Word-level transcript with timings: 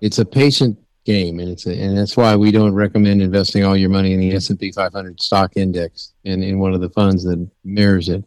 it's 0.00 0.18
a 0.18 0.24
patient 0.24 0.78
game, 1.04 1.38
and 1.38 1.48
it's 1.48 1.66
a, 1.66 1.72
and 1.72 1.96
that's 1.96 2.16
why 2.16 2.34
we 2.36 2.50
don't 2.50 2.74
recommend 2.74 3.22
investing 3.22 3.64
all 3.64 3.76
your 3.76 3.90
money 3.90 4.12
in 4.12 4.20
the 4.20 4.32
S 4.32 4.50
and 4.50 4.58
P 4.58 4.72
500 4.72 5.20
stock 5.20 5.52
index 5.56 6.12
and 6.24 6.42
in 6.42 6.58
one 6.58 6.74
of 6.74 6.80
the 6.80 6.90
funds 6.90 7.24
that 7.24 7.48
mirrors 7.64 8.08
it, 8.08 8.24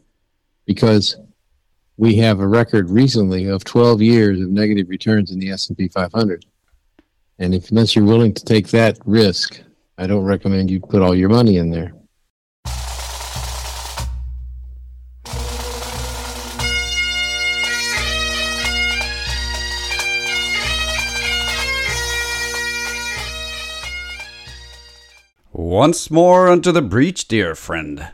because 0.66 1.16
we 1.96 2.16
have 2.16 2.40
a 2.40 2.48
record 2.48 2.88
recently 2.88 3.46
of 3.46 3.64
12 3.64 4.00
years 4.00 4.40
of 4.40 4.48
negative 4.48 4.88
returns 4.88 5.30
in 5.30 5.38
the 5.38 5.50
S 5.50 5.68
and 5.68 5.76
P 5.76 5.88
500, 5.88 6.44
and 7.38 7.54
if 7.54 7.70
unless 7.70 7.94
you're 7.94 8.04
willing 8.04 8.34
to 8.34 8.44
take 8.44 8.68
that 8.68 8.98
risk, 9.04 9.60
I 9.98 10.06
don't 10.06 10.24
recommend 10.24 10.70
you 10.70 10.80
put 10.80 11.02
all 11.02 11.14
your 11.14 11.28
money 11.28 11.58
in 11.58 11.70
there. 11.70 11.92
Once 25.70 26.10
more 26.10 26.48
unto 26.48 26.72
the 26.72 26.82
breach, 26.82 27.28
dear 27.28 27.54
friend. 27.54 28.08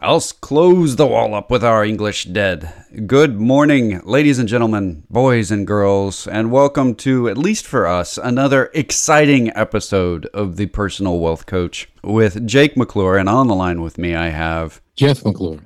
Else 0.00 0.30
close 0.30 0.94
the 0.94 1.08
wall 1.08 1.34
up 1.34 1.50
with 1.50 1.64
our 1.64 1.84
English 1.84 2.26
dead. 2.26 2.72
Good 3.04 3.40
morning, 3.40 4.00
ladies 4.04 4.38
and 4.38 4.48
gentlemen, 4.48 5.02
boys 5.10 5.50
and 5.50 5.66
girls, 5.66 6.28
and 6.28 6.52
welcome 6.52 6.94
to, 6.94 7.28
at 7.28 7.36
least 7.36 7.66
for 7.66 7.88
us, 7.88 8.16
another 8.16 8.70
exciting 8.74 9.50
episode 9.56 10.26
of 10.26 10.54
The 10.54 10.66
Personal 10.66 11.18
Wealth 11.18 11.46
Coach 11.46 11.88
with 12.04 12.46
Jake 12.46 12.76
McClure. 12.76 13.18
And 13.18 13.28
on 13.28 13.48
the 13.48 13.56
line 13.56 13.82
with 13.82 13.98
me, 13.98 14.14
I 14.14 14.28
have 14.28 14.80
Jeff 14.94 15.24
McClure. 15.24 15.62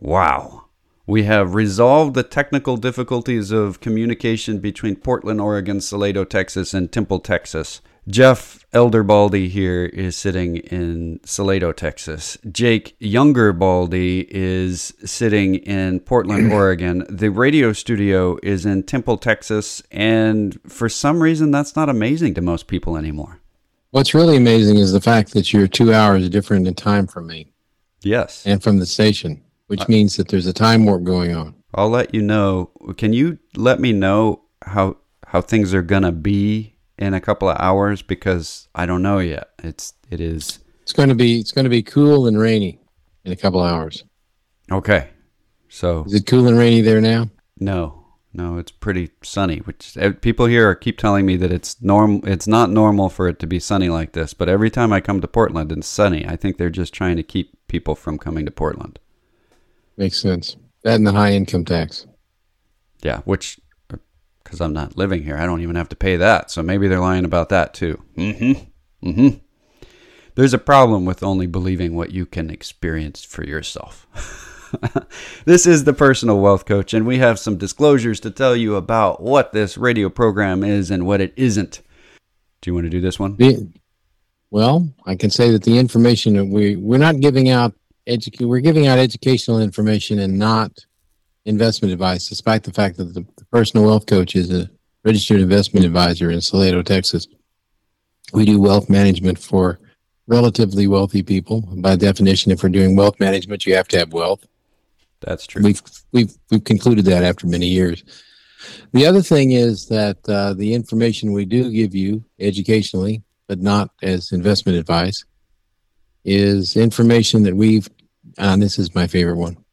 Wow. 0.00 0.64
We 1.06 1.22
have 1.22 1.54
resolved 1.54 2.14
the 2.14 2.24
technical 2.24 2.76
difficulties 2.78 3.52
of 3.52 3.78
communication 3.78 4.58
between 4.58 4.96
Portland, 4.96 5.40
Oregon, 5.40 5.80
Salado, 5.80 6.24
Texas, 6.24 6.74
and 6.74 6.90
Temple, 6.90 7.20
Texas. 7.20 7.80
Jeff 8.06 8.66
Elder 8.72 9.02
Baldy 9.02 9.48
here 9.48 9.86
is 9.86 10.14
sitting 10.14 10.56
in 10.56 11.20
Salado, 11.24 11.72
Texas. 11.72 12.36
Jake 12.50 12.96
Younger 12.98 13.52
Baldy 13.52 14.26
is 14.30 14.92
sitting 15.04 15.54
in 15.56 16.00
Portland, 16.00 16.52
Oregon. 16.52 17.06
The 17.08 17.30
radio 17.30 17.72
studio 17.72 18.36
is 18.42 18.66
in 18.66 18.82
Temple, 18.82 19.16
Texas, 19.16 19.82
and 19.90 20.58
for 20.68 20.88
some 20.88 21.22
reason 21.22 21.50
that's 21.50 21.76
not 21.76 21.88
amazing 21.88 22.34
to 22.34 22.42
most 22.42 22.66
people 22.66 22.96
anymore. 22.96 23.40
What's 23.90 24.12
really 24.12 24.36
amazing 24.36 24.76
is 24.76 24.92
the 24.92 25.00
fact 25.00 25.32
that 25.32 25.52
you're 25.52 25.68
two 25.68 25.94
hours 25.94 26.28
different 26.28 26.66
in 26.66 26.74
time 26.74 27.06
from 27.06 27.26
me. 27.28 27.52
Yes. 28.02 28.44
And 28.44 28.62
from 28.62 28.80
the 28.80 28.86
station, 28.86 29.42
which 29.68 29.82
uh, 29.82 29.86
means 29.88 30.16
that 30.16 30.28
there's 30.28 30.46
a 30.46 30.52
time 30.52 30.84
warp 30.84 31.04
going 31.04 31.34
on. 31.34 31.54
I'll 31.72 31.88
let 31.88 32.14
you 32.14 32.20
know. 32.20 32.70
Can 32.98 33.14
you 33.14 33.38
let 33.56 33.80
me 33.80 33.92
know 33.92 34.42
how 34.62 34.98
how 35.26 35.40
things 35.40 35.72
are 35.72 35.82
gonna 35.82 36.12
be 36.12 36.73
in 36.98 37.14
a 37.14 37.20
couple 37.20 37.48
of 37.48 37.56
hours 37.60 38.02
because 38.02 38.68
I 38.74 38.86
don't 38.86 39.02
know 39.02 39.18
yet. 39.18 39.50
It's 39.62 39.94
it 40.10 40.20
is. 40.20 40.60
It's 40.82 40.92
going 40.92 41.08
to 41.08 41.14
be 41.14 41.40
it's 41.40 41.52
going 41.52 41.64
to 41.64 41.70
be 41.70 41.82
cool 41.82 42.26
and 42.26 42.38
rainy 42.38 42.78
in 43.24 43.32
a 43.32 43.36
couple 43.36 43.62
of 43.62 43.70
hours. 43.70 44.04
Okay, 44.70 45.10
so 45.68 46.04
is 46.04 46.14
it 46.14 46.26
cool 46.26 46.46
and 46.46 46.58
rainy 46.58 46.80
there 46.80 47.00
now? 47.00 47.30
No, 47.58 48.04
no, 48.32 48.58
it's 48.58 48.72
pretty 48.72 49.10
sunny. 49.22 49.58
Which 49.58 49.96
eh, 49.96 50.10
people 50.10 50.46
here 50.46 50.74
keep 50.74 50.98
telling 50.98 51.24
me 51.26 51.36
that 51.36 51.52
it's 51.52 51.80
norm. 51.80 52.20
It's 52.24 52.46
not 52.46 52.70
normal 52.70 53.08
for 53.08 53.28
it 53.28 53.38
to 53.40 53.46
be 53.46 53.60
sunny 53.60 53.88
like 53.88 54.12
this. 54.12 54.34
But 54.34 54.48
every 54.48 54.70
time 54.70 54.92
I 54.92 55.00
come 55.00 55.20
to 55.20 55.28
Portland, 55.28 55.72
it's 55.72 55.86
sunny. 55.86 56.26
I 56.26 56.36
think 56.36 56.56
they're 56.56 56.70
just 56.70 56.92
trying 56.92 57.16
to 57.16 57.22
keep 57.22 57.56
people 57.68 57.94
from 57.94 58.18
coming 58.18 58.44
to 58.44 58.50
Portland. 58.50 58.98
Makes 59.96 60.20
sense. 60.20 60.56
That 60.82 60.96
and 60.96 61.06
the 61.06 61.12
high 61.12 61.32
income 61.32 61.64
tax. 61.64 62.06
Yeah, 63.02 63.20
which 63.20 63.60
because 64.44 64.60
I'm 64.60 64.72
not 64.72 64.96
living 64.96 65.22
here. 65.22 65.36
I 65.36 65.46
don't 65.46 65.62
even 65.62 65.76
have 65.76 65.88
to 65.88 65.96
pay 65.96 66.16
that. 66.16 66.50
So 66.50 66.62
maybe 66.62 66.86
they're 66.86 67.00
lying 67.00 67.24
about 67.24 67.48
that 67.48 67.74
too. 67.74 68.00
Mm-hmm. 68.16 69.08
Mm-hmm. 69.08 69.38
There's 70.36 70.54
a 70.54 70.58
problem 70.58 71.04
with 71.04 71.22
only 71.22 71.46
believing 71.46 71.94
what 71.94 72.10
you 72.10 72.26
can 72.26 72.50
experience 72.50 73.24
for 73.24 73.44
yourself. 73.44 74.06
this 75.44 75.66
is 75.66 75.84
the 75.84 75.92
personal 75.92 76.40
wealth 76.40 76.66
coach, 76.66 76.92
and 76.92 77.06
we 77.06 77.18
have 77.18 77.38
some 77.38 77.56
disclosures 77.56 78.20
to 78.20 78.30
tell 78.30 78.56
you 78.56 78.74
about 78.74 79.22
what 79.22 79.52
this 79.52 79.78
radio 79.78 80.08
program 80.08 80.64
is 80.64 80.90
and 80.90 81.06
what 81.06 81.20
it 81.20 81.32
isn't. 81.36 81.80
Do 82.60 82.70
you 82.70 82.74
want 82.74 82.86
to 82.86 82.90
do 82.90 83.00
this 83.00 83.18
one? 83.18 83.36
Well, 84.50 84.88
I 85.06 85.14
can 85.14 85.30
say 85.30 85.50
that 85.50 85.62
the 85.62 85.78
information 85.78 86.34
that 86.34 86.46
we 86.46 86.76
we're 86.76 86.98
not 86.98 87.20
giving 87.20 87.48
out 87.48 87.74
we're 88.40 88.60
giving 88.60 88.86
out 88.86 88.98
educational 88.98 89.60
information 89.60 90.18
and 90.18 90.38
not 90.38 90.84
investment 91.44 91.92
advice, 91.92 92.28
despite 92.28 92.64
the 92.64 92.72
fact 92.72 92.96
that 92.96 93.14
the 93.14 93.24
personal 93.54 93.86
wealth 93.86 94.06
coach 94.06 94.34
is 94.34 94.50
a 94.50 94.68
registered 95.04 95.40
investment 95.40 95.86
advisor 95.86 96.28
in 96.28 96.40
Salado, 96.40 96.82
Texas. 96.82 97.28
We 98.32 98.44
do 98.44 98.60
wealth 98.60 98.90
management 98.90 99.38
for 99.38 99.78
relatively 100.26 100.88
wealthy 100.88 101.22
people. 101.22 101.60
By 101.76 101.94
definition, 101.94 102.50
if 102.50 102.64
we're 102.64 102.70
doing 102.70 102.96
wealth 102.96 103.20
management, 103.20 103.64
you 103.64 103.76
have 103.76 103.86
to 103.88 103.98
have 103.98 104.12
wealth. 104.12 104.44
That's 105.20 105.46
true. 105.46 105.62
We've 105.62 105.80
we've 106.10 106.34
we've 106.50 106.64
concluded 106.64 107.04
that 107.04 107.22
after 107.22 107.46
many 107.46 107.68
years. 107.68 108.02
The 108.92 109.06
other 109.06 109.22
thing 109.22 109.52
is 109.52 109.86
that 109.86 110.18
uh, 110.28 110.54
the 110.54 110.74
information 110.74 111.32
we 111.32 111.44
do 111.44 111.70
give 111.70 111.94
you 111.94 112.24
educationally, 112.40 113.22
but 113.46 113.60
not 113.60 113.90
as 114.02 114.32
investment 114.32 114.78
advice, 114.78 115.24
is 116.24 116.76
information 116.76 117.44
that 117.44 117.54
we've. 117.54 117.88
And 118.36 118.60
this 118.60 118.80
is 118.80 118.96
my 118.96 119.06
favorite 119.06 119.36
one 119.36 119.63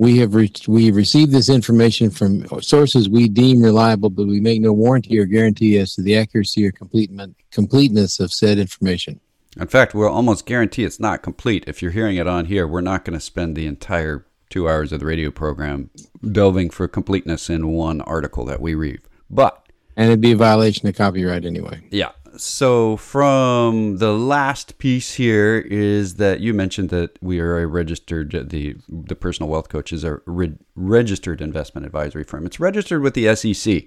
we 0.00 0.16
have 0.16 0.34
re- 0.34 0.50
we 0.66 0.90
received 0.90 1.30
this 1.30 1.50
information 1.50 2.08
from 2.08 2.46
sources 2.62 3.10
we 3.10 3.28
deem 3.28 3.60
reliable, 3.62 4.08
but 4.08 4.26
we 4.26 4.40
make 4.40 4.62
no 4.62 4.72
warranty 4.72 5.18
or 5.18 5.26
guarantee 5.26 5.76
as 5.76 5.94
to 5.94 6.00
the 6.00 6.16
accuracy 6.16 6.66
or 6.66 6.72
completeness 6.72 8.18
of 8.18 8.32
said 8.32 8.58
information. 8.58 9.20
In 9.60 9.66
fact, 9.66 9.94
we'll 9.94 10.08
almost 10.08 10.46
guarantee 10.46 10.84
it's 10.84 11.00
not 11.00 11.22
complete. 11.22 11.64
If 11.66 11.82
you're 11.82 11.90
hearing 11.90 12.16
it 12.16 12.26
on 12.26 12.46
here, 12.46 12.66
we're 12.66 12.80
not 12.80 13.04
going 13.04 13.18
to 13.18 13.20
spend 13.20 13.56
the 13.56 13.66
entire 13.66 14.24
two 14.48 14.70
hours 14.70 14.90
of 14.90 15.00
the 15.00 15.06
radio 15.06 15.30
program 15.30 15.90
delving 16.32 16.70
for 16.70 16.88
completeness 16.88 17.50
in 17.50 17.68
one 17.68 18.00
article 18.00 18.46
that 18.46 18.62
we 18.62 18.74
read. 18.74 19.02
But 19.28 19.66
and 19.96 20.06
it'd 20.06 20.22
be 20.22 20.32
a 20.32 20.36
violation 20.36 20.88
of 20.88 20.96
copyright 20.96 21.44
anyway. 21.44 21.82
Yeah, 21.90 22.12
so 22.36 22.96
from 22.96 23.98
the 23.98 24.12
last 24.12 24.78
piece 24.78 25.14
here 25.14 25.58
is 25.58 26.14
that 26.16 26.40
you 26.40 26.54
mentioned 26.54 26.90
that 26.90 27.18
we 27.20 27.40
are 27.40 27.58
a 27.58 27.66
registered 27.66 28.50
the 28.50 28.76
the 28.88 29.14
personal 29.14 29.50
wealth 29.50 29.68
coach 29.68 29.92
is 29.92 30.04
a 30.04 30.20
re- 30.26 30.58
registered 30.74 31.40
investment 31.40 31.86
advisory 31.86 32.24
firm. 32.24 32.46
It's 32.46 32.60
registered 32.60 33.02
with 33.02 33.14
the 33.14 33.34
SEC. 33.34 33.84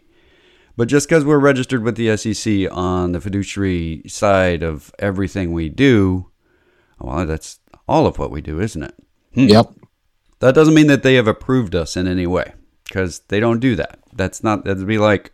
But 0.76 0.88
just 0.88 1.08
because 1.08 1.24
we're 1.24 1.40
registered 1.40 1.84
with 1.84 1.96
the 1.96 2.18
SEC 2.18 2.68
on 2.72 3.12
the 3.12 3.22
fiduciary 3.22 4.02
side 4.08 4.64
of 4.64 4.92
everything 4.98 5.52
we 5.52 5.70
do, 5.70 6.32
well, 7.00 7.26
that's 7.28 7.60
all 7.88 8.08
of 8.08 8.18
what 8.18 8.32
we 8.32 8.42
do, 8.42 8.60
isn't 8.60 8.84
it? 8.84 8.96
Hmm. 9.36 9.48
Yep. 9.48 9.74
That 10.40 10.56
doesn't 10.56 10.74
mean 10.74 10.88
that 10.88 11.04
they 11.04 11.14
have 11.16 11.28
approved 11.28 11.76
us 11.76 11.96
in 11.96 12.08
any 12.08 12.26
way 12.26 12.54
because 12.86 13.20
they 13.28 13.40
don't 13.40 13.60
do 13.60 13.76
that. 13.76 14.00
That's 14.14 14.44
not, 14.44 14.66
that'd 14.66 14.88
be 14.88 14.98
like 14.98 15.32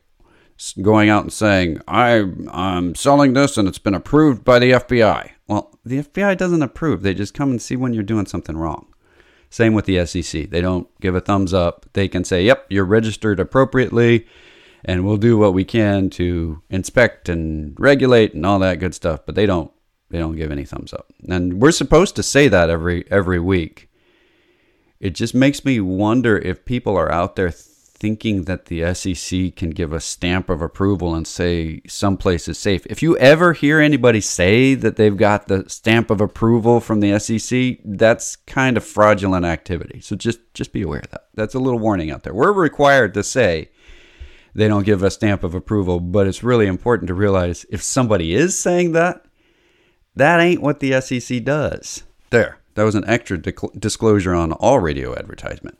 going 0.81 1.09
out 1.09 1.23
and 1.23 1.33
saying, 1.33 1.81
I, 1.87 2.25
I'm 2.51 2.95
selling 2.95 3.33
this 3.33 3.57
and 3.57 3.67
it's 3.67 3.79
been 3.79 3.93
approved 3.93 4.43
by 4.43 4.59
the 4.59 4.71
FBI. 4.71 5.31
Well, 5.47 5.77
the 5.83 6.03
FBI 6.03 6.37
doesn't 6.37 6.61
approve. 6.61 7.01
They 7.01 7.13
just 7.13 7.33
come 7.33 7.51
and 7.51 7.61
see 7.61 7.75
when 7.75 7.93
you're 7.93 8.03
doing 8.03 8.25
something 8.25 8.57
wrong. 8.57 8.93
Same 9.49 9.73
with 9.73 9.85
the 9.85 10.05
SEC. 10.05 10.49
They 10.49 10.61
don't 10.61 10.87
give 10.99 11.15
a 11.15 11.21
thumbs 11.21 11.53
up. 11.53 11.87
They 11.93 12.07
can 12.07 12.23
say, 12.23 12.43
yep, 12.43 12.67
you're 12.69 12.85
registered 12.85 13.39
appropriately, 13.39 14.27
and 14.85 15.03
we'll 15.05 15.17
do 15.17 15.37
what 15.37 15.53
we 15.53 15.65
can 15.65 16.09
to 16.11 16.61
inspect 16.69 17.29
and 17.29 17.75
regulate 17.79 18.33
and 18.33 18.45
all 18.45 18.59
that 18.59 18.79
good 18.79 18.93
stuff, 18.93 19.21
but 19.25 19.35
they 19.35 19.45
don't 19.45 19.71
they 20.11 20.17
don't 20.17 20.35
give 20.35 20.51
any 20.51 20.65
thumbs 20.65 20.93
up. 20.93 21.11
And 21.27 21.61
we're 21.61 21.71
supposed 21.71 22.15
to 22.15 22.23
say 22.23 22.47
that 22.47 22.69
every 22.69 23.05
every 23.09 23.39
week. 23.39 23.89
It 24.99 25.11
just 25.11 25.33
makes 25.33 25.63
me 25.63 25.79
wonder 25.79 26.37
if 26.37 26.65
people 26.65 26.97
are 26.97 27.11
out 27.11 27.35
there 27.35 27.51
thinking 27.99 28.43
that 28.43 28.65
the 28.65 28.93
SEC 28.93 29.55
can 29.55 29.71
give 29.71 29.91
a 29.91 29.99
stamp 29.99 30.49
of 30.49 30.61
approval 30.61 31.13
and 31.13 31.27
say 31.27 31.81
someplace 31.87 32.47
is 32.47 32.57
safe. 32.57 32.85
If 32.87 33.03
you 33.03 33.17
ever 33.17 33.53
hear 33.53 33.79
anybody 33.79 34.21
say 34.21 34.73
that 34.75 34.95
they've 34.95 35.17
got 35.17 35.47
the 35.47 35.69
stamp 35.69 36.09
of 36.09 36.21
approval 36.21 36.79
from 36.79 37.01
the 37.01 37.19
SEC, 37.19 37.79
that's 37.83 38.35
kind 38.35 38.77
of 38.77 38.85
fraudulent 38.85 39.45
activity. 39.45 39.99
So 39.99 40.15
just 40.15 40.39
just 40.53 40.71
be 40.71 40.81
aware 40.81 41.01
of 41.01 41.11
that. 41.11 41.27
That's 41.35 41.55
a 41.55 41.59
little 41.59 41.79
warning 41.79 42.11
out 42.11 42.23
there. 42.23 42.33
We're 42.33 42.53
required 42.53 43.13
to 43.15 43.23
say 43.23 43.69
they 44.55 44.67
don't 44.67 44.85
give 44.85 45.03
a 45.03 45.11
stamp 45.11 45.43
of 45.43 45.53
approval, 45.53 45.99
but 45.99 46.27
it's 46.27 46.43
really 46.43 46.67
important 46.67 47.07
to 47.07 47.13
realize 47.13 47.65
if 47.69 47.81
somebody 47.81 48.33
is 48.33 48.57
saying 48.57 48.93
that, 48.93 49.25
that 50.15 50.39
ain't 50.39 50.61
what 50.61 50.79
the 50.79 50.99
SEC 51.01 51.43
does. 51.43 52.03
There. 52.29 52.57
That 52.75 52.83
was 52.83 52.95
an 52.95 53.07
extra 53.07 53.37
disclosure 53.37 54.33
on 54.33 54.53
all 54.53 54.79
radio 54.79 55.13
advertisement. 55.13 55.77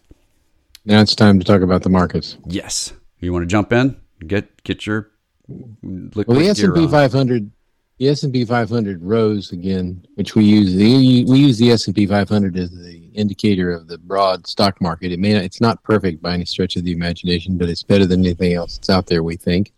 Now 0.85 1.01
it's 1.01 1.15
time 1.15 1.39
to 1.39 1.45
talk 1.45 1.61
about 1.61 1.83
the 1.83 1.89
markets. 1.89 2.37
Yes. 2.45 2.93
You 3.19 3.33
want 3.33 3.43
to 3.43 3.47
jump 3.47 3.73
in? 3.73 3.99
Get 4.25 4.63
get 4.63 4.85
your 4.85 5.11
well, 5.47 6.37
the 6.37 6.47
S 6.47 6.59
and 6.61 6.75
P 6.75 6.87
500, 6.87 7.51
the 7.97 8.07
S 8.07 8.23
and 8.23 8.33
P 8.33 8.45
500 8.45 9.01
rose 9.01 9.51
again, 9.51 10.05
which 10.15 10.35
we 10.35 10.45
use. 10.45 10.75
The, 10.75 11.25
we 11.25 11.39
use 11.39 11.57
the 11.57 11.71
S 11.71 11.87
and 11.87 11.95
P 11.95 12.05
500 12.05 12.55
as 12.57 12.69
the 12.71 13.09
indicator 13.13 13.71
of 13.71 13.87
the 13.87 13.97
broad 13.97 14.47
stock 14.47 14.79
market. 14.81 15.11
It 15.11 15.19
may 15.19 15.33
not, 15.33 15.43
it's 15.43 15.61
not 15.61 15.83
perfect 15.83 16.21
by 16.21 16.33
any 16.33 16.45
stretch 16.45 16.75
of 16.75 16.83
the 16.83 16.91
imagination, 16.91 17.57
but 17.57 17.69
it's 17.69 17.83
better 17.83 18.05
than 18.05 18.21
anything 18.21 18.53
else 18.53 18.75
that's 18.75 18.89
out 18.89 19.07
there. 19.07 19.23
We 19.23 19.35
think. 19.35 19.73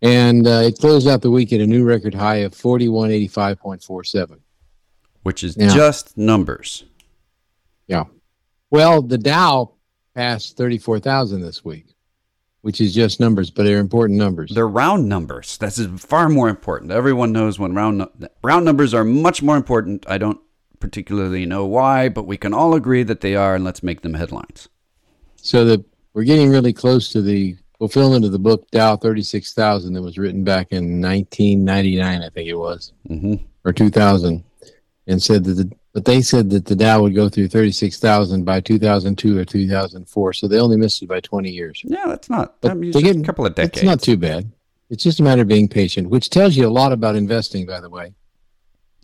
And 0.00 0.46
uh, 0.46 0.62
it 0.64 0.78
closed 0.78 1.06
out 1.06 1.22
the 1.22 1.30
week 1.30 1.52
at 1.52 1.60
a 1.60 1.66
new 1.66 1.84
record 1.84 2.14
high 2.14 2.36
of 2.36 2.52
4185.47. 2.52 4.40
Which 5.22 5.44
is 5.44 5.56
yeah. 5.56 5.72
just 5.72 6.16
numbers. 6.16 6.84
Yeah. 7.86 8.04
Well, 8.70 9.02
the 9.02 9.18
Dow 9.18 9.74
passed 10.14 10.56
34,000 10.56 11.40
this 11.40 11.64
week 11.64 11.92
which 12.62 12.80
is 12.80 12.94
just 12.94 13.20
numbers, 13.20 13.50
but 13.50 13.64
they're 13.64 13.78
important 13.78 14.18
numbers. 14.18 14.52
They're 14.54 14.68
round 14.68 15.08
numbers. 15.08 15.58
That's 15.58 15.84
far 15.98 16.28
more 16.28 16.48
important. 16.48 16.92
Everyone 16.92 17.32
knows 17.32 17.58
when 17.58 17.74
round 17.74 18.06
round 18.42 18.64
numbers 18.64 18.94
are 18.94 19.04
much 19.04 19.42
more 19.42 19.56
important. 19.56 20.04
I 20.08 20.18
don't 20.18 20.40
particularly 20.80 21.44
know 21.44 21.66
why, 21.66 22.08
but 22.08 22.26
we 22.26 22.36
can 22.36 22.54
all 22.54 22.74
agree 22.74 23.02
that 23.02 23.20
they 23.20 23.34
are, 23.34 23.56
and 23.56 23.64
let's 23.64 23.82
make 23.82 24.00
them 24.00 24.14
headlines. 24.14 24.68
So 25.36 25.64
the 25.64 25.84
we're 26.14 26.24
getting 26.24 26.50
really 26.50 26.72
close 26.72 27.10
to 27.10 27.20
the 27.20 27.56
fulfillment 27.78 28.24
of 28.24 28.32
the 28.32 28.38
book 28.38 28.70
Dow 28.70 28.96
thirty 28.96 29.22
six 29.22 29.52
thousand 29.54 29.94
that 29.94 30.02
was 30.02 30.16
written 30.16 30.44
back 30.44 30.68
in 30.70 31.00
nineteen 31.00 31.64
ninety 31.64 31.96
nine, 31.96 32.22
I 32.22 32.28
think 32.28 32.48
it 32.48 32.54
was, 32.54 32.92
mm-hmm. 33.08 33.44
or 33.64 33.72
two 33.72 33.90
thousand, 33.90 34.44
and 35.08 35.20
said 35.20 35.42
that 35.44 35.54
the 35.54 35.72
but 35.92 36.04
they 36.04 36.22
said 36.22 36.50
that 36.50 36.66
the 36.66 36.76
Dow 36.76 37.02
would 37.02 37.14
go 37.14 37.28
through 37.28 37.48
36,000 37.48 38.44
by 38.44 38.60
2002 38.60 39.38
or 39.38 39.44
2004. 39.44 40.32
So 40.32 40.48
they 40.48 40.58
only 40.58 40.76
missed 40.76 41.02
it 41.02 41.08
by 41.08 41.20
20 41.20 41.50
years. 41.50 41.82
Yeah, 41.84 42.06
that's 42.06 42.30
not, 42.30 42.60
but 42.60 42.70
I 42.70 42.74
mean, 42.74 42.92
get, 42.92 43.16
a 43.16 43.22
couple 43.22 43.46
of 43.46 43.54
decades. 43.54 43.78
It's 43.78 43.84
not 43.84 44.00
too 44.00 44.16
bad. 44.16 44.50
It's 44.90 45.02
just 45.02 45.20
a 45.20 45.22
matter 45.22 45.42
of 45.42 45.48
being 45.48 45.68
patient, 45.68 46.10
which 46.10 46.30
tells 46.30 46.56
you 46.56 46.66
a 46.66 46.70
lot 46.70 46.92
about 46.92 47.16
investing, 47.16 47.66
by 47.66 47.80
the 47.80 47.90
way. 47.90 48.14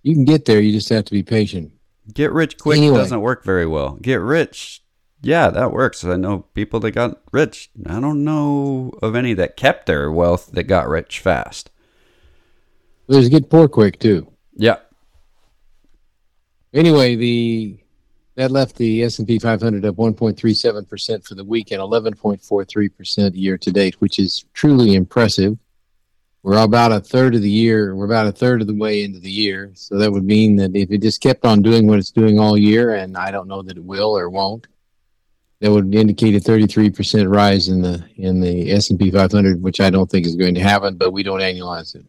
You 0.02 0.14
can 0.14 0.24
get 0.24 0.44
there, 0.44 0.60
you 0.60 0.72
just 0.72 0.88
have 0.90 1.04
to 1.06 1.12
be 1.12 1.22
patient. 1.22 1.72
Get 2.12 2.32
rich 2.32 2.58
quick 2.58 2.78
anyway. 2.78 2.98
doesn't 2.98 3.20
work 3.20 3.44
very 3.44 3.66
well. 3.66 3.98
Get 4.00 4.20
rich, 4.20 4.82
yeah, 5.20 5.50
that 5.50 5.72
works. 5.72 6.04
I 6.04 6.16
know 6.16 6.44
people 6.54 6.80
that 6.80 6.92
got 6.92 7.20
rich. 7.32 7.70
I 7.86 8.00
don't 8.00 8.24
know 8.24 8.92
of 9.02 9.16
any 9.16 9.34
that 9.34 9.56
kept 9.56 9.86
their 9.86 10.10
wealth 10.12 10.50
that 10.52 10.64
got 10.64 10.88
rich 10.88 11.18
fast. 11.20 11.70
There's 13.08 13.28
get 13.28 13.50
poor 13.50 13.68
quick, 13.68 13.98
too. 13.98 14.30
Yeah. 14.54 14.76
Anyway, 16.72 17.16
the 17.16 17.78
that 18.38 18.52
left 18.52 18.76
the 18.76 19.02
S&P 19.02 19.40
500 19.40 19.84
up 19.84 19.96
1.37% 19.96 21.26
for 21.26 21.34
the 21.34 21.44
week 21.44 21.72
and 21.72 21.80
11.43% 21.80 23.32
year 23.34 23.58
to 23.58 23.72
date, 23.72 24.00
which 24.00 24.20
is 24.20 24.44
truly 24.54 24.94
impressive. 24.94 25.58
We're 26.44 26.62
about 26.62 26.92
a 26.92 27.00
third 27.00 27.34
of 27.34 27.42
the 27.42 27.50
year. 27.50 27.96
We're 27.96 28.04
about 28.04 28.28
a 28.28 28.32
third 28.32 28.60
of 28.60 28.68
the 28.68 28.76
way 28.76 29.02
into 29.02 29.18
the 29.18 29.28
year. 29.28 29.72
So 29.74 29.98
that 29.98 30.12
would 30.12 30.22
mean 30.22 30.54
that 30.54 30.76
if 30.76 30.92
it 30.92 31.02
just 31.02 31.20
kept 31.20 31.44
on 31.44 31.62
doing 31.62 31.88
what 31.88 31.98
it's 31.98 32.12
doing 32.12 32.38
all 32.38 32.56
year, 32.56 32.94
and 32.94 33.16
I 33.16 33.32
don't 33.32 33.48
know 33.48 33.60
that 33.62 33.76
it 33.76 33.82
will 33.82 34.16
or 34.16 34.30
won't, 34.30 34.68
that 35.58 35.72
would 35.72 35.92
indicate 35.92 36.36
a 36.36 36.38
33% 36.38 37.28
rise 37.28 37.66
in 37.66 37.82
the 37.82 38.04
in 38.14 38.40
the 38.40 38.70
S&P 38.70 39.10
500, 39.10 39.60
which 39.60 39.80
I 39.80 39.90
don't 39.90 40.08
think 40.08 40.26
is 40.26 40.36
going 40.36 40.54
to 40.54 40.60
happen, 40.60 40.96
but 40.96 41.12
we 41.12 41.24
don't 41.24 41.40
annualize 41.40 41.96
it. 41.96 42.06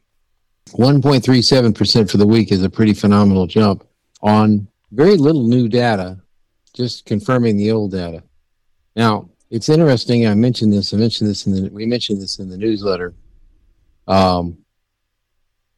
1.37% 0.74 2.12
for 2.12 2.18
the 2.18 2.28
week 2.28 2.52
is 2.52 2.62
a 2.62 2.70
pretty 2.70 2.94
phenomenal 2.94 3.48
jump 3.48 3.84
on 4.22 4.68
very 4.92 5.18
little 5.18 5.48
new 5.48 5.68
data, 5.68 6.20
just 6.74 7.06
confirming 7.06 7.58
the 7.58 7.72
old 7.72 7.92
data. 7.92 8.24
Now, 8.96 9.30
it's 9.50 9.70
interesting. 9.70 10.28
I 10.28 10.36
mentioned 10.36 10.74
this. 10.74 10.94
I 10.94 10.98
mentioned 10.98 11.30
this 11.30 11.48
in 11.48 11.54
the. 11.54 11.70
We 11.70 11.86
mentioned 11.86 12.22
this 12.22 12.40
in 12.40 12.50
the 12.50 12.58
newsletter. 12.58 13.14
Um, 14.08 14.58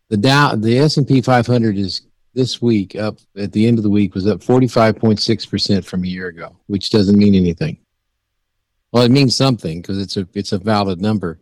the 0.09 0.17
Dow, 0.17 0.55
the 0.55 0.77
S 0.77 0.97
and 0.97 1.07
P 1.07 1.21
500 1.21 1.77
is 1.77 2.01
this 2.33 2.61
week 2.61 2.95
up 2.95 3.19
at 3.37 3.51
the 3.51 3.67
end 3.67 3.77
of 3.77 3.83
the 3.83 3.89
week 3.89 4.15
was 4.15 4.27
up 4.27 4.39
45.6 4.39 5.49
percent 5.49 5.85
from 5.85 6.03
a 6.03 6.07
year 6.07 6.27
ago, 6.27 6.55
which 6.67 6.89
doesn't 6.89 7.17
mean 7.17 7.35
anything. 7.35 7.77
Well, 8.91 9.03
it 9.03 9.11
means 9.11 9.35
something 9.35 9.81
because 9.81 10.01
it's 10.01 10.17
a 10.17 10.27
it's 10.33 10.51
a 10.51 10.57
valid 10.57 11.01
number. 11.01 11.39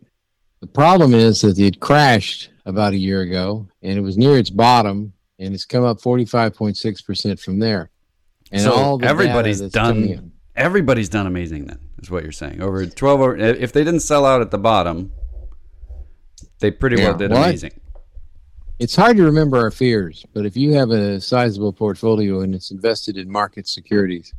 The 0.60 0.66
problem 0.66 1.14
is 1.14 1.40
that 1.40 1.58
it 1.58 1.80
crashed 1.80 2.50
about 2.66 2.92
a 2.92 2.98
year 2.98 3.22
ago 3.22 3.66
and 3.82 3.98
it 3.98 4.02
was 4.02 4.18
near 4.18 4.36
its 4.36 4.50
bottom 4.50 5.12
and 5.40 5.54
it's 5.54 5.64
come 5.64 5.82
up 5.82 6.00
45.6% 6.00 7.40
from 7.40 7.58
there. 7.58 7.90
And 8.52 8.60
so 8.62 8.72
all 8.72 9.04
everybody's 9.04 9.60
done 9.60 10.32
everybody's 10.54 11.08
done 11.08 11.26
amazing 11.26 11.66
then 11.66 11.78
is 12.00 12.10
what 12.10 12.22
you're 12.22 12.32
saying. 12.32 12.62
Over 12.62 12.86
12 12.86 13.20
over, 13.20 13.36
if 13.36 13.72
they 13.72 13.82
didn't 13.82 14.00
sell 14.00 14.26
out 14.26 14.40
at 14.40 14.50
the 14.50 14.58
bottom, 14.58 15.12
they 16.58 16.70
pretty 16.70 17.00
yeah, 17.00 17.08
well 17.08 17.16
did 17.16 17.30
what? 17.30 17.48
amazing. 17.48 17.80
It's 18.78 18.96
hard 18.96 19.16
to 19.16 19.24
remember 19.24 19.58
our 19.58 19.70
fears, 19.70 20.24
but 20.32 20.46
if 20.46 20.56
you 20.56 20.72
have 20.74 20.90
a 20.90 21.20
sizable 21.20 21.72
portfolio 21.72 22.40
and 22.40 22.54
it's 22.54 22.70
invested 22.70 23.16
in 23.16 23.30
market 23.30 23.68
securities, 23.68 24.32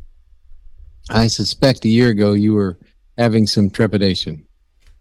I 1.10 1.28
suspect 1.28 1.86
a 1.86 1.90
year 1.90 2.10
ago 2.10 2.34
you 2.34 2.54
were 2.54 2.78
having 3.18 3.46
some 3.46 3.70
trepidation. 3.70 4.46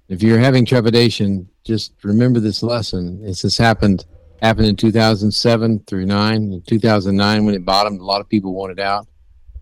If 0.08 0.22
you're 0.22 0.38
having 0.38 0.66
trepidation, 0.66 1.48
just 1.64 1.92
remember 2.02 2.40
this 2.40 2.62
lesson. 2.62 3.22
This 3.22 3.42
has 3.42 3.56
happened 3.56 4.04
happened 4.42 4.66
in 4.66 4.76
2007 4.76 5.80
through 5.86 6.06
9 6.06 6.34
in 6.34 6.62
2009 6.62 7.44
when 7.44 7.54
it 7.54 7.64
bottomed 7.64 8.00
a 8.00 8.04
lot 8.04 8.20
of 8.20 8.28
people 8.28 8.54
wanted 8.54 8.80
out. 8.80 9.06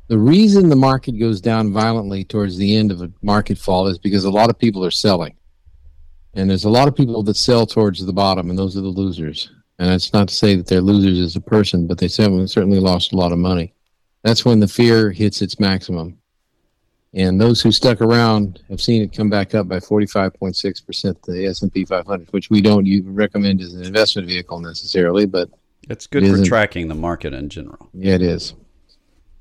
The 0.08 0.18
reason 0.18 0.68
the 0.68 0.76
market 0.76 1.18
goes 1.18 1.40
down 1.40 1.72
violently 1.72 2.24
towards 2.24 2.56
the 2.56 2.76
end 2.76 2.90
of 2.90 3.02
a 3.02 3.12
market 3.20 3.58
fall 3.58 3.88
is 3.88 3.98
because 3.98 4.24
a 4.24 4.30
lot 4.30 4.50
of 4.50 4.58
people 4.58 4.84
are 4.84 4.90
selling. 4.90 5.34
And 6.34 6.48
there's 6.48 6.64
a 6.64 6.70
lot 6.70 6.88
of 6.88 6.96
people 6.96 7.22
that 7.24 7.36
sell 7.36 7.66
towards 7.66 8.04
the 8.04 8.12
bottom 8.12 8.48
and 8.48 8.58
those 8.58 8.76
are 8.76 8.80
the 8.80 8.88
losers. 8.88 9.50
And 9.78 9.88
that's 9.88 10.12
not 10.12 10.28
to 10.28 10.34
say 10.34 10.54
that 10.54 10.66
they're 10.66 10.80
losers 10.80 11.18
as 11.18 11.36
a 11.36 11.40
person 11.40 11.86
but 11.86 11.98
they 11.98 12.08
certainly 12.08 12.80
lost 12.80 13.12
a 13.12 13.16
lot 13.16 13.32
of 13.32 13.38
money. 13.38 13.74
That's 14.22 14.44
when 14.44 14.60
the 14.60 14.68
fear 14.68 15.10
hits 15.10 15.42
its 15.42 15.60
maximum 15.60 16.18
and 17.14 17.40
those 17.40 17.62
who 17.62 17.72
stuck 17.72 18.00
around 18.00 18.62
have 18.68 18.80
seen 18.80 19.02
it 19.02 19.12
come 19.12 19.30
back 19.30 19.54
up 19.54 19.66
by 19.66 19.78
45.6% 19.78 21.22
the 21.22 21.46
S&P 21.46 21.84
500, 21.84 22.28
which 22.32 22.50
we 22.50 22.60
don't 22.60 22.86
recommend 23.06 23.60
as 23.62 23.72
an 23.74 23.84
investment 23.84 24.28
vehicle 24.28 24.60
necessarily, 24.60 25.24
but 25.24 25.48
it's 25.88 26.06
good 26.06 26.22
it 26.22 26.36
for 26.36 26.44
tracking 26.44 26.88
the 26.88 26.94
market 26.94 27.32
in 27.32 27.48
general. 27.48 27.88
Yeah, 27.94 28.14
it 28.14 28.22
is. 28.22 28.54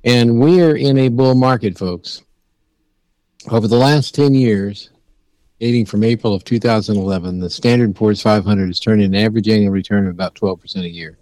And 0.06 0.40
we 0.40 0.62
are 0.62 0.78
in 0.78 0.98
a 0.98 1.10
bull 1.10 1.36
market, 1.36 1.78
folks. 1.78 2.24
Over 3.52 3.68
the 3.68 3.78
last 3.78 4.16
10 4.16 4.34
years, 4.34 4.92
dating 5.60 5.88
from 5.88 6.06
April 6.06 6.34
of 6.34 6.46
2011, 6.46 7.40
the 7.40 7.50
Standard 7.50 7.96
Poor's 7.96 8.22
500 8.22 8.68
has 8.68 8.80
turned 8.80 9.02
an 9.02 9.14
average 9.14 9.50
annual 9.50 9.72
return 9.72 10.08
of 10.08 10.14
about 10.14 10.36
12% 10.36 10.78
a 10.78 10.90
year. 10.90 11.18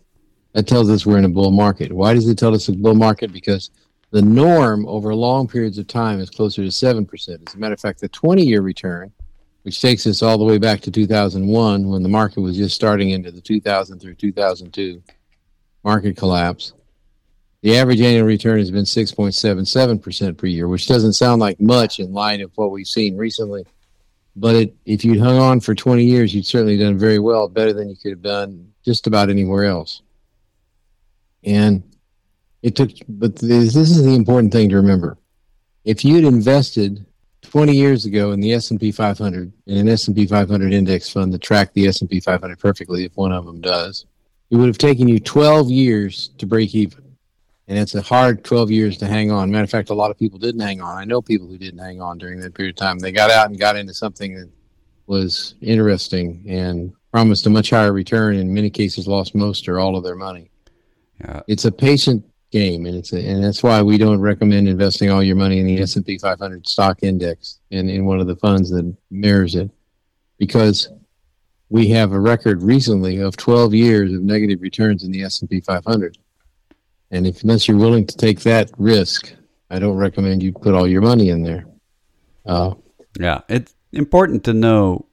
That 0.53 0.67
tells 0.67 0.89
us 0.91 1.05
we're 1.05 1.17
in 1.17 1.25
a 1.25 1.29
bull 1.29 1.51
market. 1.51 1.91
Why 1.91 2.13
does 2.13 2.29
it 2.29 2.37
tell 2.37 2.53
us 2.53 2.69
a 2.69 2.73
bull 2.73 2.93
market? 2.93 3.33
Because– 3.33 3.71
the 4.15 4.21
norm 4.21 4.87
over 4.87 5.13
long 5.13 5.45
periods 5.45 5.77
of 5.77 5.87
time 5.87 6.21
is 6.21 6.29
closer 6.29 6.63
to 6.63 6.69
7%. 6.69 7.49
As 7.49 7.53
a 7.53 7.57
matter 7.57 7.73
of 7.73 7.81
fact, 7.81 7.99
the 7.99 8.07
20 8.07 8.45
year 8.45 8.61
return, 8.61 9.11
which 9.63 9.81
takes 9.81 10.07
us 10.07 10.23
all 10.23 10.37
the 10.37 10.45
way 10.45 10.57
back 10.57 10.79
to 10.81 10.89
2001 10.89 11.89
when 11.89 12.01
the 12.01 12.07
market 12.07 12.39
was 12.39 12.55
just 12.55 12.75
starting 12.75 13.09
into 13.09 13.29
the 13.29 13.41
2000 13.41 13.99
through 13.99 14.15
2002 14.15 15.03
market 15.83 16.15
collapse, 16.15 16.71
the 17.61 17.75
average 17.75 17.99
annual 17.99 18.25
return 18.25 18.59
has 18.59 18.71
been 18.71 18.85
6.77% 18.85 20.37
per 20.37 20.47
year, 20.47 20.69
which 20.69 20.87
doesn't 20.87 21.11
sound 21.11 21.41
like 21.41 21.59
much 21.59 21.99
in 21.99 22.13
light 22.13 22.39
of 22.39 22.51
what 22.55 22.71
we've 22.71 22.87
seen 22.87 23.17
recently. 23.17 23.65
But 24.37 24.55
it, 24.55 24.75
if 24.85 25.03
you'd 25.03 25.19
hung 25.19 25.39
on 25.39 25.59
for 25.59 25.75
20 25.75 26.05
years, 26.05 26.33
you'd 26.33 26.45
certainly 26.45 26.77
done 26.77 26.97
very 26.97 27.19
well, 27.19 27.49
better 27.49 27.73
than 27.73 27.89
you 27.89 27.97
could 27.97 28.11
have 28.11 28.21
done 28.21 28.71
just 28.85 29.07
about 29.07 29.29
anywhere 29.29 29.65
else. 29.65 30.03
And 31.43 31.83
it 32.65 32.75
took, 32.75 32.89
but 33.07 33.35
this, 33.35 33.75
this 33.75 33.91
is 33.91 34.03
the 34.03 34.15
important 34.15 34.51
thing 34.51 34.69
to 34.69 34.75
remember. 34.75 35.19
If 35.83 36.03
you'd 36.03 36.23
invested 36.23 37.05
20 37.43 37.75
years 37.75 38.05
ago 38.05 38.31
in 38.31 38.39
the 38.39 38.53
S&P 38.53 38.91
500 38.91 39.53
in 39.67 39.77
an 39.77 39.87
S&P 39.87 40.25
500 40.25 40.73
index 40.73 41.07
fund 41.07 41.31
that 41.31 41.43
tracked 41.43 41.75
the 41.75 41.87
S&P 41.87 42.19
500 42.19 42.57
perfectly, 42.57 43.05
if 43.05 43.15
one 43.15 43.31
of 43.31 43.45
them 43.45 43.61
does, 43.61 44.07
it 44.49 44.55
would 44.55 44.65
have 44.65 44.79
taken 44.79 45.07
you 45.07 45.19
12 45.19 45.69
years 45.69 46.31
to 46.39 46.47
break 46.47 46.73
even. 46.73 47.03
And 47.67 47.77
it's 47.77 47.93
a 47.93 48.01
hard 48.01 48.43
12 48.43 48.71
years 48.71 48.97
to 48.97 49.05
hang 49.05 49.29
on. 49.29 49.51
Matter 49.51 49.65
of 49.65 49.69
fact, 49.69 49.91
a 49.91 49.93
lot 49.93 50.09
of 50.09 50.17
people 50.17 50.39
didn't 50.39 50.61
hang 50.61 50.81
on. 50.81 50.97
I 50.97 51.05
know 51.05 51.21
people 51.21 51.47
who 51.47 51.59
didn't 51.59 51.79
hang 51.79 52.01
on 52.01 52.17
during 52.17 52.39
that 52.39 52.55
period 52.55 52.73
of 52.73 52.77
time. 52.77 52.97
They 52.97 53.11
got 53.11 53.29
out 53.29 53.47
and 53.47 53.59
got 53.59 53.75
into 53.75 53.93
something 53.93 54.33
that 54.39 54.49
was 55.05 55.53
interesting 55.61 56.43
and 56.47 56.93
promised 57.11 57.45
a 57.45 57.49
much 57.51 57.69
higher 57.69 57.93
return. 57.93 58.35
In 58.35 58.51
many 58.51 58.71
cases, 58.71 59.07
lost 59.07 59.35
most 59.35 59.69
or 59.69 59.79
all 59.79 59.95
of 59.95 60.03
their 60.03 60.15
money. 60.15 60.49
Yeah. 61.21 61.41
It's 61.47 61.65
a 61.65 61.71
patient 61.71 62.25
game, 62.55 62.85
and 62.85 62.95
it's 62.95 63.11
a, 63.11 63.19
and 63.19 63.43
that's 63.43 63.61
why 63.61 63.81
we 63.81 63.97
don't 63.97 64.21
recommend 64.21 64.69
investing 64.69 65.11
all 65.11 65.21
your 65.21 65.35
money 65.35 65.59
in 65.59 65.67
the 65.67 65.81
S 65.81 65.97
and 65.97 66.05
P 66.05 66.17
500 66.17 66.65
stock 66.65 66.99
index 67.03 67.59
and 67.69 67.89
in 67.89 68.05
one 68.05 68.21
of 68.21 68.27
the 68.27 68.37
funds 68.37 68.69
that 68.69 68.95
mirrors 69.11 69.55
it, 69.55 69.69
because 70.37 70.87
we 71.69 71.89
have 71.89 72.13
a 72.13 72.19
record 72.19 72.63
recently 72.63 73.17
of 73.17 73.35
12 73.35 73.73
years 73.73 74.13
of 74.13 74.21
negative 74.21 74.61
returns 74.61 75.03
in 75.03 75.11
the 75.11 75.21
S 75.21 75.41
and 75.41 75.49
P 75.49 75.59
500, 75.59 76.17
and 77.11 77.27
if 77.27 77.43
unless 77.43 77.67
you're 77.67 77.75
willing 77.75 78.07
to 78.07 78.15
take 78.15 78.39
that 78.41 78.71
risk, 78.77 79.33
I 79.69 79.77
don't 79.79 79.97
recommend 79.97 80.41
you 80.41 80.53
put 80.53 80.73
all 80.73 80.87
your 80.87 81.01
money 81.01 81.29
in 81.29 81.43
there. 81.43 81.65
Uh, 82.45 82.75
yeah, 83.19 83.41
it's 83.49 83.75
important 83.91 84.45
to 84.45 84.53
know, 84.53 85.07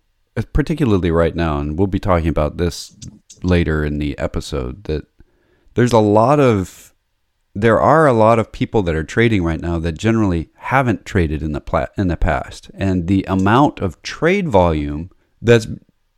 particularly 0.53 1.11
right 1.11 1.35
now, 1.35 1.59
and 1.59 1.77
we'll 1.77 1.89
be 1.89 1.99
talking 1.99 2.29
about 2.29 2.59
this 2.59 2.97
later 3.43 3.85
in 3.85 3.99
the 3.99 4.17
episode 4.17 4.85
that 4.85 5.07
there's 5.75 5.93
a 5.93 5.99
lot 5.99 6.39
of 6.39 6.92
there 7.55 7.81
are 7.81 8.07
a 8.07 8.13
lot 8.13 8.39
of 8.39 8.53
people 8.53 8.83
that 8.83 8.95
are 8.95 9.05
trading 9.05 9.45
right 9.45 9.61
now 9.61 9.79
that 9.79 9.93
generally 9.93 10.51
haven't 10.55 11.05
traded 11.05 11.43
in 11.43 11.53
the 11.53 11.61
pla- 11.61 11.89
in 11.99 12.09
the 12.09 12.17
past, 12.17 12.71
and 12.75 13.07
the 13.07 13.25
amount 13.29 13.81
of 13.81 14.03
trade 14.03 14.49
volume 14.49 15.11
that's 15.41 15.67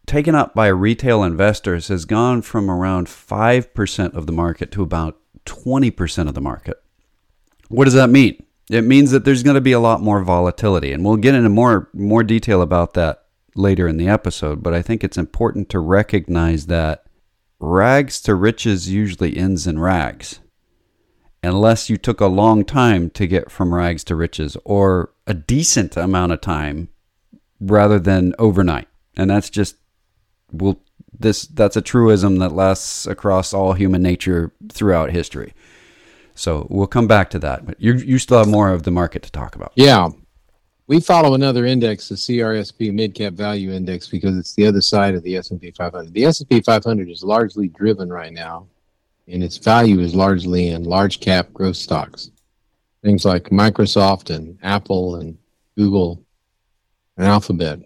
taken 0.06 0.34
up 0.34 0.54
by 0.54 0.68
retail 0.68 1.22
investors 1.24 1.88
has 1.88 2.04
gone 2.04 2.42
from 2.42 2.70
around 2.70 3.06
5% 3.06 4.14
of 4.14 4.26
the 4.26 4.32
market 4.32 4.70
to 4.72 4.82
about 4.82 5.18
20% 5.46 6.28
of 6.28 6.34
the 6.34 6.40
market. 6.40 6.82
What 7.68 7.86
does 7.86 7.94
that 7.94 8.10
mean? 8.10 8.44
It 8.70 8.82
means 8.82 9.10
that 9.10 9.24
there's 9.24 9.42
going 9.42 9.54
to 9.54 9.60
be 9.60 9.72
a 9.72 9.80
lot 9.80 10.00
more 10.00 10.22
volatility, 10.22 10.92
and 10.92 11.04
we'll 11.04 11.16
get 11.16 11.34
into 11.34 11.48
more 11.48 11.88
more 11.92 12.22
detail 12.22 12.62
about 12.62 12.94
that 12.94 13.24
later 13.56 13.86
in 13.86 13.96
the 13.96 14.08
episode, 14.08 14.62
but 14.62 14.74
I 14.74 14.82
think 14.82 15.04
it's 15.04 15.18
important 15.18 15.68
to 15.70 15.78
recognize 15.78 16.66
that 16.66 17.04
rags 17.60 18.20
to 18.22 18.34
riches 18.34 18.90
usually 18.90 19.36
ends 19.36 19.66
in 19.66 19.78
rags. 19.78 20.40
Unless 21.44 21.90
you 21.90 21.96
took 21.96 22.20
a 22.20 22.26
long 22.26 22.64
time 22.64 23.10
to 23.10 23.26
get 23.26 23.50
from 23.50 23.74
rags 23.74 24.04
to 24.04 24.16
riches 24.16 24.56
or 24.64 25.10
a 25.26 25.34
decent 25.34 25.96
amount 25.96 26.32
of 26.32 26.40
time 26.40 26.88
rather 27.60 27.98
than 27.98 28.34
overnight. 28.38 28.88
And 29.16 29.30
that's 29.30 29.50
just 29.50 29.76
well 30.52 30.80
this 31.18 31.46
that's 31.46 31.76
a 31.76 31.82
truism 31.82 32.38
that 32.38 32.52
lasts 32.52 33.06
across 33.06 33.54
all 33.54 33.74
human 33.74 34.02
nature 34.02 34.52
throughout 34.72 35.10
history. 35.10 35.52
So 36.34 36.66
we'll 36.68 36.86
come 36.86 37.06
back 37.06 37.30
to 37.30 37.38
that. 37.40 37.64
But 37.66 37.80
you 37.80 37.94
you 37.94 38.18
still 38.18 38.38
have 38.38 38.48
more 38.48 38.70
of 38.70 38.82
the 38.82 38.90
market 38.90 39.22
to 39.22 39.30
talk 39.30 39.54
about. 39.54 39.72
Yeah. 39.76 40.08
We 40.86 41.00
follow 41.00 41.32
another 41.32 41.64
index, 41.64 42.10
the 42.10 42.14
CRSP 42.14 42.92
Mid 42.92 43.14
Cap 43.14 43.32
Value 43.32 43.72
Index, 43.72 44.06
because 44.06 44.36
it's 44.36 44.52
the 44.52 44.66
other 44.66 44.82
side 44.82 45.14
of 45.14 45.22
the 45.22 45.34
S&P 45.36 45.70
500. 45.70 46.12
The 46.12 46.26
S&P 46.26 46.60
500 46.60 47.08
is 47.08 47.22
largely 47.22 47.68
driven 47.68 48.12
right 48.12 48.34
now, 48.34 48.66
and 49.28 49.42
its 49.42 49.56
value 49.56 50.00
is 50.00 50.14
largely 50.14 50.68
in 50.68 50.84
large 50.84 51.20
cap 51.20 51.52
growth 51.52 51.76
stocks, 51.76 52.30
things 53.02 53.24
like 53.24 53.44
Microsoft 53.44 54.34
and 54.34 54.58
Apple 54.62 55.16
and 55.16 55.36
Google 55.76 56.22
and 57.16 57.26
Alphabet. 57.26 57.80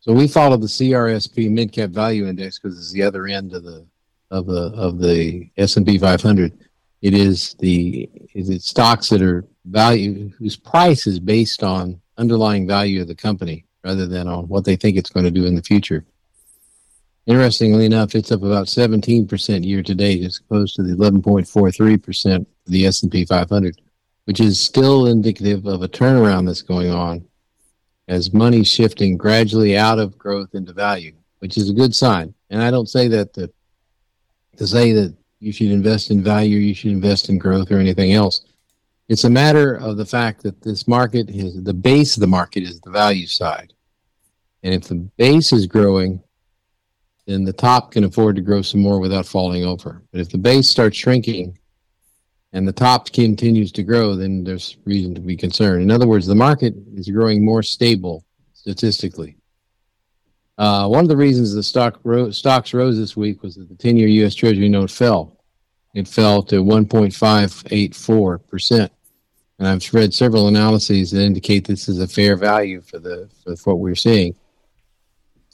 So 0.00 0.12
we 0.12 0.28
follow 0.28 0.56
the 0.56 0.66
CRSP 0.66 1.50
Mid 1.50 1.72
Cap 1.72 1.90
Value 1.90 2.26
Index 2.26 2.58
because 2.58 2.78
it's 2.78 2.92
the 2.92 3.02
other 3.02 3.26
end 3.26 3.52
of 3.54 3.62
the 3.62 3.86
of 4.30 4.46
the 4.46 4.72
of 4.74 4.98
the 4.98 5.48
S&P 5.56 5.98
500. 5.98 6.58
It 7.02 7.14
is 7.14 7.54
the 7.58 8.08
is 8.34 8.50
it 8.50 8.62
stocks 8.62 9.08
that 9.10 9.22
are 9.22 9.44
value 9.66 10.30
whose 10.38 10.56
price 10.56 11.06
is 11.06 11.20
based 11.20 11.62
on 11.62 12.00
underlying 12.16 12.66
value 12.66 13.02
of 13.02 13.08
the 13.08 13.14
company 13.14 13.64
rather 13.84 14.06
than 14.06 14.26
on 14.26 14.48
what 14.48 14.64
they 14.64 14.76
think 14.76 14.96
it's 14.96 15.10
going 15.10 15.24
to 15.24 15.30
do 15.30 15.46
in 15.46 15.54
the 15.54 15.62
future. 15.62 16.04
Interestingly 17.28 17.84
enough, 17.84 18.14
it's 18.14 18.32
up 18.32 18.42
about 18.42 18.68
17% 18.68 19.62
year 19.62 19.82
to 19.82 19.94
date 19.94 20.24
as 20.24 20.38
opposed 20.38 20.74
to 20.76 20.82
the 20.82 20.94
11.43% 20.94 22.36
of 22.36 22.46
the 22.64 22.86
S&P 22.86 23.26
500, 23.26 23.82
which 24.24 24.40
is 24.40 24.58
still 24.58 25.08
indicative 25.08 25.66
of 25.66 25.82
a 25.82 25.88
turnaround 25.88 26.46
that's 26.46 26.62
going 26.62 26.90
on 26.90 27.22
as 28.08 28.32
money 28.32 28.64
shifting 28.64 29.18
gradually 29.18 29.76
out 29.76 29.98
of 29.98 30.16
growth 30.16 30.54
into 30.54 30.72
value, 30.72 31.12
which 31.40 31.58
is 31.58 31.68
a 31.68 31.74
good 31.74 31.94
sign. 31.94 32.32
And 32.48 32.62
I 32.62 32.70
don't 32.70 32.88
say 32.88 33.08
that 33.08 33.34
to, 33.34 33.52
to 34.56 34.66
say 34.66 34.92
that 34.92 35.14
you 35.38 35.52
should 35.52 35.70
invest 35.70 36.10
in 36.10 36.24
value, 36.24 36.56
you 36.56 36.74
should 36.74 36.92
invest 36.92 37.28
in 37.28 37.36
growth 37.36 37.70
or 37.70 37.78
anything 37.78 38.14
else. 38.14 38.40
It's 39.10 39.24
a 39.24 39.30
matter 39.30 39.74
of 39.74 39.98
the 39.98 40.06
fact 40.06 40.42
that 40.44 40.62
this 40.62 40.88
market 40.88 41.28
is 41.28 41.62
the 41.62 41.74
base 41.74 42.16
of 42.16 42.22
the 42.22 42.26
market 42.26 42.62
is 42.62 42.80
the 42.80 42.90
value 42.90 43.26
side. 43.26 43.74
And 44.62 44.72
if 44.72 44.84
the 44.84 44.94
base 44.94 45.52
is 45.52 45.66
growing, 45.66 46.22
then 47.28 47.44
the 47.44 47.52
top 47.52 47.92
can 47.92 48.02
afford 48.04 48.36
to 48.36 48.42
grow 48.42 48.62
some 48.62 48.80
more 48.80 48.98
without 48.98 49.26
falling 49.26 49.62
over. 49.62 50.02
But 50.10 50.22
if 50.22 50.30
the 50.30 50.38
base 50.38 50.70
starts 50.70 50.96
shrinking 50.96 51.58
and 52.54 52.66
the 52.66 52.72
top 52.72 53.12
continues 53.12 53.70
to 53.72 53.82
grow, 53.82 54.16
then 54.16 54.44
there's 54.44 54.78
reason 54.86 55.14
to 55.14 55.20
be 55.20 55.36
concerned. 55.36 55.82
In 55.82 55.90
other 55.90 56.06
words, 56.06 56.26
the 56.26 56.34
market 56.34 56.72
is 56.94 57.10
growing 57.10 57.44
more 57.44 57.62
stable 57.62 58.24
statistically. 58.54 59.36
Uh, 60.56 60.88
one 60.88 61.04
of 61.04 61.10
the 61.10 61.18
reasons 61.18 61.52
the 61.52 61.62
stock 61.62 62.00
ro- 62.02 62.30
stocks 62.30 62.72
rose 62.72 62.96
this 62.96 63.14
week 63.14 63.42
was 63.42 63.56
that 63.56 63.68
the 63.68 63.74
10 63.74 63.98
year 63.98 64.08
U.S. 64.08 64.34
Treasury 64.34 64.70
note 64.70 64.90
fell. 64.90 65.36
It 65.94 66.08
fell 66.08 66.42
to 66.44 66.64
1.584%. 66.64 68.90
And 69.58 69.68
I've 69.68 69.92
read 69.92 70.14
several 70.14 70.48
analyses 70.48 71.10
that 71.10 71.20
indicate 71.20 71.66
this 71.66 71.90
is 71.90 72.00
a 72.00 72.08
fair 72.08 72.36
value 72.36 72.80
for 72.80 72.98
the 72.98 73.28
for 73.42 73.74
what 73.74 73.80
we're 73.80 73.94
seeing. 73.94 74.34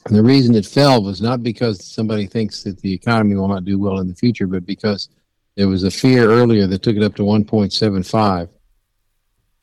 And 0.05 0.15
the 0.15 0.23
reason 0.23 0.55
it 0.55 0.65
fell 0.65 1.01
was 1.03 1.21
not 1.21 1.41
because 1.41 1.83
somebody 1.83 2.27
thinks 2.27 2.63
that 2.63 2.79
the 2.79 2.93
economy 2.93 3.35
will 3.35 3.47
not 3.47 3.65
do 3.65 3.79
well 3.79 3.99
in 3.99 4.07
the 4.07 4.15
future, 4.15 4.45
but 4.45 4.65
because 4.65 5.09
there 5.55 5.67
was 5.67 5.83
a 5.83 5.91
fear 5.91 6.29
earlier 6.29 6.67
that 6.67 6.83
took 6.83 6.95
it 6.95 7.03
up 7.03 7.15
to 7.15 7.23
1.75. 7.23 8.49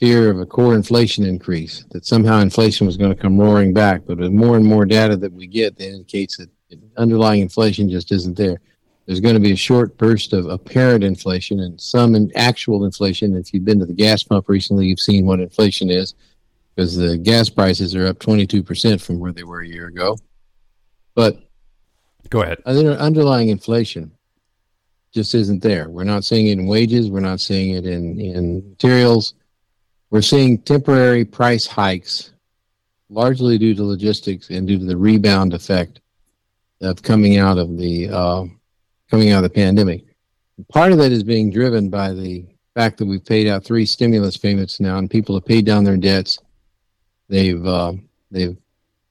Fear 0.01 0.31
of 0.31 0.41
a 0.41 0.47
core 0.47 0.75
inflation 0.75 1.25
increase, 1.25 1.85
that 1.91 2.05
somehow 2.05 2.41
inflation 2.41 2.89
was 2.89 2.97
going 2.97 3.15
to 3.15 3.21
come 3.21 3.39
roaring 3.39 3.73
back. 3.73 4.03
But 4.05 4.19
with 4.19 4.33
more 4.33 4.57
and 4.57 4.67
more 4.67 4.85
data 4.85 5.17
that 5.17 5.33
we 5.33 5.47
get 5.47 5.79
that 5.79 5.89
indicates 5.89 6.39
that 6.39 6.51
underlying 6.97 7.41
inflation 7.41 7.89
just 7.89 8.11
isn't 8.11 8.37
there 8.37 8.59
there's 9.07 9.21
going 9.21 9.35
to 9.35 9.41
be 9.41 9.53
a 9.53 9.57
short 9.57 9.97
burst 9.99 10.33
of 10.33 10.47
apparent 10.47 11.03
inflation 11.03 11.61
and 11.61 11.81
some 11.81 12.15
in 12.15 12.31
actual 12.37 12.85
inflation. 12.85 13.37
If 13.37 13.53
you've 13.53 13.65
been 13.65 13.81
to 13.81 13.87
the 13.87 13.93
gas 13.93 14.23
pump 14.23 14.49
recently, 14.49 14.87
you've 14.87 15.01
seen 15.01 15.27
what 15.27 15.41
inflation 15.41 15.91
is 15.91 16.15
because 16.75 16.97
the 16.97 17.19
gas 17.19 17.49
prices 17.49 17.95
are 17.95 18.07
up 18.07 18.19
22% 18.19 19.01
from 19.01 19.19
where 19.19 19.33
they 19.33 19.43
were 19.43 19.61
a 19.61 19.69
year 19.69 19.89
ago. 19.89 20.17
But 21.15 21.39
go 22.31 22.43
ahead. 22.43 22.59
Underlying 22.65 23.49
inflation 23.49 24.13
just 25.13 25.35
isn't 25.35 25.63
there. 25.63 25.91
We're 25.91 26.05
not 26.05 26.25
seeing 26.25 26.47
it 26.47 26.53
in 26.53 26.67
wages. 26.67 27.11
We're 27.11 27.21
not 27.21 27.41
seeing 27.41 27.75
it 27.75 27.87
in, 27.87 28.19
in 28.19 28.71
materials. 28.71 29.35
We're 30.11 30.23
seeing 30.23 30.59
temporary 30.59 31.25
price 31.25 31.67
hikes, 31.67 32.33
largely 33.09 33.59
due 33.59 33.75
to 33.75 33.85
logistics 33.85 34.51
and 34.51 34.67
due 34.67 34.79
to 34.79 34.85
the 34.85 34.97
rebound 34.97 35.55
effect 35.55 36.01
of 36.81 37.03
coming 37.03 37.39
out 37.39 37.59
of 37.59 37.77
the 37.79 38.09
uh, 38.09 38.45
coming 39.11 39.31
out 39.31 39.45
of 39.45 39.51
the 39.51 39.55
pandemic. 39.55 40.05
Part 40.69 40.93
of 40.93 40.99
that 40.99 41.13
is 41.13 41.23
being 41.23 41.51
driven 41.51 41.89
by 41.89 42.13
the 42.13 42.47
fact 42.75 42.99
that 42.99 43.07
we've 43.07 43.25
paid 43.25 43.47
out 43.49 43.65
three 43.65 43.87
stimulus 43.87 44.37
payments 44.37 44.81
now, 44.81 44.99
and 44.99 45.11
people 45.11 45.35
have 45.35 45.45
paid 45.45 45.67
down 45.67 45.85
their 45.85 45.97
debts. 45.97 46.39
They've 47.29 47.65
uh, 47.65 47.95
they've 48.31 48.57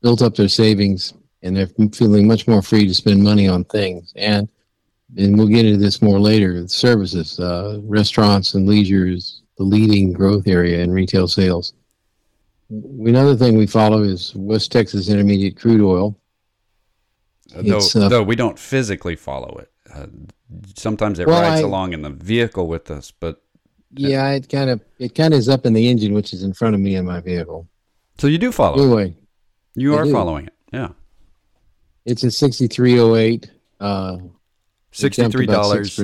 built 0.01 0.22
up 0.22 0.36
their 0.36 0.50
savings, 0.50 1.13
and 1.43 1.55
they're 1.55 1.67
feeling 1.93 2.27
much 2.27 2.48
more 2.48 2.62
free 2.62 2.88
to 2.88 2.93
spend 2.93 3.24
money 3.24 3.48
on 3.48 3.63
things. 3.65 4.13
And 4.15 4.48
and 5.17 5.38
we'll 5.38 5.48
get 5.48 5.65
into 5.65 5.77
this 5.77 6.01
more 6.01 6.19
later. 6.19 6.67
Services, 6.67 7.39
uh, 7.39 7.79
restaurants, 7.83 8.53
and 8.53 8.67
leisure 8.67 9.07
is 9.07 9.41
the 9.57 9.63
leading 9.63 10.13
growth 10.13 10.48
area 10.48 10.81
in 10.81 10.91
retail 10.91 11.27
sales. 11.27 11.74
Another 12.69 13.36
thing 13.36 13.57
we 13.57 13.67
follow 13.67 14.03
is 14.03 14.33
West 14.36 14.71
Texas 14.71 15.10
Intermediate 15.10 15.57
crude 15.57 15.81
oil. 15.81 16.17
Though, 17.53 17.79
uh, 17.95 18.07
though 18.07 18.24
we 18.24 18.38
don't 18.38 18.57
physically 18.57 19.17
follow 19.17 19.57
it 19.57 19.71
uh, 19.93 20.07
sometimes 20.75 21.19
it 21.19 21.27
well, 21.27 21.41
rides 21.41 21.62
I, 21.62 21.65
along 21.65 21.93
in 21.93 22.01
the 22.01 22.10
vehicle 22.10 22.67
with 22.67 22.91
us, 22.91 23.12
but 23.12 23.41
yeah, 23.93 24.29
it 24.31 24.50
kind 24.50 24.69
of 24.69 24.81
it 25.00 25.15
kind 25.15 25.33
of 25.33 25.39
is 25.39 25.50
up 25.50 25.65
in 25.65 25.74
the 25.74 25.89
engine, 25.89 26.13
which 26.13 26.33
is 26.33 26.43
in 26.43 26.53
front 26.53 26.75
of 26.75 26.81
me 26.81 26.95
in 26.95 27.05
my 27.05 27.19
vehicle. 27.19 27.67
So 28.17 28.27
you 28.27 28.38
do 28.38 28.51
follow. 28.51 28.81
Anyway, 28.81 29.15
you 29.75 29.95
I 29.95 30.00
are 30.00 30.03
do. 30.05 30.12
following 30.12 30.48
it. 30.48 30.53
Yeah, 30.71 30.89
it's 32.05 32.24
at 32.24 32.34
sixty 32.34 32.67
three 32.67 33.00
oh 33.00 33.15
eight. 33.15 33.51
Uh, 33.79 34.17
sixty 34.91 35.27
three 35.29 35.46
dollars. 35.46 36.00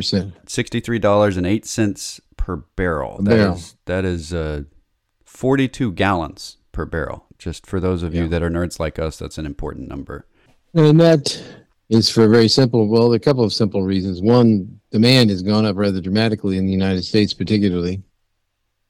Sixty 0.48 0.80
three 0.80 1.00
dollars 1.00 1.38
and 1.38 1.46
eight 1.46 1.66
cents 1.66 2.20
per 2.38 2.58
barrel. 2.76 3.18
That 3.18 3.30
barrel. 3.30 3.56
is 3.56 3.76
that 3.86 4.06
is 4.06 4.34
uh, 4.34 4.64
forty 5.26 5.68
two 5.68 5.92
gallons 5.92 6.58
per 6.72 6.86
barrel. 6.86 7.26
Just 7.38 7.66
for 7.66 7.80
those 7.80 8.04
of 8.04 8.16
yeah. 8.16 8.24
you 8.24 8.28
that 8.30 8.42
are 8.42 8.50
nerds 8.50 8.80
like 8.80 8.98
us, 8.98 9.18
that's 9.18 9.38
an 9.38 9.46
important 9.46 9.88
number. 9.88 10.26
And 10.74 11.00
that 11.00 11.42
is 11.90 12.10
for 12.10 12.26
a 12.26 12.30
very 12.30 12.48
simple, 12.48 12.88
well, 12.88 13.14
a 13.14 13.20
couple 13.20 13.44
of 13.44 13.54
simple 13.54 13.84
reasons. 13.84 14.22
One, 14.22 14.80
demand 14.92 15.30
has 15.30 15.42
gone 15.42 15.66
up 15.66 15.76
rather 15.78 16.02
dramatically 16.02 16.58
in 16.58 16.66
the 16.66 16.72
United 16.72 17.04
States, 17.04 17.34
particularly. 17.34 18.02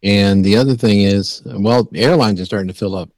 And 0.04 0.44
the 0.44 0.58
other 0.58 0.76
thing 0.76 1.02
is, 1.02 1.42
well, 1.46 1.90
airlines 1.94 2.40
are 2.40 2.46
starting 2.46 2.68
to 2.68 2.74
fill 2.74 2.96
up. 2.96 3.10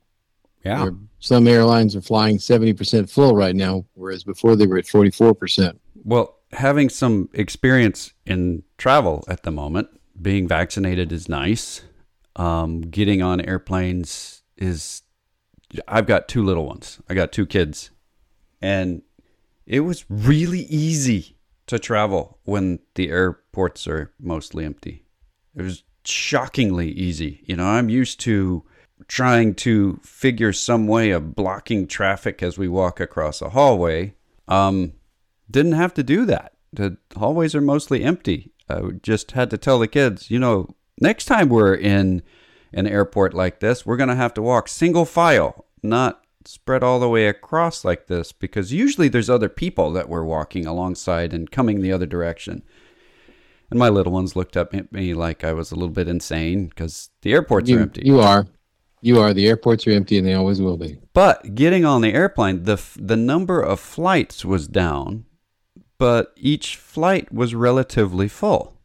Yeah. 0.65 0.83
There, 0.83 0.95
some 1.19 1.47
airlines 1.47 1.95
are 1.95 2.01
flying 2.01 2.37
70% 2.37 3.09
full 3.09 3.35
right 3.35 3.55
now, 3.55 3.85
whereas 3.93 4.23
before 4.23 4.55
they 4.55 4.65
were 4.65 4.77
at 4.77 4.85
44%. 4.85 5.77
Well, 6.03 6.37
having 6.53 6.89
some 6.89 7.29
experience 7.33 8.13
in 8.25 8.63
travel 8.77 9.23
at 9.27 9.43
the 9.43 9.51
moment, 9.51 9.89
being 10.21 10.47
vaccinated 10.47 11.11
is 11.11 11.29
nice. 11.29 11.81
Um, 12.35 12.81
getting 12.81 13.21
on 13.21 13.41
airplanes 13.41 14.43
is, 14.57 15.03
I've 15.87 16.07
got 16.07 16.27
two 16.27 16.43
little 16.43 16.65
ones. 16.65 16.99
I 17.09 17.13
got 17.13 17.31
two 17.31 17.45
kids. 17.45 17.91
And 18.61 19.01
it 19.65 19.81
was 19.81 20.05
really 20.09 20.61
easy 20.61 21.37
to 21.67 21.77
travel 21.77 22.39
when 22.43 22.79
the 22.95 23.09
airports 23.09 23.87
are 23.87 24.11
mostly 24.19 24.65
empty. 24.65 25.05
It 25.55 25.61
was 25.61 25.83
shockingly 26.03 26.89
easy. 26.91 27.43
You 27.45 27.57
know, 27.57 27.65
I'm 27.65 27.89
used 27.89 28.19
to 28.21 28.63
trying 29.07 29.55
to 29.55 29.99
figure 30.03 30.53
some 30.53 30.87
way 30.87 31.11
of 31.11 31.35
blocking 31.35 31.87
traffic 31.87 32.43
as 32.43 32.57
we 32.57 32.67
walk 32.67 32.99
across 32.99 33.41
a 33.41 33.49
hallway. 33.49 34.13
Um, 34.47 34.93
didn't 35.49 35.73
have 35.73 35.93
to 35.95 36.03
do 36.03 36.25
that. 36.25 36.53
The 36.71 36.97
hallways 37.17 37.55
are 37.55 37.61
mostly 37.61 38.03
empty. 38.03 38.51
I 38.69 38.81
just 39.01 39.31
had 39.31 39.49
to 39.49 39.57
tell 39.57 39.79
the 39.79 39.87
kids, 39.87 40.29
you 40.29 40.37
know, 40.37 40.69
next 41.01 41.25
time 41.25 41.49
we're 41.49 41.73
in 41.75 42.21
an 42.71 42.87
airport 42.87 43.33
like 43.33 43.59
this, 43.59 43.85
we're 43.85 43.97
going 43.97 44.09
to 44.09 44.15
have 44.15 44.33
to 44.35 44.41
walk 44.41 44.67
single 44.67 45.05
file, 45.05 45.65
not 45.81 46.21
spread 46.45 46.83
all 46.83 46.99
the 46.99 47.09
way 47.09 47.27
across 47.27 47.83
like 47.83 48.07
this 48.07 48.31
because 48.31 48.71
usually 48.71 49.07
there's 49.07 49.29
other 49.29 49.49
people 49.49 49.91
that 49.91 50.09
were 50.09 50.23
walking 50.23 50.65
alongside 50.65 51.33
and 51.33 51.51
coming 51.51 51.81
the 51.81 51.91
other 51.91 52.05
direction. 52.05 52.63
And 53.69 53.77
my 53.77 53.89
little 53.89 54.13
ones 54.13 54.35
looked 54.35 54.57
up 54.57 54.73
at 54.73 54.91
me 54.91 55.13
like 55.13 55.43
I 55.43 55.53
was 55.53 55.71
a 55.71 55.75
little 55.75 55.89
bit 55.89 56.07
insane 56.07 56.67
because 56.67 57.09
the 57.21 57.33
airports 57.33 57.69
you, 57.69 57.77
are 57.77 57.81
empty. 57.81 58.01
You 58.03 58.19
are. 58.19 58.47
You 59.01 59.19
are. 59.19 59.33
The 59.33 59.47
airports 59.47 59.87
are 59.87 59.91
empty 59.91 60.17
and 60.17 60.27
they 60.27 60.33
always 60.33 60.61
will 60.61 60.77
be. 60.77 60.99
But 61.13 61.55
getting 61.55 61.85
on 61.85 62.01
the 62.01 62.13
airplane, 62.13 62.63
the, 62.63 62.81
the 62.95 63.15
number 63.15 63.61
of 63.61 63.79
flights 63.79 64.43
was 64.43 64.67
down, 64.67 65.25
but 65.97 66.33
each 66.35 66.75
flight 66.75 67.31
was 67.31 67.55
relatively 67.55 68.27
full. 68.27 68.75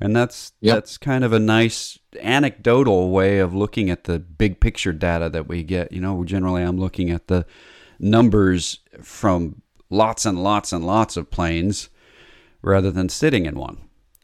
And 0.00 0.14
that's 0.14 0.52
Yep. 0.60 0.74
that's 0.76 0.98
kind 0.98 1.24
of 1.24 1.32
a 1.32 1.40
nice 1.40 1.98
anecdotal 2.20 3.10
way 3.10 3.38
of 3.38 3.52
looking 3.52 3.90
at 3.90 4.04
the 4.04 4.18
big 4.20 4.60
picture 4.60 4.92
data 4.92 5.28
that 5.28 5.48
we 5.48 5.64
get. 5.64 5.90
You 5.92 6.00
know, 6.00 6.22
generally 6.24 6.62
I'm 6.62 6.78
looking 6.78 7.10
at 7.10 7.26
the 7.26 7.44
numbers 7.98 8.78
from 9.02 9.62
lots 9.90 10.24
and 10.24 10.42
lots 10.42 10.72
and 10.72 10.86
lots 10.86 11.16
of 11.16 11.30
planes 11.30 11.88
rather 12.62 12.92
than 12.92 13.08
sitting 13.08 13.44
in 13.44 13.56
one. 13.58 13.78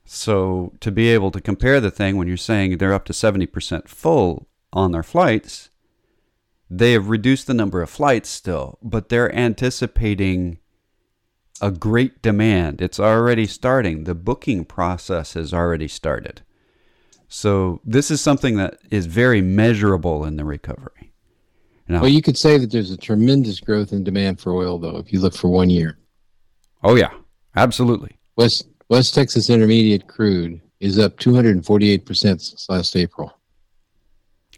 So 0.04 0.74
to 0.80 0.92
be 0.92 1.08
able 1.08 1.30
to 1.32 1.40
compare 1.40 1.80
the 1.80 1.90
thing 1.90 2.16
when 2.16 2.28
you're 2.28 2.36
saying 2.36 2.78
they're 2.78 2.92
up 2.94 3.06
to 3.06 3.12
70% 3.12 3.88
full 3.88 4.46
on 4.74 4.92
their 4.92 5.02
flights, 5.02 5.70
they 6.68 6.92
have 6.92 7.08
reduced 7.08 7.46
the 7.46 7.54
number 7.54 7.80
of 7.80 7.88
flights 7.88 8.28
still, 8.28 8.78
but 8.82 9.08
they're 9.08 9.34
anticipating 9.34 10.58
a 11.60 11.70
great 11.70 12.20
demand. 12.20 12.82
It's 12.82 12.98
already 13.00 13.46
starting. 13.46 14.04
The 14.04 14.14
booking 14.14 14.64
process 14.64 15.34
has 15.34 15.54
already 15.54 15.88
started. 15.88 16.42
So 17.28 17.80
this 17.84 18.10
is 18.10 18.20
something 18.20 18.56
that 18.56 18.78
is 18.90 19.06
very 19.06 19.40
measurable 19.40 20.24
in 20.24 20.36
the 20.36 20.44
recovery. 20.44 21.12
Now, 21.88 22.00
Well, 22.00 22.10
you 22.10 22.22
could 22.22 22.36
say 22.38 22.58
that 22.58 22.70
there's 22.72 22.90
a 22.90 22.96
tremendous 22.96 23.60
growth 23.60 23.92
in 23.92 24.04
demand 24.04 24.40
for 24.40 24.52
oil, 24.52 24.78
though, 24.78 24.96
if 24.96 25.12
you 25.12 25.20
look 25.20 25.34
for 25.34 25.48
one 25.48 25.70
year. 25.70 25.98
oh 26.82 26.96
yeah, 26.96 27.12
absolutely. 27.56 28.18
West 28.36 28.66
West 28.88 29.14
Texas 29.14 29.48
Intermediate 29.48 30.06
crude 30.06 30.60
is 30.80 30.98
up 30.98 31.16
248% 31.18 32.06
since 32.16 32.66
last 32.68 32.96
April. 32.96 33.32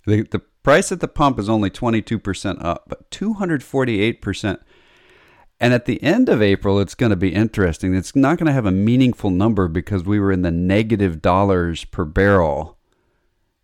The 0.07 0.23
the 0.23 0.41
price 0.67 0.91
at 0.91 0.99
the 0.99 1.07
pump 1.07 1.39
is 1.39 1.49
only 1.49 1.71
22% 1.71 2.65
up, 2.65 2.87
but 2.89 3.09
248%. 3.13 4.59
And 5.61 5.73
at 5.73 5.85
the 5.85 6.03
end 6.03 6.29
of 6.29 6.43
April, 6.43 6.81
it's 6.81 6.97
going 6.97 7.11
to 7.11 7.17
be 7.17 7.33
interesting. 7.33 7.95
It's 7.95 8.17
not 8.17 8.37
going 8.37 8.49
to 8.49 8.53
have 8.53 8.67
a 8.67 8.73
meaningful 8.73 9.31
number 9.31 9.69
because 9.69 10.03
we 10.03 10.19
were 10.19 10.33
in 10.33 10.43
the 10.43 10.51
negative 10.51 11.23
dollars 11.23 11.85
per 11.85 12.05
barrel 12.05 12.79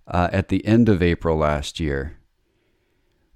uh, 0.07 0.29
at 0.33 0.49
the 0.49 0.65
end 0.65 0.89
of 0.89 1.03
April 1.03 1.37
last 1.37 1.81
year, 1.81 2.19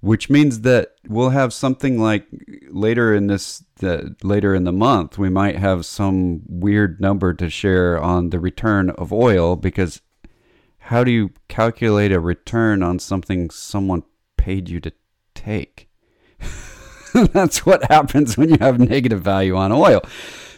which 0.00 0.30
means 0.30 0.60
that 0.60 0.92
we'll 1.08 1.30
have 1.30 1.52
something 1.52 2.00
like 2.00 2.26
later 2.70 3.12
in 3.12 3.26
this 3.26 3.64
the, 3.80 4.14
later 4.22 4.54
in 4.54 4.64
the 4.64 4.72
month 4.72 5.18
we 5.18 5.28
might 5.28 5.56
have 5.56 5.84
some 5.84 6.40
weird 6.48 7.00
number 7.00 7.34
to 7.34 7.50
share 7.50 8.00
on 8.00 8.30
the 8.30 8.40
return 8.40 8.90
of 8.90 9.12
oil 9.12 9.56
because 9.56 10.00
how 10.86 11.04
do 11.04 11.10
you 11.10 11.30
calculate 11.48 12.12
a 12.12 12.20
return 12.20 12.82
on 12.82 12.98
something 12.98 13.50
someone 13.50 14.02
paid 14.36 14.68
you 14.68 14.80
to 14.80 14.92
take? 15.34 15.88
That's 17.14 17.64
what 17.64 17.90
happens 17.90 18.36
when 18.36 18.50
you 18.50 18.56
have 18.60 18.78
negative 18.78 19.20
value 19.22 19.56
on 19.56 19.72
oil. 19.72 20.02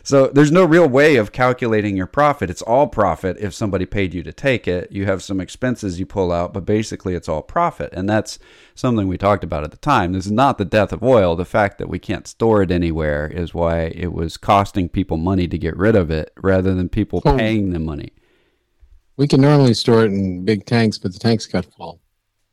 So 0.03 0.29
there's 0.29 0.51
no 0.51 0.65
real 0.65 0.89
way 0.89 1.17
of 1.17 1.33
calculating 1.33 1.95
your 1.97 2.07
profit. 2.07 2.49
It's 2.49 2.63
all 2.63 2.87
profit 2.87 3.37
if 3.39 3.53
somebody 3.53 3.85
paid 3.85 4.15
you 4.15 4.23
to 4.23 4.33
take 4.33 4.67
it. 4.67 4.91
You 4.91 5.05
have 5.05 5.23
some 5.23 5.39
expenses 5.41 6.01
you 6.01 6.07
pull 6.07 6.33
out, 6.33 6.55
but 6.55 6.65
basically 6.65 7.15
it's 7.15 7.29
all 7.29 7.43
profit. 7.43 7.93
And 7.93 8.09
that's 8.09 8.39
something 8.75 9.07
we 9.07 9.19
talked 9.19 9.45
about 9.45 9.65
at 9.65 9.71
the 9.71 9.77
time. 9.77 10.13
This 10.15 10.25
is 10.27 10.33
not 10.33 10.57
the 10.57 10.65
death 10.65 10.93
of 10.95 11.03
oil. 11.03 11.37
The 11.37 11.45
fact 11.45 11.77
that 11.79 11.91
we 11.91 11.99
can't 11.99 12.27
store 12.27 12.63
it 12.63 12.71
anywhere 12.71 13.27
is 13.29 13.53
why 13.53 13.93
it 13.95 14.13
was 14.13 14.39
costing 14.39 14.89
people 14.89 15.19
money 15.19 15.47
to 15.47 15.59
get 15.59 15.77
rid 15.77 15.95
of 15.95 16.11
it 16.11 16.33
rather 16.39 16.75
than 16.75 16.89
people 16.89 17.21
Oh. 17.27 17.37
paying 17.37 17.71
them 17.71 17.85
money. 17.85 18.13
We 19.19 19.27
can 19.27 19.41
normally 19.41 19.75
store 19.75 20.05
it 20.05 20.13
in 20.13 20.45
big 20.45 20.65
tanks, 20.65 20.97
but 20.97 21.13
the 21.13 21.19
tanks 21.19 21.45
got 21.45 21.67
full. 21.67 22.01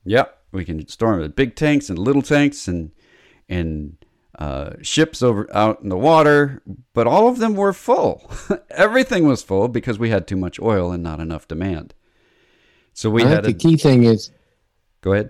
Yep, 0.04 0.38
we 0.52 0.66
can 0.66 0.86
store 0.88 1.16
them 1.16 1.24
in 1.24 1.32
big 1.32 1.56
tanks 1.56 1.90
and 1.90 1.98
little 1.98 2.24
tanks 2.24 2.68
and 2.68 2.92
and 3.48 3.98
uh, 4.40 4.72
ships 4.82 5.22
over 5.22 5.48
out 5.56 5.82
in 5.82 5.90
the 5.90 5.98
water, 5.98 6.64
but 6.94 7.06
all 7.08 7.28
of 7.30 7.38
them 7.38 7.56
were 7.56 7.72
full. 7.72 8.30
Everything 8.72 9.28
was 9.28 9.44
full 9.44 9.68
because 9.68 10.00
we 10.00 10.10
had 10.10 10.28
too 10.28 10.36
much 10.36 10.60
oil 10.60 10.92
and 10.92 11.04
not 11.04 11.20
enough 11.20 11.48
demand. 11.48 11.94
So 12.94 13.12
we 13.12 13.24
I 13.24 13.28
had 13.28 13.44
think 13.46 13.56
a 13.56 13.58
the 13.58 13.70
key 13.70 13.78
thing 13.78 14.04
is 14.04 14.32
go 15.02 15.14
ahead. 15.14 15.30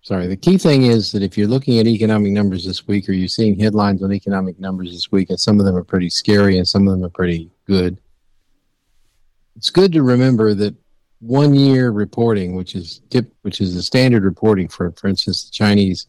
sorry, 0.00 0.26
the 0.26 0.38
key 0.38 0.56
thing 0.56 0.84
is 0.84 1.12
that 1.12 1.22
if 1.22 1.36
you're 1.36 1.48
looking 1.48 1.78
at 1.80 1.86
economic 1.86 2.32
numbers 2.32 2.64
this 2.64 2.86
week 2.86 3.10
or 3.10 3.12
you're 3.12 3.28
seeing 3.28 3.60
headlines 3.60 4.02
on 4.02 4.10
economic 4.10 4.58
numbers 4.58 4.90
this 4.90 5.12
week, 5.12 5.28
and 5.28 5.38
some 5.38 5.60
of 5.60 5.66
them 5.66 5.76
are 5.76 5.84
pretty 5.84 6.08
scary 6.08 6.56
and 6.56 6.66
some 6.66 6.88
of 6.88 6.94
them 6.94 7.04
are 7.04 7.10
pretty 7.10 7.50
good, 7.66 8.00
it's 9.56 9.70
good 9.70 9.92
to 9.92 10.02
remember 10.02 10.54
that 10.54 10.74
one 11.20 11.54
year 11.54 11.90
reporting, 11.90 12.54
which 12.54 12.74
is 12.74 13.00
which 13.42 13.60
is 13.60 13.74
the 13.74 13.82
standard 13.82 14.24
reporting 14.24 14.68
for, 14.68 14.90
for 14.92 15.06
instance, 15.06 15.44
the 15.44 15.52
Chinese, 15.52 16.06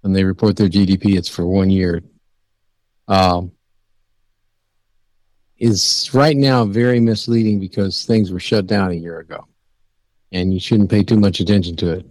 when 0.00 0.12
they 0.12 0.24
report 0.24 0.56
their 0.56 0.68
GDP, 0.68 1.16
it's 1.16 1.28
for 1.28 1.46
one 1.46 1.70
year. 1.70 2.02
Um, 3.08 3.52
is 5.58 6.10
right 6.14 6.36
now 6.36 6.64
very 6.64 7.00
misleading 7.00 7.58
because 7.58 8.04
things 8.04 8.30
were 8.30 8.40
shut 8.40 8.66
down 8.66 8.90
a 8.90 8.94
year 8.94 9.18
ago, 9.18 9.46
and 10.32 10.54
you 10.54 10.60
shouldn't 10.60 10.90
pay 10.90 11.02
too 11.02 11.18
much 11.18 11.40
attention 11.40 11.76
to 11.76 11.92
it. 11.92 12.06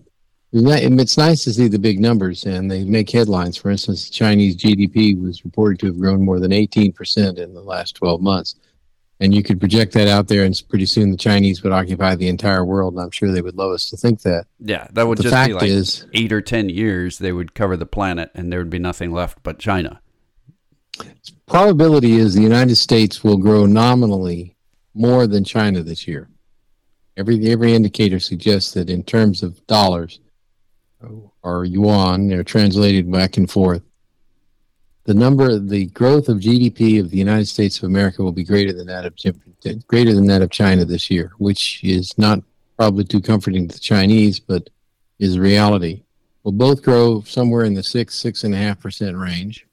It's 0.54 1.18
nice 1.18 1.44
to 1.44 1.54
see 1.54 1.68
the 1.68 1.80
big 1.80 2.00
numbers, 2.00 2.46
and 2.46 2.70
they 2.70 2.84
make 2.84 3.10
headlines. 3.10 3.58
For 3.58 3.70
instance, 3.70 4.10
Chinese 4.10 4.56
GDP 4.56 5.22
was 5.22 5.44
reported 5.44 5.80
to 5.80 5.88
have 5.88 6.00
grown 6.00 6.24
more 6.24 6.40
than 6.40 6.52
18% 6.52 7.38
in 7.38 7.54
the 7.54 7.62
last 7.62 7.96
12 7.96 8.22
months. 8.22 8.56
And 9.20 9.34
you 9.34 9.42
could 9.42 9.60
project 9.60 9.94
that 9.94 10.08
out 10.08 10.28
there, 10.28 10.44
and 10.44 10.62
pretty 10.70 10.86
soon 10.86 11.10
the 11.10 11.18
Chinese 11.18 11.64
would 11.64 11.74
occupy 11.74 12.14
the 12.16 12.28
entire 12.28 12.64
world. 12.64 12.94
And 12.94 13.02
I'm 13.02 13.10
sure 13.10 13.32
they 13.32 13.42
would 13.42 13.56
love 13.58 13.72
us 13.72 13.90
to 13.90 13.98
think 13.98 14.22
that. 14.22 14.46
Yeah, 14.60 14.88
that 14.94 15.08
would 15.08 15.18
The 15.18 15.24
just 15.24 15.34
fact 15.34 15.50
be 15.50 15.54
like 15.56 15.64
is, 15.64 16.06
eight 16.14 16.32
or 16.32 16.42
ten 16.42 16.70
years. 16.70 17.18
They 17.18 17.32
would 17.32 17.56
cover 17.56 17.76
the 17.76 17.88
planet, 17.88 18.30
and 18.36 18.52
there 18.52 18.60
would 18.60 18.70
be 18.70 18.78
nothing 18.80 19.12
left 19.12 19.42
but 19.42 19.58
China. 19.58 20.02
probability 21.48 22.14
is 22.14 22.36
the 22.36 22.42
United 22.42 22.76
States 22.76 23.24
will 23.24 23.38
grow 23.38 23.66
nominally 23.66 24.56
more 24.94 25.26
than 25.28 25.44
China 25.44 25.82
this 25.82 26.08
year. 26.08 26.30
Every 27.16 27.50
every 27.50 27.74
indicator 27.74 28.20
suggests 28.20 28.74
that 28.74 28.90
in 28.90 29.04
terms 29.04 29.42
of 29.42 29.66
dollars 29.66 30.20
or 31.42 31.66
yuan, 31.66 32.28
they're 32.28 32.44
translated 32.44 33.12
back 33.12 33.38
and 33.38 33.50
forth. 33.50 33.82
The 35.08 35.14
number, 35.14 35.58
the 35.58 35.88
growth 35.88 36.30
of 36.30 36.38
GDP 36.38 37.00
of 37.00 37.10
the 37.10 37.18
United 37.18 37.48
States 37.48 37.78
of 37.80 37.86
America 37.86 38.22
will 38.22 38.32
be 38.32 38.44
greater 38.44 38.74
than 38.74 38.88
that 38.88 39.06
of 39.06 39.88
greater 39.88 40.14
than 40.14 40.28
that 40.28 40.44
of 40.44 40.52
China 40.52 40.86
this 40.86 41.10
year, 41.10 41.32
which 41.40 41.84
is 41.84 42.16
not 42.18 42.44
probably 42.78 43.04
too 43.04 43.22
comforting 43.22 43.68
to 43.68 43.74
the 43.74 43.80
Chinese, 43.80 44.40
but 44.40 44.70
is 45.18 45.40
reality. 45.40 46.04
We'll 46.44 46.52
both 46.52 46.84
grow 46.84 47.22
somewhere 47.22 47.66
in 47.66 47.74
the 47.74 47.84
six 47.84 48.14
six 48.16 48.44
and 48.44 48.54
a 48.54 48.58
half 48.58 48.80
percent 48.80 49.18
range 49.18 49.68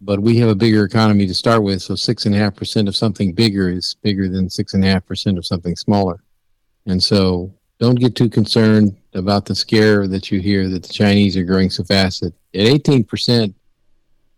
but 0.00 0.20
we 0.20 0.38
have 0.38 0.48
a 0.48 0.54
bigger 0.54 0.84
economy 0.84 1.26
to 1.26 1.34
start 1.34 1.62
with, 1.62 1.82
so 1.82 1.94
six 1.94 2.26
and 2.26 2.34
a 2.34 2.38
half 2.38 2.54
percent 2.54 2.88
of 2.88 2.96
something 2.96 3.32
bigger 3.32 3.70
is 3.70 3.96
bigger 4.02 4.28
than 4.28 4.50
six 4.50 4.74
and 4.74 4.84
a 4.84 4.88
half 4.88 5.06
percent 5.06 5.38
of 5.38 5.46
something 5.46 5.74
smaller. 5.76 6.22
And 6.86 7.02
so 7.02 7.52
don't 7.78 7.98
get 7.98 8.14
too 8.14 8.28
concerned 8.28 8.96
about 9.14 9.46
the 9.46 9.54
scare 9.54 10.06
that 10.08 10.30
you 10.30 10.40
hear 10.40 10.68
that 10.68 10.82
the 10.82 10.92
Chinese 10.92 11.36
are 11.36 11.44
growing 11.44 11.70
so 11.70 11.84
fast. 11.84 12.22
At 12.22 12.32
at 12.54 12.66
eighteen 12.66 13.04
percent 13.04 13.54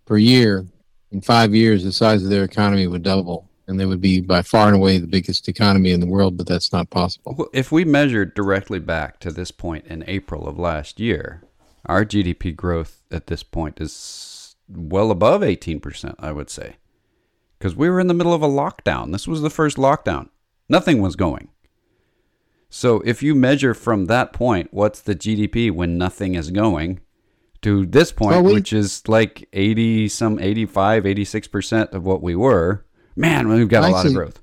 per 0.08 0.16
year, 0.16 0.66
in 1.12 1.20
five 1.20 1.54
years 1.54 1.84
the 1.84 1.92
size 1.92 2.24
of 2.24 2.30
their 2.30 2.44
economy 2.44 2.86
would 2.86 3.02
double 3.02 3.48
and 3.66 3.78
they 3.78 3.84
would 3.84 4.00
be 4.00 4.22
by 4.22 4.40
far 4.40 4.66
and 4.68 4.76
away 4.76 4.96
the 4.96 5.06
biggest 5.06 5.46
economy 5.46 5.92
in 5.92 6.00
the 6.00 6.06
world, 6.06 6.38
but 6.38 6.46
that's 6.46 6.72
not 6.72 6.88
possible. 6.88 7.48
If 7.52 7.70
we 7.70 7.84
measured 7.84 8.32
directly 8.34 8.78
back 8.78 9.20
to 9.20 9.30
this 9.30 9.50
point 9.50 9.84
in 9.86 10.02
April 10.06 10.48
of 10.48 10.58
last 10.58 10.98
year, 10.98 11.42
our 11.84 12.06
GDP 12.06 12.56
growth 12.56 13.02
at 13.10 13.26
this 13.26 13.42
point 13.42 13.78
is 13.78 14.56
well 14.66 15.10
above 15.10 15.42
18%, 15.42 16.14
I 16.18 16.32
would 16.32 16.48
say. 16.48 16.76
Because 17.58 17.76
we 17.76 17.90
were 17.90 18.00
in 18.00 18.06
the 18.06 18.14
middle 18.14 18.32
of 18.32 18.42
a 18.42 18.48
lockdown. 18.48 19.12
This 19.12 19.28
was 19.28 19.42
the 19.42 19.50
first 19.50 19.76
lockdown. 19.76 20.30
Nothing 20.70 21.02
was 21.02 21.16
going. 21.16 21.50
So 22.70 23.02
if 23.04 23.22
you 23.22 23.34
measure 23.34 23.74
from 23.74 24.06
that 24.06 24.32
point, 24.32 24.68
what's 24.72 25.02
the 25.02 25.14
GDP 25.14 25.70
when 25.70 25.98
nothing 25.98 26.34
is 26.34 26.50
going, 26.50 27.00
to 27.62 27.86
this 27.86 28.12
point, 28.12 28.30
Well, 28.36 28.44
we- 28.44 28.52
which 28.54 28.72
is 28.72 29.02
like 29.08 29.48
80, 29.52 30.08
some 30.08 30.38
85, 30.38 31.04
86% 31.06 31.92
of 31.92 32.04
what 32.04 32.22
we 32.22 32.36
were, 32.36 32.84
man, 33.16 33.48
we've 33.48 33.68
got 33.68 33.84
a 33.88 33.92
lot 33.92 34.06
of 34.06 34.14
growth. 34.14 34.40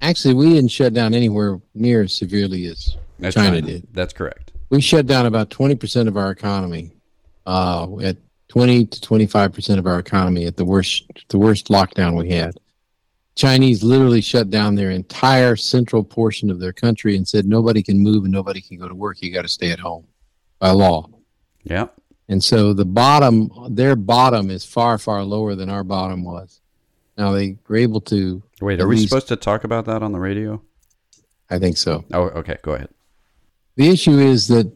Actually, 0.00 0.34
we 0.34 0.50
didn't 0.50 0.70
shut 0.70 0.94
down 0.94 1.14
anywhere 1.14 1.60
near 1.74 2.02
as 2.02 2.12
severely 2.12 2.66
as 2.66 2.96
That's 3.18 3.34
China 3.34 3.60
did. 3.60 3.88
That's 3.92 4.12
correct. 4.12 4.52
we 4.70 4.80
shut 4.80 5.06
down 5.06 5.26
about 5.26 5.50
20% 5.50 6.06
of 6.06 6.16
our 6.16 6.30
economy 6.30 6.92
uh, 7.46 7.88
at 8.02 8.16
20 8.48 8.86
to 8.86 9.00
25% 9.00 9.78
of 9.78 9.86
our 9.86 9.98
economy 9.98 10.46
at 10.46 10.56
the 10.56 10.64
worst 10.64 11.04
the 11.28 11.38
worst 11.38 11.68
lockdown 11.68 12.16
we 12.16 12.30
had 12.30 12.54
chinese 13.34 13.82
literally 13.84 14.20
shut 14.20 14.48
down 14.50 14.74
their 14.74 14.90
entire 14.90 15.54
central 15.54 16.02
portion 16.02 16.50
of 16.50 16.58
their 16.58 16.72
country 16.72 17.14
and 17.16 17.26
said 17.28 17.46
nobody 17.46 17.82
can 17.82 17.98
move 18.00 18.24
and 18.24 18.32
nobody 18.32 18.60
can 18.60 18.76
go 18.78 18.88
to 18.88 18.94
work 18.94 19.20
you 19.20 19.30
got 19.32 19.42
to 19.42 19.48
stay 19.48 19.70
at 19.70 19.78
home 19.78 20.04
by 20.58 20.70
law 20.70 21.06
Yeah. 21.64 21.86
And 22.28 22.42
so 22.44 22.72
the 22.72 22.84
bottom, 22.84 23.50
their 23.70 23.96
bottom 23.96 24.50
is 24.50 24.64
far, 24.64 24.98
far 24.98 25.24
lower 25.24 25.54
than 25.54 25.70
our 25.70 25.84
bottom 25.84 26.24
was. 26.24 26.60
Now 27.16 27.32
they 27.32 27.56
were 27.66 27.76
able 27.76 28.00
to. 28.02 28.42
Wait, 28.60 28.80
are 28.80 28.86
we 28.86 28.96
least, 28.96 29.08
supposed 29.08 29.28
to 29.28 29.36
talk 29.36 29.64
about 29.64 29.86
that 29.86 30.02
on 30.02 30.12
the 30.12 30.20
radio? 30.20 30.62
I 31.50 31.58
think 31.58 31.76
so. 31.76 32.04
Oh, 32.12 32.24
okay. 32.24 32.58
Go 32.62 32.72
ahead. 32.74 32.90
The 33.76 33.88
issue 33.88 34.18
is 34.18 34.48
that 34.48 34.70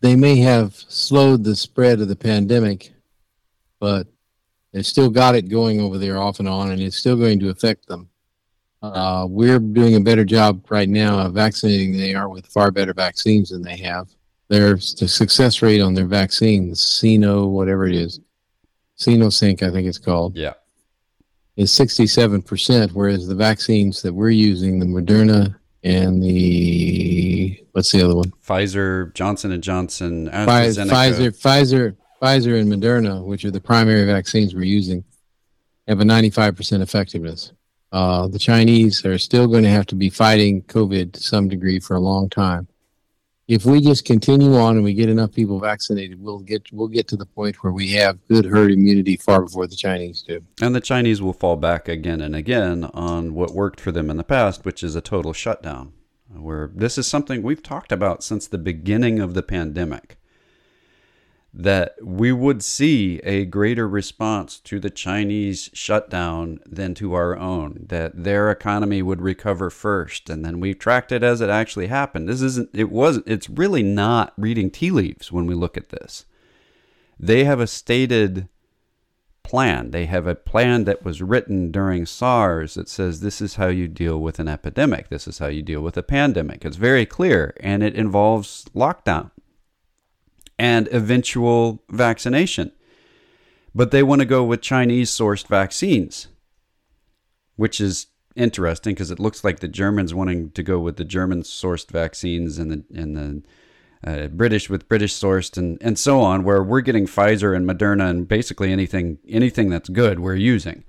they 0.00 0.14
may 0.14 0.36
have 0.36 0.74
slowed 0.74 1.44
the 1.44 1.56
spread 1.56 2.00
of 2.00 2.08
the 2.08 2.16
pandemic, 2.16 2.92
but 3.80 4.06
they've 4.72 4.86
still 4.86 5.10
got 5.10 5.34
it 5.34 5.48
going 5.48 5.80
over 5.80 5.98
there 5.98 6.18
off 6.18 6.38
and 6.38 6.48
on, 6.48 6.70
and 6.70 6.80
it's 6.80 6.96
still 6.96 7.16
going 7.16 7.40
to 7.40 7.48
affect 7.48 7.88
them. 7.88 8.08
Uh, 8.80 9.26
we're 9.28 9.58
doing 9.58 9.96
a 9.96 10.00
better 10.00 10.24
job 10.24 10.64
right 10.70 10.88
now 10.88 11.18
of 11.18 11.34
vaccinating 11.34 11.92
than 11.92 12.00
they 12.00 12.14
are 12.14 12.28
with 12.28 12.46
far 12.46 12.70
better 12.70 12.94
vaccines 12.94 13.50
than 13.50 13.62
they 13.62 13.76
have. 13.76 14.08
Their 14.48 14.74
the 14.76 15.08
success 15.08 15.60
rate 15.60 15.80
on 15.80 15.94
their 15.94 16.06
vaccine, 16.06 16.70
the 16.70 16.76
Sino, 16.76 17.46
whatever 17.46 17.86
it 17.86 17.94
is, 17.94 18.20
Sync, 18.96 19.62
I 19.62 19.70
think 19.70 19.86
it's 19.86 19.98
called. 19.98 20.36
Yeah. 20.36 20.54
Is 21.56 21.72
67%, 21.72 22.92
whereas 22.92 23.26
the 23.26 23.34
vaccines 23.34 24.00
that 24.02 24.12
we're 24.12 24.30
using, 24.30 24.78
the 24.78 24.86
Moderna 24.86 25.56
and 25.82 26.22
the 26.22 27.62
what's 27.72 27.92
the 27.92 28.02
other 28.02 28.14
one? 28.14 28.32
Pfizer, 28.46 29.12
Johnson 29.14 29.52
and 29.52 29.62
Johnson, 29.62 30.28
Pfizer, 30.28 30.86
Pfizer, 30.88 31.96
Pfizer, 32.22 32.60
and 32.60 32.72
Moderna, 32.72 33.24
which 33.24 33.44
are 33.44 33.50
the 33.50 33.60
primary 33.60 34.04
vaccines 34.04 34.54
we're 34.54 34.64
using, 34.64 35.04
have 35.86 36.00
a 36.00 36.04
95% 36.04 36.80
effectiveness. 36.80 37.52
Uh, 37.90 38.28
the 38.28 38.38
Chinese 38.38 39.04
are 39.06 39.18
still 39.18 39.46
going 39.46 39.64
to 39.64 39.70
have 39.70 39.86
to 39.86 39.94
be 39.94 40.10
fighting 40.10 40.62
COVID 40.62 41.12
to 41.12 41.20
some 41.20 41.48
degree 41.48 41.80
for 41.80 41.96
a 41.96 42.00
long 42.00 42.28
time. 42.28 42.68
If 43.48 43.64
we 43.64 43.80
just 43.80 44.04
continue 44.04 44.56
on 44.56 44.76
and 44.76 44.84
we 44.84 44.92
get 44.92 45.08
enough 45.08 45.32
people 45.32 45.58
vaccinated, 45.58 46.22
we'll 46.22 46.40
get 46.40 46.70
we'll 46.70 46.86
get 46.86 47.08
to 47.08 47.16
the 47.16 47.24
point 47.24 47.64
where 47.64 47.72
we 47.72 47.92
have 47.92 48.18
good 48.28 48.44
herd 48.44 48.70
immunity 48.70 49.16
far 49.16 49.40
before 49.40 49.66
the 49.66 49.74
Chinese 49.74 50.20
do. 50.20 50.44
And 50.60 50.74
the 50.74 50.82
Chinese 50.82 51.22
will 51.22 51.32
fall 51.32 51.56
back 51.56 51.88
again 51.88 52.20
and 52.20 52.36
again 52.36 52.84
on 52.92 53.32
what 53.32 53.54
worked 53.54 53.80
for 53.80 53.90
them 53.90 54.10
in 54.10 54.18
the 54.18 54.22
past, 54.22 54.66
which 54.66 54.82
is 54.82 54.94
a 54.94 55.00
total 55.00 55.32
shutdown. 55.32 55.94
Where 56.28 56.70
this 56.74 56.98
is 56.98 57.06
something 57.06 57.42
we've 57.42 57.62
talked 57.62 57.90
about 57.90 58.22
since 58.22 58.46
the 58.46 58.58
beginning 58.58 59.18
of 59.18 59.32
the 59.32 59.42
pandemic 59.42 60.18
that 61.52 61.94
we 62.02 62.30
would 62.30 62.62
see 62.62 63.18
a 63.20 63.44
greater 63.46 63.88
response 63.88 64.60
to 64.60 64.78
the 64.78 64.90
Chinese 64.90 65.70
shutdown 65.72 66.60
than 66.66 66.94
to 66.94 67.14
our 67.14 67.36
own, 67.36 67.86
that 67.88 68.24
their 68.24 68.50
economy 68.50 69.02
would 69.02 69.22
recover 69.22 69.70
first. 69.70 70.28
And 70.28 70.44
then 70.44 70.60
we 70.60 70.74
tracked 70.74 71.10
it 71.10 71.22
as 71.22 71.40
it 71.40 71.48
actually 71.48 71.86
happened. 71.86 72.28
This 72.28 72.42
isn't, 72.42 72.70
it 72.74 72.90
wasn't, 72.90 73.26
it's 73.26 73.48
really 73.48 73.82
not 73.82 74.34
reading 74.36 74.70
tea 74.70 74.90
leaves 74.90 75.32
when 75.32 75.46
we 75.46 75.54
look 75.54 75.76
at 75.76 75.88
this. 75.88 76.26
They 77.18 77.44
have 77.44 77.60
a 77.60 77.66
stated 77.66 78.48
plan. 79.42 79.92
They 79.92 80.04
have 80.04 80.26
a 80.26 80.34
plan 80.34 80.84
that 80.84 81.02
was 81.02 81.22
written 81.22 81.72
during 81.72 82.04
SARS 82.04 82.74
that 82.74 82.90
says 82.90 83.20
this 83.20 83.40
is 83.40 83.54
how 83.54 83.68
you 83.68 83.88
deal 83.88 84.20
with 84.20 84.38
an 84.38 84.48
epidemic. 84.48 85.08
This 85.08 85.26
is 85.26 85.38
how 85.38 85.46
you 85.46 85.62
deal 85.62 85.80
with 85.80 85.96
a 85.96 86.02
pandemic. 86.02 86.66
It's 86.66 86.76
very 86.76 87.06
clear 87.06 87.54
and 87.58 87.82
it 87.82 87.94
involves 87.94 88.66
lockdown 88.76 89.30
and 90.58 90.88
eventual 90.88 91.82
vaccination. 91.90 92.72
But 93.74 93.90
they 93.90 94.02
want 94.02 94.20
to 94.20 94.26
go 94.26 94.42
with 94.42 94.60
Chinese 94.60 95.10
sourced 95.10 95.46
vaccines, 95.46 96.28
which 97.56 97.80
is 97.80 98.06
interesting 98.34 98.94
because 98.94 99.10
it 99.10 99.20
looks 99.20 99.44
like 99.44 99.60
the 99.60 99.68
Germans 99.68 100.14
wanting 100.14 100.50
to 100.52 100.62
go 100.62 100.78
with 100.78 100.96
the 100.96 101.04
German 101.04 101.42
sourced 101.42 101.90
vaccines 101.90 102.58
and 102.58 102.70
the 102.70 102.84
and 102.94 103.16
the 103.16 103.42
uh, 104.04 104.28
British 104.28 104.70
with 104.70 104.88
British 104.88 105.12
sourced 105.12 105.56
and, 105.56 105.78
and 105.80 105.98
so 105.98 106.20
on, 106.20 106.44
where 106.44 106.62
we're 106.62 106.80
getting 106.80 107.06
Pfizer 107.06 107.54
and 107.54 107.68
Moderna 107.68 108.08
and 108.08 108.28
basically 108.28 108.72
anything 108.72 109.18
anything 109.28 109.68
that's 109.70 109.88
good 109.88 110.20
we're 110.20 110.34
using. 110.34 110.84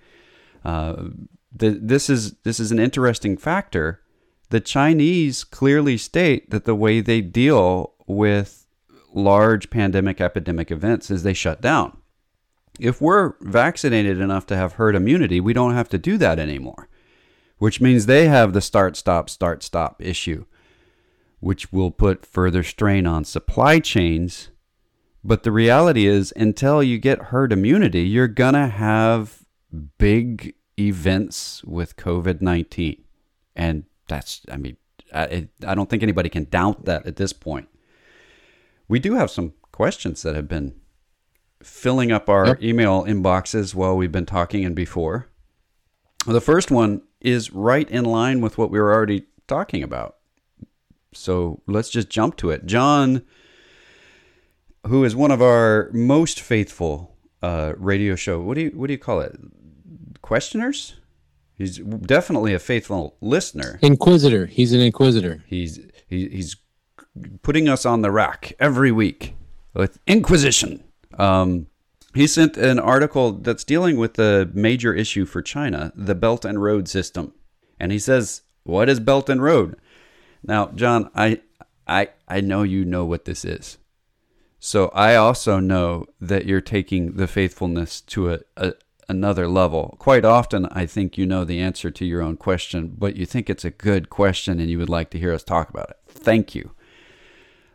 Uh, 0.64 1.10
the, 1.52 1.72
this 1.72 2.10
is 2.10 2.34
this 2.44 2.60
is 2.60 2.72
an 2.72 2.80
interesting 2.80 3.38
factor. 3.38 4.02
The 4.50 4.60
Chinese 4.60 5.44
clearly 5.44 5.98
state 5.98 6.50
that 6.50 6.66
the 6.66 6.76
way 6.76 7.02
they 7.02 7.22
deal 7.22 7.94
with 8.08 8.66
large 9.14 9.70
pandemic 9.70 10.22
epidemic 10.22 10.72
events 10.72 11.10
is 11.10 11.24
they 11.24 11.34
shut 11.34 11.62
down. 11.62 11.98
If 12.80 13.02
we're 13.02 13.34
vaccinated 13.42 14.20
enough 14.20 14.46
to 14.48 14.56
have 14.56 14.74
herd 14.74 14.96
immunity, 14.96 15.40
we 15.40 15.54
don't 15.54 15.74
have 15.74 15.90
to 15.90 15.98
do 15.98 16.18
that 16.18 16.40
anymore, 16.40 16.88
which 17.58 17.82
means 17.82 18.06
they 18.06 18.28
have 18.28 18.54
the 18.54 18.62
start, 18.62 18.96
stop, 18.96 19.30
start, 19.30 19.64
stop 19.64 20.02
issue, 20.02 20.46
which 21.40 21.74
will 21.74 21.92
put 21.92 22.26
further 22.26 22.64
strain 22.64 23.06
on 23.06 23.26
supply 23.26 23.80
chains. 23.80 24.50
But 25.24 25.44
the 25.44 25.52
reality 25.52 26.08
is, 26.08 26.32
until 26.38 26.82
you 26.82 26.98
get 26.98 27.24
herd 27.24 27.52
immunity, 27.52 28.04
you're 28.04 28.30
going 28.30 28.54
to 28.54 28.68
have 28.68 29.44
big 29.98 30.56
events 30.80 31.64
with 31.66 31.98
COVID 31.98 32.42
19. 32.42 33.04
And 33.56 33.84
that's, 34.08 34.42
I 34.50 34.56
mean, 34.56 34.78
I, 35.14 35.50
I 35.68 35.76
don't 35.76 35.90
think 35.90 36.04
anybody 36.04 36.30
can 36.30 36.46
doubt 36.46 36.86
that 36.86 37.06
at 37.06 37.18
this 37.18 37.34
point. 37.34 37.68
We 38.90 39.00
do 39.00 39.14
have 39.14 39.32
some 39.32 39.54
questions 39.72 40.24
that 40.24 40.36
have 40.36 40.50
been 40.50 40.76
filling 41.64 42.12
up 42.12 42.28
our 42.28 42.48
yep. 42.48 42.64
email 42.64 43.06
inboxes 43.06 43.76
while 43.76 43.96
we've 43.96 44.12
been 44.12 44.26
talking 44.26 44.66
and 44.66 44.76
before. 44.76 45.28
The 46.26 46.42
first 46.42 46.72
one 46.72 47.04
is 47.22 47.54
right 47.54 47.90
in 47.90 48.04
line 48.04 48.42
with 48.42 48.58
what 48.58 48.72
we 48.72 48.80
were 48.80 48.94
already 48.94 49.28
talking 49.48 49.84
about. 49.84 50.18
So 51.14 51.62
let's 51.66 51.90
just 51.90 52.10
jump 52.10 52.36
to 52.38 52.50
it. 52.50 52.66
John, 52.66 53.24
who 54.88 55.04
is 55.04 55.16
one 55.16 55.32
of 55.32 55.42
our 55.42 55.90
most 55.94 56.42
faithful 56.42 57.16
uh, 57.42 57.74
radio 57.78 58.16
show, 58.16 58.42
what 58.42 58.56
do 58.56 58.62
you 58.62 58.72
what 58.76 58.88
do 58.88 58.94
you 58.94 59.00
call 59.00 59.22
it? 59.22 59.38
Questioners? 60.22 60.96
He's 61.56 61.78
definitely 61.78 62.54
a 62.54 62.60
faithful 62.60 63.18
listener. 63.22 63.80
Inquisitor. 63.82 64.46
He's 64.46 64.72
an 64.72 64.80
inquisitor. 64.80 65.44
He's 65.48 65.80
he, 66.08 66.30
he's 66.30 66.56
putting 67.42 67.70
us 67.70 67.86
on 67.86 68.02
the 68.02 68.12
rack 68.12 68.54
every 68.60 68.92
week 68.92 69.36
with 69.74 70.00
Inquisition. 70.08 70.84
Um, 71.18 71.68
he 72.14 72.26
sent 72.28 72.58
an 72.58 72.80
article 72.80 73.34
that's 73.34 73.64
dealing 73.64 73.98
with 73.98 74.16
the 74.16 74.50
major 74.54 74.94
issue 74.94 75.26
for 75.26 75.42
China, 75.42 75.92
the 75.96 76.16
Belt 76.16 76.44
and 76.46 76.62
Road 76.62 76.88
system. 76.88 77.34
And 77.80 77.92
he 77.92 78.00
says, 78.00 78.42
What 78.64 78.90
is 78.90 79.00
Belt 79.00 79.30
and 79.30 79.44
Road? 79.44 79.78
Now, 80.44 80.68
John, 80.68 81.10
I, 81.16 81.42
I, 81.88 82.10
I 82.28 82.42
know 82.42 82.64
you 82.64 82.84
know 82.86 83.06
what 83.06 83.26
this 83.26 83.46
is. 83.46 83.78
So 84.60 84.90
I 84.90 85.16
also 85.16 85.60
know 85.60 86.08
that 86.20 86.46
you're 86.46 86.62
taking 86.62 87.14
the 87.14 87.28
faithfulness 87.28 88.02
to 88.02 88.34
a, 88.34 88.40
a, 88.58 88.74
another 89.08 89.48
level. 89.48 89.96
Quite 90.00 90.26
often, 90.26 90.66
I 90.68 90.86
think 90.86 91.18
you 91.18 91.26
know 91.26 91.46
the 91.46 91.60
answer 91.60 91.90
to 91.92 92.06
your 92.06 92.22
own 92.22 92.38
question, 92.38 92.96
but 92.98 93.16
you 93.16 93.26
think 93.26 93.50
it's 93.50 93.66
a 93.66 93.72
good 93.72 94.10
question 94.10 94.60
and 94.60 94.70
you 94.70 94.78
would 94.78 94.90
like 94.90 95.10
to 95.12 95.20
hear 95.20 95.34
us 95.34 95.44
talk 95.44 95.70
about 95.70 95.90
it. 95.90 95.98
Thank 96.08 96.56
you. 96.56 96.72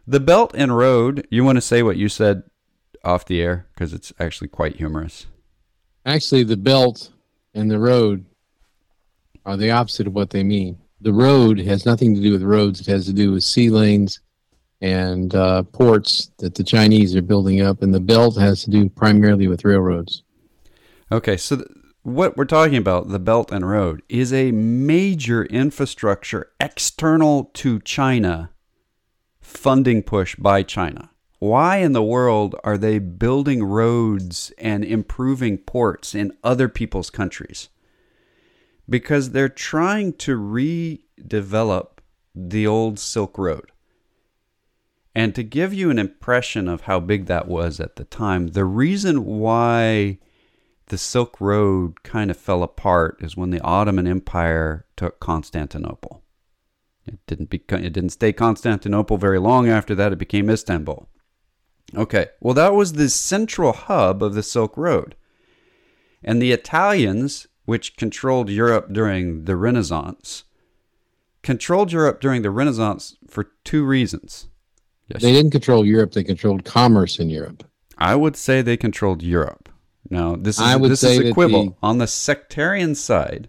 The 0.07 0.21
Belt 0.21 0.53
and 0.55 0.77
Road, 0.77 1.27
you 1.31 1.45
want 1.45 1.57
to 1.57 1.62
say 1.62 1.83
what 1.83 1.97
you 1.97 2.11
said 2.11 2.43
off 3.03 3.25
the 3.25 3.40
air? 3.40 3.67
Because 3.75 3.95
it's 3.95 4.12
actually 4.21 4.49
quite 4.49 4.77
humorous. 4.77 5.27
Actually, 6.05 6.45
the 6.45 6.59
belt 6.59 7.11
and 7.55 7.71
the 7.71 7.79
road 7.79 8.27
are 9.47 9.57
the 9.57 9.71
opposite 9.71 10.07
of 10.07 10.12
what 10.12 10.31
they 10.31 10.43
mean. 10.43 10.79
The 11.01 11.12
road 11.12 11.59
has 11.61 11.87
nothing 11.87 12.14
to 12.14 12.21
do 12.21 12.33
with 12.33 12.43
roads, 12.43 12.81
it 12.81 12.87
has 12.87 13.07
to 13.07 13.12
do 13.14 13.33
with 13.33 13.45
sea 13.45 13.71
lanes 13.71 14.21
and 14.83 15.35
uh, 15.35 15.62
ports 15.62 16.31
that 16.38 16.55
the 16.55 16.64
Chinese 16.64 17.17
are 17.17 17.23
building 17.23 17.62
up, 17.62 17.83
and 17.83 17.95
the 17.95 18.01
belt 18.01 18.37
has 18.37 18.62
to 18.64 18.71
do 18.71 18.90
primarily 18.90 19.49
with 19.49 19.64
railroads. 19.64 20.23
Okay, 21.11 21.38
so 21.38 21.57
th- 21.57 21.69
what 22.03 22.37
we're 22.37 22.45
talking 22.45 22.77
about, 22.77 23.09
the 23.09 23.19
Belt 23.19 23.51
and 23.51 23.67
Road, 23.67 24.03
is 24.11 24.31
a 24.31 24.53
major 24.53 25.47
infrastructure 25.47 26.51
external 26.61 27.51
to 27.55 27.81
China 27.81 28.51
funding 29.57 30.03
push 30.03 30.37
by 30.37 30.62
China. 30.62 31.11
Why 31.38 31.77
in 31.77 31.93
the 31.93 32.03
world 32.03 32.55
are 32.64 32.79
they 32.79 32.99
building 32.99 33.62
roads 33.62 34.53
and 34.59 34.85
improving 34.85 35.59
ports 35.59 36.14
in 36.14 36.33
other 36.43 36.69
people's 36.69 37.11
countries? 37.11 37.69
Because 38.88 39.31
they're 39.31 39.49
trying 39.49 40.14
to 40.14 40.38
redevelop 40.38 41.99
the 42.35 42.67
old 42.67 42.99
Silk 42.99 43.38
Road. 43.38 43.71
And 45.14 45.35
to 45.35 45.43
give 45.43 45.73
you 45.73 45.90
an 45.90 45.99
impression 45.99 46.69
of 46.69 46.83
how 46.83 46.99
big 46.99 47.27
that 47.27 47.47
was 47.47 47.79
at 47.79 47.97
the 47.97 48.05
time, 48.05 48.49
the 48.49 48.64
reason 48.64 49.25
why 49.25 50.19
the 50.87 50.99
Silk 50.99 51.40
Road 51.40 52.03
kind 52.03 52.31
of 52.31 52.37
fell 52.37 52.62
apart 52.62 53.19
is 53.21 53.37
when 53.37 53.51
the 53.51 53.61
Ottoman 53.61 54.07
Empire 54.07 54.87
took 54.97 55.21
Constantinople. 55.21 56.24
It 57.07 57.19
didn't 57.27 57.51
become, 57.51 57.85
it 57.85 57.93
didn't 57.93 58.11
stay 58.11 58.33
Constantinople 58.33 59.19
very 59.19 59.38
long 59.38 59.69
after 59.69 59.95
that. 59.95 60.12
It 60.12 60.19
became 60.19 60.49
Istanbul. 60.49 61.09
Okay, 61.95 62.27
well, 62.40 62.55
that 62.55 62.75
was 62.75 62.95
the 62.95 63.09
central 63.09 63.73
hub 63.73 64.23
of 64.23 64.35
the 64.35 64.43
Silk 64.43 64.77
Road. 64.77 65.14
And 66.23 66.40
the 66.40 66.53
Italians, 66.53 67.47
which 67.67 67.97
controlled 67.97 68.49
Europe 68.49 68.88
during 68.93 69.45
the 69.45 69.55
Renaissance, 69.57 70.45
controlled 71.43 71.93
Europe 71.93 72.21
during 72.21 72.43
the 72.43 72.51
Renaissance 72.51 73.17
for 73.29 73.51
two 73.64 73.85
reasons. 73.85 74.49
Yes. 75.09 75.21
They 75.21 75.33
didn't 75.33 75.51
control 75.51 75.85
Europe, 75.85 76.12
they 76.12 76.25
controlled 76.25 76.64
commerce 76.64 77.19
in 77.19 77.29
Europe. 77.29 77.64
I 77.99 78.17
would 78.17 78.37
say 78.37 78.62
they 78.62 78.79
controlled 78.79 79.23
Europe. 79.23 79.69
Now, 80.11 80.37
this 80.37 80.57
is 80.57 80.62
I 80.62 80.77
would 80.77 80.90
this 80.90 81.01
say 81.01 81.12
is 81.12 81.19
that 81.19 81.29
equivalent. 81.29 81.73
the- 81.81 81.87
On 81.87 81.99
the 81.99 82.07
sectarian 82.07 82.95
side, 82.95 83.49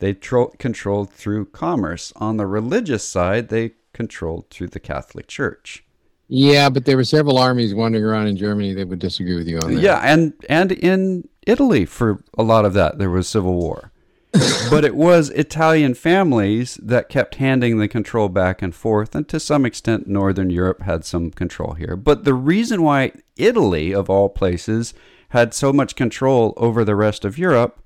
they 0.00 0.14
tro- 0.14 0.52
controlled 0.58 1.10
through 1.10 1.46
commerce. 1.46 2.12
On 2.16 2.36
the 2.36 2.46
religious 2.46 3.06
side, 3.06 3.48
they 3.48 3.72
controlled 3.92 4.50
through 4.50 4.68
the 4.68 4.80
Catholic 4.80 5.28
Church. 5.28 5.84
Yeah, 6.28 6.68
but 6.68 6.84
there 6.84 6.96
were 6.96 7.04
several 7.04 7.38
armies 7.38 7.74
wandering 7.74 8.04
around 8.04 8.28
in 8.28 8.36
Germany 8.36 8.72
that 8.74 8.88
would 8.88 9.00
disagree 9.00 9.36
with 9.36 9.48
you 9.48 9.58
on 9.58 9.74
that. 9.74 9.80
Yeah, 9.80 9.98
and 9.98 10.32
and 10.48 10.70
in 10.70 11.28
Italy 11.46 11.84
for 11.84 12.22
a 12.38 12.42
lot 12.42 12.64
of 12.64 12.72
that 12.74 12.98
there 12.98 13.10
was 13.10 13.28
civil 13.28 13.54
war. 13.54 13.90
but 14.70 14.84
it 14.84 14.94
was 14.94 15.30
Italian 15.30 15.92
families 15.92 16.78
that 16.80 17.08
kept 17.08 17.34
handing 17.34 17.78
the 17.78 17.88
control 17.88 18.28
back 18.28 18.62
and 18.62 18.72
forth, 18.72 19.16
and 19.16 19.28
to 19.28 19.40
some 19.40 19.66
extent, 19.66 20.06
Northern 20.06 20.50
Europe 20.50 20.82
had 20.82 21.04
some 21.04 21.32
control 21.32 21.72
here. 21.72 21.96
But 21.96 22.22
the 22.22 22.34
reason 22.34 22.82
why 22.82 23.10
Italy, 23.36 23.92
of 23.92 24.08
all 24.08 24.28
places, 24.28 24.94
had 25.30 25.52
so 25.52 25.72
much 25.72 25.96
control 25.96 26.54
over 26.56 26.84
the 26.84 26.94
rest 26.94 27.24
of 27.24 27.38
Europe 27.38 27.82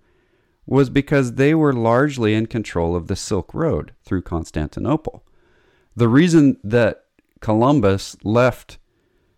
was 0.67 0.91
because 0.91 1.35
they 1.35 1.55
were 1.55 1.73
largely 1.73 2.35
in 2.35 2.47
control 2.47 2.97
of 2.97 3.07
the 3.07 3.17
Silk 3.17 3.53
Road 3.55 3.93
through 4.05 4.23
Constantinople. 4.23 5.25
The 5.97 6.09
reason 6.09 6.59
that 6.65 7.05
Columbus 7.41 8.17
left 8.25 8.79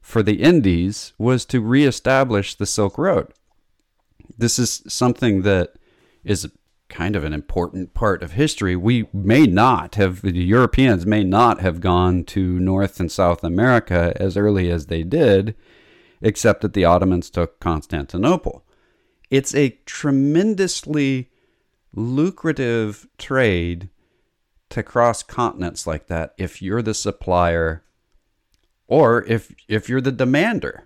for 0.01 0.23
the 0.23 0.41
Indies 0.43 1.13
was 1.19 1.45
to 1.47 1.61
reestablish 1.61 2.55
the 2.55 2.67
Silk 2.67 2.97
Road. 2.97 3.33
This 4.39 4.59
is 4.59 4.83
something 4.87 5.43
that 5.43 5.75
is 6.23 6.49
kind 6.89 7.17
of 7.17 7.25
an 7.25 7.33
important 7.33 7.95
part 7.95 8.23
of 8.23 8.33
history. 8.33 8.77
We 8.77 9.09
may 9.13 9.47
not 9.47 9.97
have, 9.97 10.23
the 10.23 10.33
Europeans 10.33 11.05
may 11.05 11.25
not 11.25 11.61
have 11.61 11.81
gone 11.81 12.25
to 12.25 12.61
North 12.61 13.01
and 13.01 13.11
South 13.11 13.43
America 13.43 14.13
as 14.17 14.37
early 14.37 14.71
as 14.71 14.87
they 14.87 15.03
did, 15.03 15.57
except 16.21 16.61
that 16.63 16.73
the 16.73 16.85
Ottomans 16.85 17.29
took 17.29 17.59
Constantinople. 17.61 18.65
It's 19.31 19.55
a 19.55 19.79
tremendously 19.87 21.31
lucrative 21.95 23.09
trade 23.19 23.89
to 24.71 24.83
cross 24.83 25.23
continents 25.23 25.87
like 25.87 26.07
that 26.09 26.35
if 26.37 26.61
you're 26.61 26.83
the 26.83 26.95
supplier 26.95 27.85
or 28.87 29.25
if 29.25 29.55
if 29.69 29.89
you're 29.89 30.01
the 30.01 30.13
demander. 30.13 30.85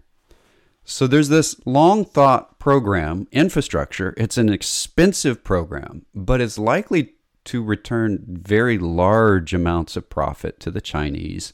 So 0.85 1.07
there's 1.07 1.29
this 1.29 1.55
long 1.67 2.05
thought 2.05 2.59
program, 2.59 3.29
infrastructure. 3.31 4.15
It's 4.17 4.39
an 4.39 4.49
expensive 4.49 5.45
program, 5.45 6.07
but 6.15 6.41
it's 6.41 6.59
likely 6.59 7.15
to 7.45 7.63
return 7.63 8.25
very 8.27 8.79
large 8.79 9.55
amounts 9.55 9.97
of 9.97 10.11
profit 10.11 10.61
to 10.61 10.71
the 10.71 10.81
Chinese 10.81 11.53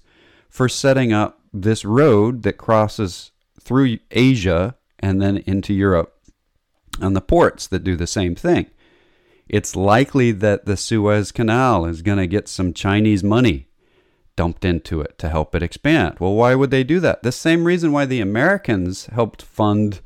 for 0.48 0.68
setting 0.68 1.12
up 1.12 1.40
this 1.52 1.84
road 1.84 2.42
that 2.42 2.54
crosses 2.54 3.30
through 3.60 3.98
Asia 4.10 4.76
and 4.98 5.20
then 5.20 5.38
into 5.38 5.74
Europe 5.74 6.15
and 7.00 7.14
the 7.14 7.20
ports 7.20 7.66
that 7.66 7.84
do 7.84 7.96
the 7.96 8.06
same 8.06 8.34
thing. 8.34 8.70
It's 9.48 9.76
likely 9.76 10.32
that 10.32 10.66
the 10.66 10.76
Suez 10.76 11.30
Canal 11.30 11.86
is 11.86 12.02
going 12.02 12.18
to 12.18 12.26
get 12.26 12.48
some 12.48 12.72
Chinese 12.72 13.22
money 13.22 13.68
dumped 14.34 14.64
into 14.64 15.00
it 15.00 15.18
to 15.18 15.28
help 15.28 15.54
it 15.54 15.62
expand. 15.62 16.16
Well, 16.20 16.34
why 16.34 16.54
would 16.54 16.70
they 16.70 16.84
do 16.84 17.00
that? 17.00 17.22
The 17.22 17.32
same 17.32 17.64
reason 17.64 17.92
why 17.92 18.04
the 18.04 18.20
Americans 18.20 19.06
helped 19.06 19.42
fund 19.42 20.00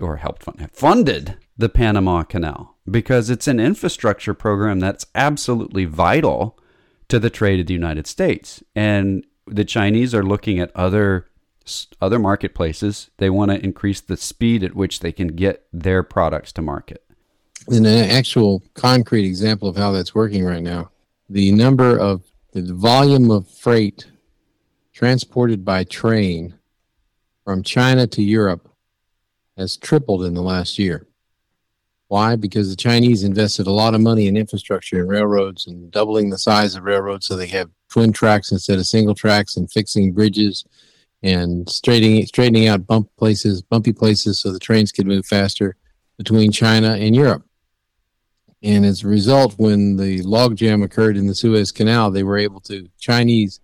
or 0.00 0.16
helped 0.16 0.44
fund 0.44 0.68
funded 0.72 1.36
the 1.56 1.68
Panama 1.68 2.22
Canal 2.22 2.76
because 2.90 3.30
it's 3.30 3.46
an 3.46 3.60
infrastructure 3.60 4.34
program 4.34 4.80
that's 4.80 5.06
absolutely 5.14 5.84
vital 5.84 6.58
to 7.08 7.18
the 7.18 7.30
trade 7.30 7.60
of 7.60 7.66
the 7.66 7.74
United 7.74 8.06
States. 8.06 8.62
And 8.74 9.26
the 9.46 9.64
Chinese 9.64 10.14
are 10.14 10.22
looking 10.22 10.58
at 10.58 10.74
other 10.74 11.28
other 12.00 12.18
marketplaces. 12.18 13.10
They 13.18 13.30
want 13.30 13.50
to 13.50 13.62
increase 13.62 14.00
the 14.00 14.16
speed 14.16 14.62
at 14.62 14.74
which 14.74 15.00
they 15.00 15.12
can 15.12 15.28
get 15.28 15.66
their 15.72 16.02
products 16.02 16.52
to 16.52 16.62
market. 16.62 17.02
In 17.68 17.86
an 17.86 18.10
actual 18.10 18.62
concrete 18.74 19.24
example 19.24 19.68
of 19.68 19.76
how 19.76 19.92
that's 19.92 20.14
working 20.14 20.44
right 20.44 20.62
now. 20.62 20.90
The 21.30 21.52
number 21.52 21.98
of 21.98 22.22
the 22.52 22.62
volume 22.74 23.30
of 23.30 23.48
freight 23.48 24.06
transported 24.92 25.64
by 25.64 25.84
train 25.84 26.54
from 27.44 27.62
China 27.62 28.06
to 28.06 28.22
Europe 28.22 28.70
has 29.56 29.76
tripled 29.76 30.24
in 30.24 30.34
the 30.34 30.42
last 30.42 30.78
year. 30.78 31.06
Why? 32.08 32.36
Because 32.36 32.68
the 32.68 32.76
Chinese 32.76 33.24
invested 33.24 33.66
a 33.66 33.72
lot 33.72 33.94
of 33.94 34.00
money 34.00 34.26
in 34.26 34.36
infrastructure 34.36 35.00
and 35.00 35.08
railroads 35.08 35.66
and 35.66 35.90
doubling 35.90 36.30
the 36.30 36.38
size 36.38 36.76
of 36.76 36.84
railroads 36.84 37.26
so 37.26 37.36
they 37.36 37.46
have 37.48 37.70
twin 37.88 38.12
tracks 38.12 38.52
instead 38.52 38.78
of 38.78 38.86
single 38.86 39.14
tracks 39.14 39.56
and 39.56 39.70
fixing 39.72 40.12
bridges 40.12 40.64
and 41.24 41.68
straightening 41.70 42.26
straightening 42.26 42.68
out 42.68 42.86
bump 42.86 43.08
places, 43.16 43.62
bumpy 43.62 43.92
places 43.92 44.38
so 44.38 44.52
the 44.52 44.58
trains 44.58 44.92
could 44.92 45.06
move 45.06 45.26
faster 45.26 45.74
between 46.18 46.52
China 46.52 46.92
and 46.92 47.16
Europe. 47.16 47.42
And 48.62 48.84
as 48.84 49.02
a 49.02 49.08
result, 49.08 49.54
when 49.56 49.96
the 49.96 50.20
logjam 50.20 50.84
occurred 50.84 51.16
in 51.16 51.26
the 51.26 51.34
Suez 51.34 51.72
Canal, 51.72 52.10
they 52.10 52.22
were 52.22 52.36
able 52.38 52.60
to 52.60 52.88
Chinese 52.98 53.60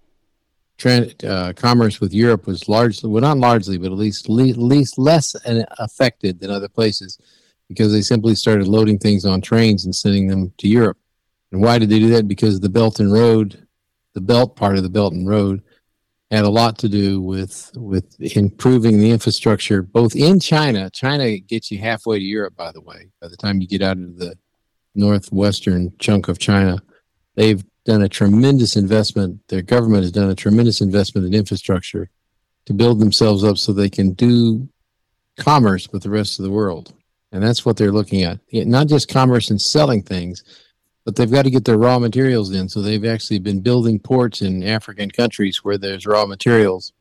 uh, 0.87 1.53
commerce 1.55 2.01
with 2.01 2.15
Europe 2.15 2.47
was 2.47 2.67
largely, 2.67 3.11
well, 3.11 3.21
not 3.21 3.37
largely, 3.37 3.77
but 3.77 3.93
at 3.93 3.99
least 3.99 4.31
le- 4.31 4.59
least 4.59 4.99
less 4.99 5.37
affected 5.79 6.41
than 6.41 6.51
other 6.51 6.69
places 6.69 7.19
because 7.69 7.93
they 7.93 8.01
simply 8.01 8.35
started 8.35 8.67
loading 8.67 8.99
things 8.99 9.27
on 9.27 9.43
trains 9.43 9.85
and 9.85 9.95
sending 9.95 10.27
them 10.27 10.51
to 10.57 10.67
Europe. 10.67 10.97
And 11.53 11.61
why 11.61 11.79
did 11.79 11.91
they 11.91 11.99
do 11.99 12.09
that? 12.09 12.27
Because 12.27 12.59
the 12.59 12.71
Belt 12.71 13.01
and 13.01 13.13
Road, 13.13 13.67
the 14.15 14.23
belt 14.23 14.57
part 14.57 14.79
of 14.79 14.83
the 14.83 14.89
Belt 14.89 15.13
and 15.13 15.29
Road, 15.29 15.63
had 16.31 16.45
a 16.45 16.51
lot 16.51 16.79
to 16.79 16.89
do 16.89 17.21
with 17.21 17.71
with 17.75 18.17
improving 18.21 18.99
the 18.99 19.11
infrastructure 19.11 19.83
both 19.83 20.15
in 20.15 20.39
China. 20.39 20.89
China 20.91 21.39
gets 21.39 21.71
you 21.71 21.79
halfway 21.79 22.19
to 22.19 22.25
Europe, 22.25 22.55
by 22.57 22.71
the 22.73 22.81
way. 22.81 23.09
By 23.21 23.29
the 23.29 23.37
time 23.37 23.61
you 23.61 23.67
get 23.67 23.83
out 23.83 23.99
of 23.99 24.17
the 24.19 24.37
northwestern 24.95 25.93
chunk 25.99 26.29
of 26.29 26.39
China, 26.39 26.79
they've 27.35 27.65
done 27.85 28.03
a 28.03 28.09
tremendous 28.09 28.77
investment. 28.77 29.41
Their 29.49 29.63
government 29.63 30.03
has 30.03 30.13
done 30.13 30.31
a 30.31 30.35
tremendous 30.35 30.81
investment 30.81 31.27
in 31.27 31.35
infrastructure 31.35 32.11
to 32.67 32.73
build 32.73 33.01
themselves 33.01 33.43
up 33.43 33.59
so 33.59 33.73
they 33.73 33.91
can 33.91 34.13
do 34.13 34.69
commerce 35.37 35.91
with 35.91 36.03
the 36.03 36.11
rest 36.11 36.39
of 36.39 36.45
the 36.45 36.51
world. 36.51 36.95
And 37.33 37.43
that's 37.43 37.65
what 37.65 37.77
they're 37.77 37.93
looking 37.93 38.23
at. 38.23 38.39
Not 38.53 38.89
just 38.89 39.09
commerce 39.09 39.51
and 39.51 39.61
selling 39.61 40.03
things, 40.03 40.45
but 41.05 41.17
they've 41.17 41.31
got 41.31 41.43
to 41.43 41.51
get 41.51 41.65
their 41.65 41.79
raw 41.79 41.99
materials 41.99 42.53
in. 42.53 42.69
So 42.69 42.83
they've 42.83 43.05
actually 43.05 43.39
been 43.39 43.61
building 43.61 43.99
ports 43.99 44.43
in 44.43 44.63
African 44.63 45.11
countries 45.11 45.65
where 45.65 45.79
there's 45.79 46.07
raw 46.07 46.27
materials 46.27 46.93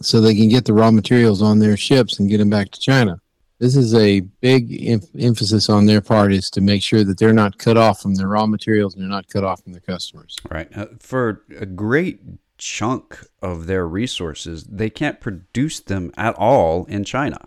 so 0.00 0.20
they 0.20 0.34
can 0.34 0.48
get 0.48 0.64
the 0.64 0.72
raw 0.72 0.90
materials 0.90 1.42
on 1.42 1.58
their 1.58 1.76
ships 1.76 2.18
and 2.18 2.28
get 2.28 2.38
them 2.38 2.50
back 2.50 2.70
to 2.70 2.80
China. 2.80 3.20
This 3.58 3.76
is 3.76 3.94
a 3.94 4.20
big 4.20 4.84
em- 4.84 5.02
emphasis 5.18 5.68
on 5.68 5.86
their 5.86 6.00
part 6.00 6.32
is 6.32 6.50
to 6.50 6.60
make 6.60 6.82
sure 6.82 7.04
that 7.04 7.18
they're 7.18 7.32
not 7.32 7.58
cut 7.58 7.76
off 7.76 8.02
from 8.02 8.16
their 8.16 8.26
raw 8.26 8.46
materials 8.46 8.94
and 8.94 9.02
they're 9.02 9.08
not 9.08 9.28
cut 9.28 9.44
off 9.44 9.62
from 9.62 9.72
their 9.72 9.80
customers. 9.80 10.36
Right. 10.50 10.68
Uh, 10.76 10.86
for 10.98 11.44
a 11.56 11.66
great 11.66 12.20
chunk 12.58 13.24
of 13.40 13.66
their 13.66 13.86
resources, 13.86 14.64
they 14.64 14.90
can't 14.90 15.20
produce 15.20 15.78
them 15.78 16.10
at 16.16 16.34
all 16.34 16.86
in 16.86 17.04
China. 17.04 17.38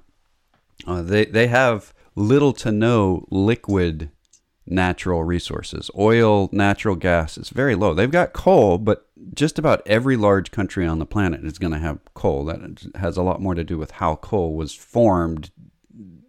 Uh, 0.88 1.02
they, 1.02 1.26
they 1.26 1.48
have 1.48 1.94
little 2.15 2.54
to 2.54 2.72
no 2.72 3.26
liquid 3.30 4.10
natural 4.67 5.23
resources. 5.23 5.91
Oil, 5.97 6.49
natural 6.51 6.95
gas 6.95 7.38
is 7.38 7.49
very 7.49 7.75
low. 7.75 7.93
They've 7.93 8.10
got 8.10 8.34
coal, 8.34 8.78
but 8.78 9.08
just 9.34 9.60
about 9.60 9.82
every 9.86 10.17
large 10.17 10.51
country 10.51 10.86
on 10.86 10.99
the 10.99 11.06
planet 11.06 11.43
is 11.45 11.60
going 11.60 11.73
to 11.73 11.80
have 11.80 11.99
coal. 12.13 12.45
That 12.45 12.88
has 12.95 13.17
a 13.17 13.23
lot 13.23 13.41
more 13.41 13.56
to 13.56 13.63
do 13.63 13.78
with 13.78 13.91
how 13.91 14.15
coal 14.15 14.56
was 14.56 14.73
formed 14.73 15.51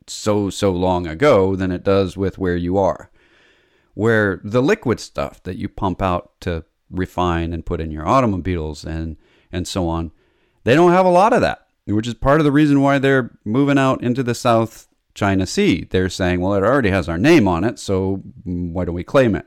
so, 0.07 0.51
so 0.51 0.71
long 0.71 1.07
ago 1.07 1.57
than 1.57 1.71
it 1.71 1.83
does 1.83 2.17
with 2.17 2.39
where 2.39 2.57
you 2.57 2.77
are 2.79 3.11
where 3.97 4.43
the 4.45 4.63
liquid 4.63 5.01
stuff 5.01 5.43
that 5.45 5.57
you 5.57 5.71
pump 5.71 6.03
out 6.03 6.39
to 6.39 6.63
refine 6.91 7.55
and 7.55 7.65
put 7.65 7.81
in 7.81 7.91
your 7.91 8.07
automobiles 8.07 8.85
and 8.85 9.17
and 9.51 9.67
so 9.67 9.89
on 9.89 10.13
they 10.65 10.75
don't 10.75 10.93
have 10.93 11.07
a 11.07 11.11
lot 11.11 11.33
of 11.33 11.41
that 11.41 11.67
which 11.87 12.07
is 12.07 12.15
part 12.15 12.39
of 12.39 12.45
the 12.45 12.53
reason 12.53 12.83
why 12.83 12.99
they're 12.99 13.37
moving 13.45 13.79
out 13.79 14.03
into 14.03 14.23
the 14.23 14.35
south 14.35 14.87
china 15.17 15.47
sea 15.47 15.87
they're 15.91 16.09
saying 16.09 16.41
well 16.41 16.55
it 16.55 16.63
already 16.63 16.91
has 16.91 17.09
our 17.09 17.19
name 17.19 17.49
on 17.49 17.65
it 17.65 17.79
so 17.79 18.23
why 18.45 18.85
don't 18.85 18.95
we 18.95 19.03
claim 19.03 19.35
it 19.35 19.47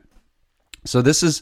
so 0.84 1.00
this 1.00 1.22
is 1.22 1.40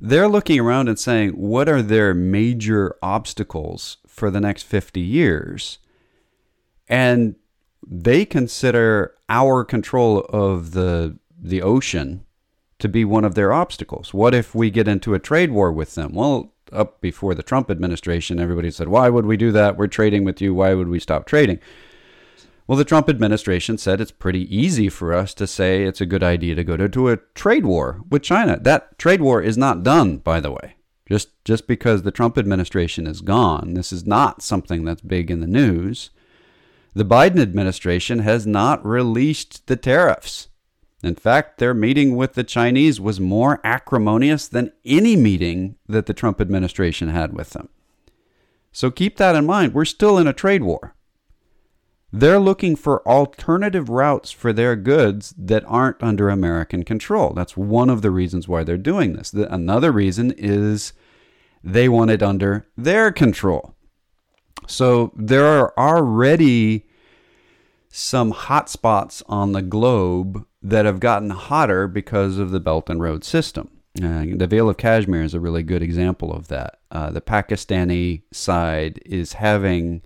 they're 0.00 0.28
looking 0.28 0.58
around 0.58 0.88
and 0.88 0.98
saying 0.98 1.30
what 1.30 1.68
are 1.68 1.82
their 1.82 2.14
major 2.14 2.96
obstacles 3.02 3.98
for 4.06 4.30
the 4.30 4.40
next 4.40 4.62
50 4.62 5.00
years 5.00 5.78
and 6.88 7.34
they 7.86 8.24
consider 8.24 9.14
our 9.28 9.64
control 9.64 10.20
of 10.30 10.72
the 10.72 11.18
the 11.36 11.60
ocean 11.62 12.24
to 12.78 12.88
be 12.88 13.04
one 13.04 13.24
of 13.24 13.34
their 13.34 13.52
obstacles. 13.52 14.12
What 14.12 14.34
if 14.34 14.54
we 14.54 14.70
get 14.70 14.88
into 14.88 15.14
a 15.14 15.18
trade 15.18 15.50
war 15.50 15.70
with 15.72 15.94
them? 15.94 16.14
Well, 16.14 16.52
up 16.72 17.00
before 17.00 17.34
the 17.34 17.42
Trump 17.42 17.70
administration, 17.70 18.40
everybody 18.40 18.70
said, 18.70 18.88
"Why 18.88 19.08
would 19.08 19.26
we 19.26 19.36
do 19.36 19.52
that? 19.52 19.76
We're 19.76 19.86
trading 19.86 20.24
with 20.24 20.40
you. 20.40 20.54
Why 20.54 20.74
would 20.74 20.88
we 20.88 20.98
stop 20.98 21.26
trading?" 21.26 21.58
Well, 22.66 22.78
the 22.78 22.84
Trump 22.84 23.10
administration 23.10 23.76
said 23.76 24.00
it's 24.00 24.10
pretty 24.10 24.54
easy 24.54 24.88
for 24.88 25.12
us 25.12 25.34
to 25.34 25.46
say 25.46 25.82
it's 25.82 26.00
a 26.00 26.06
good 26.06 26.22
idea 26.22 26.54
to 26.54 26.64
go 26.64 26.78
to, 26.78 26.88
to 26.88 27.10
a 27.10 27.18
trade 27.34 27.66
war 27.66 28.00
with 28.08 28.22
China. 28.22 28.58
That 28.58 28.98
trade 28.98 29.20
war 29.20 29.42
is 29.42 29.58
not 29.58 29.82
done, 29.82 30.18
by 30.18 30.40
the 30.40 30.50
way. 30.50 30.76
Just 31.06 31.28
just 31.44 31.66
because 31.66 32.02
the 32.02 32.10
Trump 32.10 32.38
administration 32.38 33.06
is 33.06 33.20
gone, 33.20 33.74
this 33.74 33.92
is 33.92 34.06
not 34.06 34.40
something 34.40 34.84
that's 34.84 35.02
big 35.02 35.30
in 35.30 35.40
the 35.40 35.46
news. 35.46 36.08
The 36.94 37.04
Biden 37.04 37.40
administration 37.40 38.20
has 38.20 38.46
not 38.46 38.84
released 38.86 39.66
the 39.66 39.76
tariffs. 39.76 40.48
In 41.02 41.16
fact, 41.16 41.58
their 41.58 41.74
meeting 41.74 42.16
with 42.16 42.32
the 42.32 42.44
Chinese 42.44 42.98
was 42.98 43.20
more 43.20 43.60
acrimonious 43.62 44.48
than 44.48 44.72
any 44.86 45.16
meeting 45.16 45.76
that 45.86 46.06
the 46.06 46.14
Trump 46.14 46.40
administration 46.40 47.08
had 47.08 47.34
with 47.34 47.50
them. 47.50 47.68
So 48.72 48.90
keep 48.90 49.18
that 49.18 49.34
in 49.36 49.44
mind. 49.44 49.74
We're 49.74 49.84
still 49.84 50.16
in 50.16 50.26
a 50.26 50.32
trade 50.32 50.62
war. 50.62 50.94
They're 52.16 52.38
looking 52.38 52.76
for 52.76 53.04
alternative 53.08 53.88
routes 53.88 54.30
for 54.30 54.52
their 54.52 54.76
goods 54.76 55.34
that 55.36 55.64
aren't 55.66 56.00
under 56.00 56.28
American 56.28 56.84
control. 56.84 57.32
That's 57.32 57.56
one 57.56 57.90
of 57.90 58.02
the 58.02 58.12
reasons 58.12 58.46
why 58.46 58.62
they're 58.62 58.76
doing 58.76 59.14
this. 59.14 59.32
Another 59.32 59.90
reason 59.90 60.30
is 60.36 60.92
they 61.64 61.88
want 61.88 62.12
it 62.12 62.22
under 62.22 62.68
their 62.76 63.10
control. 63.10 63.74
So 64.68 65.10
there 65.16 65.44
are 65.44 65.74
already 65.76 66.86
some 67.88 68.30
hot 68.30 68.70
spots 68.70 69.24
on 69.28 69.50
the 69.50 69.62
globe 69.62 70.46
that 70.62 70.84
have 70.84 71.00
gotten 71.00 71.30
hotter 71.30 71.88
because 71.88 72.38
of 72.38 72.52
the 72.52 72.60
Belt 72.60 72.88
and 72.88 73.02
Road 73.02 73.24
system. 73.24 73.70
Uh, 74.00 74.26
the 74.36 74.46
Vale 74.46 74.68
of 74.68 74.76
Kashmir 74.76 75.24
is 75.24 75.34
a 75.34 75.40
really 75.40 75.64
good 75.64 75.82
example 75.82 76.32
of 76.32 76.46
that. 76.46 76.78
Uh, 76.92 77.10
the 77.10 77.20
Pakistani 77.20 78.22
side 78.30 79.00
is 79.04 79.32
having 79.32 80.02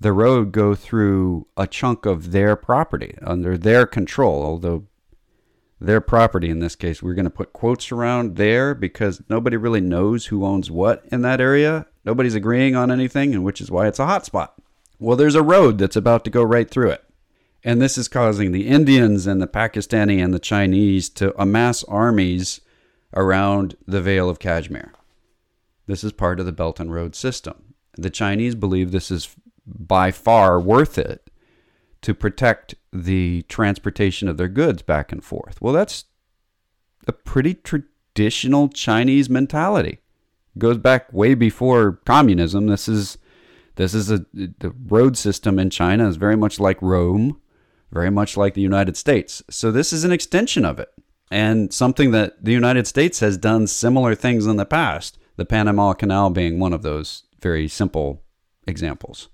the 0.00 0.12
road 0.12 0.50
go 0.50 0.74
through 0.74 1.46
a 1.56 1.66
chunk 1.66 2.06
of 2.06 2.32
their 2.32 2.56
property 2.56 3.16
under 3.22 3.58
their 3.58 3.86
control, 3.86 4.42
although 4.42 4.86
their 5.78 6.00
property 6.00 6.50
in 6.50 6.60
this 6.60 6.76
case, 6.76 7.02
we're 7.02 7.14
going 7.14 7.24
to 7.24 7.30
put 7.30 7.52
quotes 7.52 7.92
around 7.92 8.36
there 8.36 8.74
because 8.74 9.22
nobody 9.28 9.56
really 9.56 9.80
knows 9.80 10.26
who 10.26 10.44
owns 10.44 10.70
what 10.70 11.04
in 11.10 11.22
that 11.22 11.40
area. 11.40 11.86
Nobody's 12.04 12.34
agreeing 12.34 12.76
on 12.76 12.90
anything, 12.90 13.34
and 13.34 13.44
which 13.44 13.60
is 13.60 13.70
why 13.70 13.86
it's 13.86 13.98
a 13.98 14.06
hot 14.06 14.24
spot. 14.24 14.54
Well, 14.98 15.16
there's 15.16 15.34
a 15.34 15.42
road 15.42 15.78
that's 15.78 15.96
about 15.96 16.24
to 16.24 16.30
go 16.30 16.42
right 16.42 16.70
through 16.70 16.90
it. 16.90 17.04
And 17.62 17.80
this 17.80 17.98
is 17.98 18.08
causing 18.08 18.52
the 18.52 18.68
Indians 18.68 19.26
and 19.26 19.40
the 19.40 19.46
Pakistani 19.46 20.22
and 20.22 20.32
the 20.32 20.38
Chinese 20.38 21.10
to 21.10 21.38
amass 21.40 21.84
armies 21.84 22.60
around 23.14 23.76
the 23.86 24.00
Vale 24.00 24.30
of 24.30 24.38
Kashmir. 24.38 24.92
This 25.86 26.04
is 26.04 26.12
part 26.12 26.40
of 26.40 26.46
the 26.46 26.52
Belt 26.52 26.80
and 26.80 26.92
Road 26.92 27.14
system. 27.14 27.74
The 27.96 28.10
Chinese 28.10 28.54
believe 28.54 28.92
this 28.92 29.10
is 29.10 29.36
by 29.78 30.10
far 30.10 30.60
worth 30.60 30.98
it 30.98 31.30
to 32.02 32.14
protect 32.14 32.74
the 32.92 33.42
transportation 33.42 34.28
of 34.28 34.36
their 34.36 34.48
goods 34.48 34.82
back 34.82 35.12
and 35.12 35.22
forth. 35.22 35.60
Well, 35.60 35.74
that's 35.74 36.04
a 37.06 37.12
pretty 37.12 37.54
traditional 37.54 38.68
Chinese 38.68 39.28
mentality. 39.28 40.00
It 40.56 40.58
goes 40.58 40.78
back 40.78 41.12
way 41.12 41.34
before 41.34 42.00
communism. 42.04 42.66
This 42.66 42.88
is 42.88 43.18
this 43.76 43.94
is 43.94 44.10
a 44.10 44.26
the 44.34 44.74
road 44.86 45.16
system 45.16 45.58
in 45.58 45.70
China 45.70 46.08
is 46.08 46.16
very 46.16 46.36
much 46.36 46.58
like 46.58 46.80
Rome 46.82 47.40
very 47.92 48.10
much 48.10 48.36
like 48.36 48.54
the 48.54 48.60
United 48.60 48.96
States. 48.96 49.42
So 49.50 49.70
this 49.70 49.92
is 49.92 50.04
an 50.04 50.12
extension 50.12 50.64
of 50.64 50.78
it 50.78 50.90
and 51.30 51.72
something 51.72 52.10
that 52.12 52.44
the 52.44 52.52
United 52.52 52.86
States 52.86 53.20
has 53.20 53.36
done 53.36 53.66
similar 53.66 54.14
things 54.14 54.46
in 54.46 54.56
the 54.56 54.66
past, 54.66 55.18
the 55.36 55.44
Panama 55.44 55.92
Canal 55.92 56.30
being 56.30 56.58
one 56.58 56.72
of 56.72 56.82
those 56.82 57.24
very 57.40 57.68
simple 57.68 58.22
examples. 58.66 59.28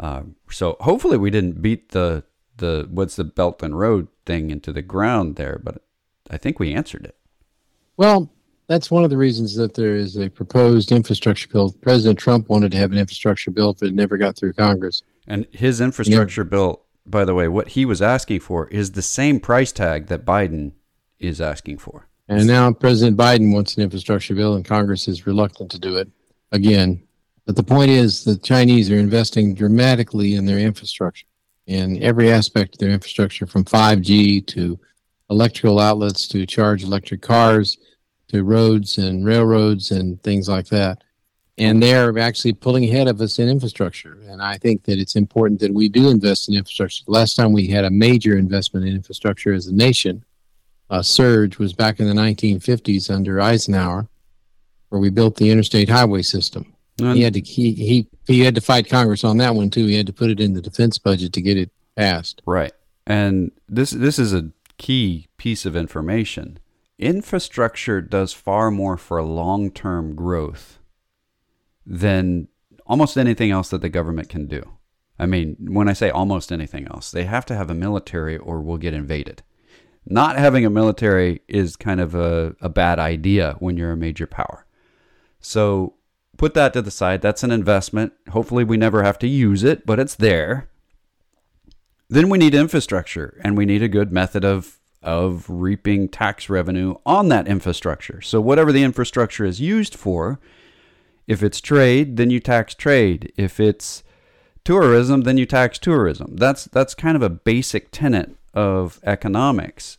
Uh, 0.00 0.22
so 0.50 0.76
hopefully 0.80 1.16
we 1.16 1.30
didn't 1.30 1.62
beat 1.62 1.90
the 1.90 2.24
the 2.56 2.88
what's 2.90 3.16
the 3.16 3.24
Belt 3.24 3.62
and 3.62 3.78
Road 3.78 4.08
thing 4.26 4.50
into 4.50 4.72
the 4.72 4.82
ground 4.82 5.36
there, 5.36 5.60
but 5.62 5.84
I 6.28 6.36
think 6.36 6.58
we 6.58 6.74
answered 6.74 7.04
it. 7.04 7.16
Well, 7.96 8.30
that's 8.66 8.90
one 8.90 9.04
of 9.04 9.10
the 9.10 9.16
reasons 9.16 9.54
that 9.56 9.74
there 9.74 9.94
is 9.94 10.16
a 10.16 10.28
proposed 10.28 10.90
infrastructure 10.90 11.48
bill. 11.48 11.72
President 11.80 12.18
Trump 12.18 12.48
wanted 12.48 12.72
to 12.72 12.78
have 12.78 12.92
an 12.92 12.98
infrastructure 12.98 13.50
bill, 13.50 13.74
but 13.78 13.88
it 13.88 13.94
never 13.94 14.16
got 14.16 14.36
through 14.36 14.54
Congress. 14.54 15.02
And 15.26 15.46
his 15.52 15.80
infrastructure 15.80 16.44
bill 16.44 16.82
by 17.10 17.24
the 17.24 17.34
way, 17.34 17.48
what 17.48 17.68
he 17.68 17.84
was 17.84 18.00
asking 18.00 18.40
for 18.40 18.68
is 18.68 18.92
the 18.92 19.02
same 19.02 19.40
price 19.40 19.72
tag 19.72 20.06
that 20.06 20.24
Biden 20.24 20.72
is 21.18 21.40
asking 21.40 21.78
for. 21.78 22.08
And 22.28 22.46
now 22.46 22.72
President 22.72 23.16
Biden 23.16 23.52
wants 23.52 23.76
an 23.76 23.82
infrastructure 23.82 24.34
bill, 24.34 24.54
and 24.54 24.64
Congress 24.64 25.08
is 25.08 25.26
reluctant 25.26 25.70
to 25.72 25.78
do 25.78 25.96
it 25.96 26.08
again. 26.52 27.02
But 27.50 27.56
the 27.56 27.64
point 27.64 27.90
is, 27.90 28.22
the 28.22 28.36
Chinese 28.36 28.92
are 28.92 28.98
investing 29.00 29.56
dramatically 29.56 30.36
in 30.36 30.46
their 30.46 30.60
infrastructure, 30.60 31.26
in 31.66 32.00
every 32.00 32.30
aspect 32.30 32.76
of 32.76 32.78
their 32.78 32.90
infrastructure, 32.90 33.44
from 33.44 33.64
5G 33.64 34.46
to 34.46 34.78
electrical 35.30 35.80
outlets 35.80 36.28
to 36.28 36.46
charge 36.46 36.84
electric 36.84 37.22
cars 37.22 37.76
to 38.28 38.44
roads 38.44 38.98
and 38.98 39.26
railroads 39.26 39.90
and 39.90 40.22
things 40.22 40.48
like 40.48 40.68
that 40.68 41.02
and 41.58 41.82
they're 41.82 42.16
actually 42.20 42.52
pulling 42.52 42.84
ahead 42.84 43.08
of 43.08 43.20
us 43.20 43.40
in 43.40 43.48
infrastructure. 43.48 44.16
And 44.28 44.40
I 44.40 44.56
think 44.56 44.84
that 44.84 45.00
it's 45.00 45.16
important 45.16 45.58
that 45.58 45.74
we 45.74 45.88
do 45.88 46.08
invest 46.08 46.48
in 46.48 46.54
infrastructure. 46.54 47.02
The 47.04 47.10
last 47.10 47.34
time 47.34 47.52
we 47.52 47.66
had 47.66 47.84
a 47.84 47.90
major 47.90 48.38
investment 48.38 48.86
in 48.86 48.94
infrastructure 48.94 49.52
as 49.52 49.66
a 49.66 49.74
nation, 49.74 50.24
a 50.88 51.02
surge, 51.02 51.58
was 51.58 51.72
back 51.72 51.98
in 51.98 52.06
the 52.06 52.14
1950s 52.14 53.10
under 53.12 53.40
Eisenhower, 53.40 54.06
where 54.90 55.00
we 55.00 55.10
built 55.10 55.34
the 55.34 55.50
interstate 55.50 55.88
highway 55.88 56.22
system. 56.22 56.76
And 57.00 57.16
he 57.16 57.22
had 57.22 57.34
to 57.34 57.40
he, 57.40 57.72
he 57.72 58.06
he 58.26 58.40
had 58.40 58.54
to 58.54 58.60
fight 58.60 58.88
Congress 58.88 59.24
on 59.24 59.38
that 59.38 59.54
one 59.54 59.70
too. 59.70 59.86
He 59.86 59.96
had 59.96 60.06
to 60.06 60.12
put 60.12 60.30
it 60.30 60.40
in 60.40 60.54
the 60.54 60.62
defense 60.62 60.98
budget 60.98 61.32
to 61.34 61.40
get 61.40 61.56
it 61.56 61.70
passed. 61.96 62.42
Right. 62.46 62.72
And 63.06 63.52
this 63.68 63.90
this 63.90 64.18
is 64.18 64.32
a 64.32 64.50
key 64.78 65.28
piece 65.36 65.66
of 65.66 65.76
information. 65.76 66.58
Infrastructure 66.98 68.00
does 68.00 68.32
far 68.32 68.70
more 68.70 68.96
for 68.96 69.22
long-term 69.22 70.14
growth 70.14 70.78
than 71.86 72.48
almost 72.86 73.16
anything 73.16 73.50
else 73.50 73.70
that 73.70 73.80
the 73.80 73.88
government 73.88 74.28
can 74.28 74.46
do. 74.46 74.62
I 75.18 75.26
mean, 75.26 75.56
when 75.60 75.88
I 75.88 75.92
say 75.92 76.10
almost 76.10 76.50
anything 76.50 76.86
else, 76.88 77.10
they 77.10 77.24
have 77.24 77.46
to 77.46 77.56
have 77.56 77.70
a 77.70 77.74
military 77.74 78.36
or 78.36 78.60
we'll 78.60 78.78
get 78.78 78.94
invaded. 78.94 79.42
Not 80.06 80.38
having 80.38 80.64
a 80.64 80.70
military 80.70 81.42
is 81.46 81.76
kind 81.76 82.00
of 82.00 82.14
a, 82.14 82.54
a 82.60 82.68
bad 82.68 82.98
idea 82.98 83.56
when 83.58 83.76
you're 83.76 83.92
a 83.92 83.96
major 83.96 84.26
power. 84.26 84.66
So 85.40 85.94
put 86.40 86.54
that 86.54 86.72
to 86.72 86.80
the 86.80 86.90
side. 86.90 87.20
That's 87.20 87.42
an 87.42 87.50
investment. 87.50 88.14
Hopefully, 88.30 88.64
we 88.64 88.78
never 88.78 89.02
have 89.02 89.18
to 89.18 89.28
use 89.28 89.62
it, 89.62 89.84
but 89.84 90.00
it's 90.00 90.14
there. 90.14 90.70
Then 92.08 92.30
we 92.30 92.38
need 92.38 92.54
infrastructure 92.54 93.38
and 93.44 93.58
we 93.58 93.66
need 93.66 93.82
a 93.82 93.88
good 93.88 94.10
method 94.10 94.42
of 94.42 94.78
of 95.02 95.44
reaping 95.48 96.08
tax 96.08 96.48
revenue 96.48 96.94
on 97.04 97.28
that 97.28 97.46
infrastructure. 97.46 98.22
So 98.22 98.40
whatever 98.40 98.72
the 98.72 98.82
infrastructure 98.82 99.44
is 99.44 99.60
used 99.60 99.94
for, 99.94 100.40
if 101.26 101.42
it's 101.42 101.60
trade, 101.60 102.16
then 102.16 102.30
you 102.30 102.40
tax 102.40 102.74
trade. 102.74 103.32
If 103.36 103.60
it's 103.60 104.02
tourism, 104.64 105.22
then 105.22 105.36
you 105.36 105.44
tax 105.44 105.78
tourism. 105.78 106.36
That's 106.36 106.64
that's 106.64 106.94
kind 106.94 107.16
of 107.16 107.22
a 107.22 107.28
basic 107.28 107.90
tenet 107.90 108.34
of 108.54 108.98
economics. 109.04 109.98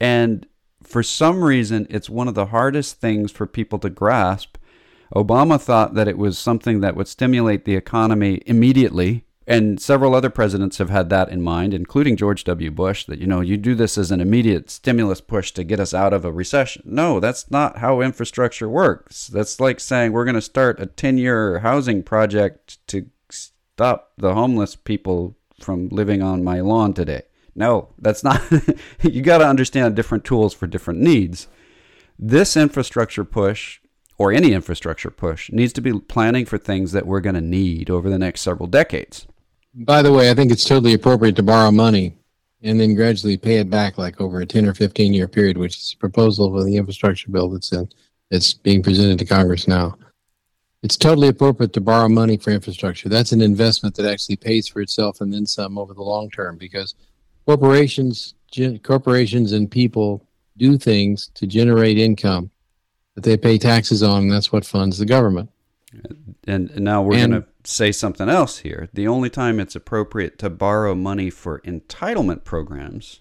And 0.00 0.46
for 0.84 1.02
some 1.02 1.42
reason, 1.42 1.88
it's 1.90 2.08
one 2.08 2.28
of 2.28 2.36
the 2.36 2.46
hardest 2.46 3.00
things 3.00 3.32
for 3.32 3.46
people 3.46 3.80
to 3.80 3.90
grasp. 3.90 4.56
Obama 5.14 5.60
thought 5.60 5.94
that 5.94 6.08
it 6.08 6.18
was 6.18 6.38
something 6.38 6.80
that 6.80 6.96
would 6.96 7.08
stimulate 7.08 7.64
the 7.64 7.76
economy 7.76 8.42
immediately 8.46 9.24
and 9.50 9.80
several 9.80 10.14
other 10.14 10.30
presidents 10.30 10.78
have 10.78 10.90
had 10.90 11.10
that 11.10 11.28
in 11.28 11.42
mind, 11.42 11.74
including 11.74 12.16
George 12.16 12.44
W. 12.44 12.70
Bush, 12.70 13.04
that, 13.06 13.18
you 13.18 13.26
know, 13.26 13.40
you 13.40 13.56
do 13.56 13.74
this 13.74 13.98
as 13.98 14.12
an 14.12 14.20
immediate 14.20 14.70
stimulus 14.70 15.20
push 15.20 15.50
to 15.50 15.64
get 15.64 15.80
us 15.80 15.92
out 15.92 16.12
of 16.12 16.24
a 16.24 16.30
recession. 16.30 16.82
No, 16.84 17.18
that's 17.18 17.50
not 17.50 17.78
how 17.78 18.00
infrastructure 18.00 18.68
works. 18.68 19.26
That's 19.26 19.58
like 19.58 19.80
saying 19.80 20.12
we're 20.12 20.24
going 20.24 20.36
to 20.36 20.40
start 20.40 20.78
a 20.78 20.86
10 20.86 21.18
year 21.18 21.58
housing 21.58 22.04
project 22.04 22.78
to 22.86 23.06
stop 23.28 24.12
the 24.16 24.34
homeless 24.34 24.76
people 24.76 25.36
from 25.58 25.88
living 25.88 26.22
on 26.22 26.44
my 26.44 26.60
lawn 26.60 26.94
today. 26.94 27.22
No, 27.56 27.88
that's 27.98 28.22
not. 28.22 28.40
you 29.02 29.20
got 29.20 29.38
to 29.38 29.48
understand 29.48 29.96
different 29.96 30.24
tools 30.24 30.54
for 30.54 30.68
different 30.68 31.00
needs. 31.00 31.48
This 32.16 32.56
infrastructure 32.56 33.24
push 33.24 33.80
or 34.20 34.34
any 34.34 34.52
infrastructure 34.52 35.10
push 35.10 35.50
needs 35.50 35.72
to 35.72 35.80
be 35.80 35.98
planning 35.98 36.44
for 36.44 36.58
things 36.58 36.92
that 36.92 37.06
we're 37.06 37.22
going 37.22 37.34
to 37.34 37.40
need 37.40 37.88
over 37.88 38.10
the 38.10 38.18
next 38.18 38.42
several 38.42 38.66
decades. 38.66 39.26
By 39.72 40.02
the 40.02 40.12
way, 40.12 40.30
I 40.30 40.34
think 40.34 40.52
it's 40.52 40.66
totally 40.66 40.92
appropriate 40.92 41.36
to 41.36 41.42
borrow 41.42 41.70
money 41.70 42.18
and 42.62 42.78
then 42.78 42.94
gradually 42.94 43.38
pay 43.38 43.60
it 43.60 43.70
back 43.70 43.96
like 43.96 44.20
over 44.20 44.42
a 44.42 44.46
10 44.46 44.66
or 44.66 44.74
15 44.74 45.14
year 45.14 45.26
period, 45.26 45.56
which 45.56 45.78
is 45.78 45.94
a 45.94 45.96
proposal 45.96 46.50
for 46.50 46.62
the 46.64 46.76
infrastructure 46.76 47.30
bill 47.30 47.48
that's 47.48 47.72
in 47.72 47.88
that's 48.28 48.52
being 48.52 48.82
presented 48.82 49.18
to 49.20 49.24
Congress 49.24 49.66
now. 49.66 49.96
It's 50.82 50.98
totally 50.98 51.28
appropriate 51.28 51.72
to 51.72 51.80
borrow 51.80 52.10
money 52.10 52.36
for 52.36 52.50
infrastructure. 52.50 53.08
That's 53.08 53.32
an 53.32 53.40
investment 53.40 53.94
that 53.94 54.04
actually 54.04 54.36
pays 54.36 54.68
for 54.68 54.82
itself 54.82 55.22
and 55.22 55.32
then 55.32 55.46
some 55.46 55.78
over 55.78 55.94
the 55.94 56.02
long 56.02 56.28
term 56.28 56.58
because 56.58 56.94
corporations 57.46 58.34
corporations 58.82 59.52
and 59.52 59.70
people 59.70 60.26
do 60.58 60.76
things 60.76 61.30
to 61.36 61.46
generate 61.46 61.96
income 61.96 62.50
that 63.14 63.24
they 63.24 63.36
pay 63.36 63.58
taxes 63.58 64.02
on 64.02 64.28
that's 64.28 64.52
what 64.52 64.64
funds 64.64 64.98
the 64.98 65.06
government. 65.06 65.50
And, 66.46 66.70
and 66.70 66.84
now 66.84 67.02
we're 67.02 67.16
going 67.16 67.30
to 67.32 67.46
say 67.64 67.92
something 67.92 68.28
else 68.28 68.58
here. 68.58 68.88
The 68.92 69.08
only 69.08 69.28
time 69.28 69.58
it's 69.58 69.74
appropriate 69.74 70.38
to 70.38 70.50
borrow 70.50 70.94
money 70.94 71.30
for 71.30 71.60
entitlement 71.60 72.44
programs 72.44 73.20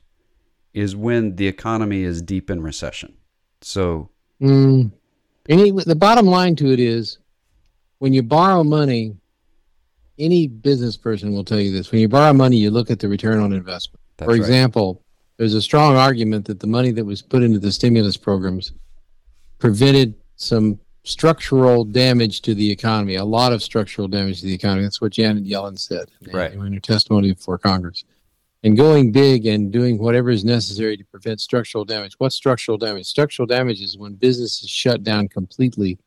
is 0.73 0.95
when 0.95 1.35
the 1.35 1.47
economy 1.47 2.03
is 2.03 2.21
deep 2.21 2.49
in 2.49 2.61
recession. 2.61 3.15
So, 3.61 4.09
mm, 4.39 4.91
any, 5.49 5.71
the 5.71 5.95
bottom 5.95 6.27
line 6.27 6.55
to 6.57 6.71
it 6.71 6.79
is 6.79 7.17
when 7.97 8.13
you 8.13 8.21
borrow 8.21 8.63
money, 8.63 9.15
any 10.19 10.47
business 10.47 10.95
person 10.95 11.33
will 11.33 11.43
tell 11.43 11.59
you 11.59 11.71
this. 11.71 11.91
When 11.91 12.01
you 12.01 12.07
borrow 12.07 12.33
money, 12.33 12.57
you 12.57 12.69
look 12.69 12.91
at 12.91 12.99
the 12.99 13.07
return 13.07 13.39
on 13.39 13.51
investment. 13.51 13.99
For 14.17 14.27
right. 14.27 14.37
example, 14.37 15.01
there's 15.37 15.53
a 15.53 15.61
strong 15.61 15.95
argument 15.95 16.45
that 16.45 16.59
the 16.59 16.67
money 16.67 16.91
that 16.91 17.05
was 17.05 17.21
put 17.21 17.41
into 17.41 17.59
the 17.59 17.71
stimulus 17.71 18.17
programs 18.17 18.73
prevented 19.59 20.15
some 20.35 20.79
structural 21.03 21.83
damage 21.85 22.41
to 22.41 22.53
the 22.53 22.69
economy, 22.71 23.15
a 23.15 23.25
lot 23.25 23.51
of 23.53 23.63
structural 23.63 24.07
damage 24.07 24.41
to 24.41 24.45
the 24.45 24.53
economy. 24.53 24.83
That's 24.83 25.01
what 25.01 25.11
Janet 25.11 25.45
Yellen 25.45 25.77
said 25.77 26.09
Right. 26.31 26.53
in 26.53 26.73
her 26.73 26.79
testimony 26.79 27.33
before 27.33 27.57
Congress. 27.57 28.03
And 28.63 28.75
going 28.75 29.11
big 29.13 29.45
and 29.45 29.71
doing 29.71 29.97
whatever 29.97 30.29
is 30.29 30.43
necessary 30.43 30.97
to 30.97 31.05
prevent 31.05 31.39
structural 31.39 31.85
damage. 31.85 32.13
What's 32.17 32.35
structural 32.35 32.77
damage? 32.77 33.05
Structural 33.05 33.45
damage 33.45 33.81
is 33.81 33.97
when 33.97 34.15
businesses 34.15 34.69
shut 34.69 35.03
down 35.03 35.29
completely 35.29 35.97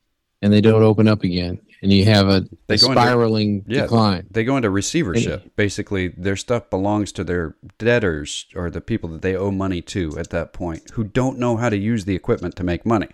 and 0.42 0.53
they 0.53 0.61
don't 0.61 0.82
open 0.82 1.07
up 1.09 1.22
again, 1.22 1.59
and 1.82 1.92
you 1.92 2.05
have 2.05 2.28
a, 2.28 2.40
They 2.66 2.74
a 2.74 2.78
go 2.78 2.88
into- 2.88 3.00
spiraling 3.00 3.64
Yeah. 3.68 3.82
decline. 3.82 4.26
They 4.30 4.44
go 4.44 4.57
into 4.57 4.70
receivership. 4.70 5.55
Basically, 5.57 6.09
their 6.09 6.36
stuff 6.36 6.68
belongs 6.68 7.12
to 7.12 7.24
their 7.24 7.55
debtors 7.78 8.46
or 8.55 8.68
the 8.68 8.80
people 8.80 9.09
that 9.11 9.22
they 9.22 9.34
owe 9.36 9.50
money 9.53 9.80
to 9.82 10.18
at 10.18 10.30
that 10.30 10.53
point 10.53 10.90
who 10.94 11.05
don't 11.05 11.38
know 11.38 11.57
how 11.57 11.68
to 11.70 11.76
use 11.78 12.05
the 12.05 12.14
equipment 12.16 12.57
to 12.57 12.64
make 12.64 12.84
money. 12.84 13.09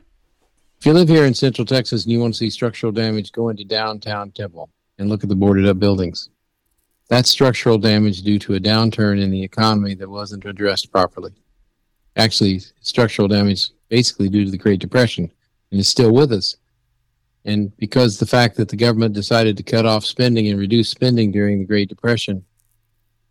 If 0.78 0.86
you 0.86 0.92
live 0.92 1.08
here 1.08 1.24
in 1.24 1.34
Central 1.34 1.64
Texas 1.64 2.04
and 2.04 2.12
you 2.12 2.20
want 2.20 2.34
to 2.34 2.38
see 2.38 2.50
structural 2.50 2.92
damage, 2.92 3.32
go 3.32 3.48
into 3.48 3.64
downtown 3.64 4.30
Temple 4.30 4.70
and 4.98 5.08
look 5.08 5.24
at 5.24 5.28
the 5.28 5.34
boarded 5.34 5.66
up 5.66 5.80
buildings. 5.80 6.30
That's 7.08 7.28
structural 7.28 7.78
damage 7.78 8.22
due 8.22 8.38
to 8.38 8.54
a 8.54 8.60
downturn 8.60 9.20
in 9.20 9.32
the 9.32 9.42
economy 9.42 9.96
that 9.96 10.08
wasn't 10.08 10.44
addressed 10.44 10.92
properly. 10.92 11.32
Actually, 12.14 12.60
structural 12.80 13.26
damage 13.26 13.70
basically 13.88 14.28
due 14.28 14.44
to 14.44 14.52
the 14.52 14.58
Great 14.58 14.78
Depression 14.78 15.32
and 15.72 15.80
it's 15.80 15.88
still 15.88 16.12
with 16.12 16.30
us. 16.30 16.56
And 17.44 17.76
because 17.76 18.18
the 18.18 18.26
fact 18.26 18.56
that 18.56 18.68
the 18.68 18.76
government 18.76 19.14
decided 19.14 19.56
to 19.56 19.64
cut 19.64 19.84
off 19.84 20.04
spending 20.04 20.46
and 20.46 20.60
reduce 20.60 20.90
spending 20.90 21.32
during 21.32 21.58
the 21.58 21.66
Great 21.66 21.88
Depression 21.88 22.44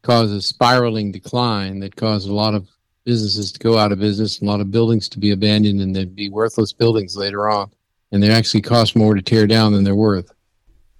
caused 0.02 0.34
a 0.34 0.42
spiraling 0.42 1.14
decline 1.14 1.80
that 1.80 1.96
caused 1.96 2.28
a 2.28 2.34
lot 2.34 2.56
of 2.56 2.68
businesses 3.08 3.54
to 3.54 3.60
go 3.60 3.78
out 3.78 3.94
of 3.94 4.00
business 4.00 4.40
and 4.40 4.50
a 4.50 4.52
lot 4.52 4.60
of 4.60 4.70
buildings 4.70 5.08
to 5.08 5.18
be 5.18 5.32
abandoned 5.32 5.80
and 5.80 5.96
they'd 5.96 6.14
be 6.14 6.30
worthless 6.30 6.74
buildings 6.74 7.16
later 7.16 7.50
on. 7.50 7.72
And 8.12 8.22
they 8.22 8.30
actually 8.30 8.62
cost 8.62 8.98
more 8.98 9.16
to 9.16 9.22
tear 9.22 9.48
down 9.48 9.72
than 9.72 9.86
they're 9.86 9.96
worth. 9.96 10.30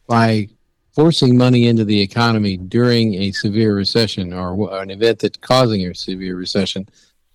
By 0.08 0.48
forcing 0.96 1.38
money 1.38 1.68
into 1.68 1.84
the 1.84 2.00
economy 2.00 2.56
during 2.56 3.14
a 3.16 3.34
severe 3.34 3.76
recession 3.76 4.32
or 4.32 4.74
an 4.82 4.90
event 4.90 5.20
that's 5.20 5.38
causing 5.38 5.86
a 5.86 5.94
severe 5.94 6.38
recession, 6.38 6.88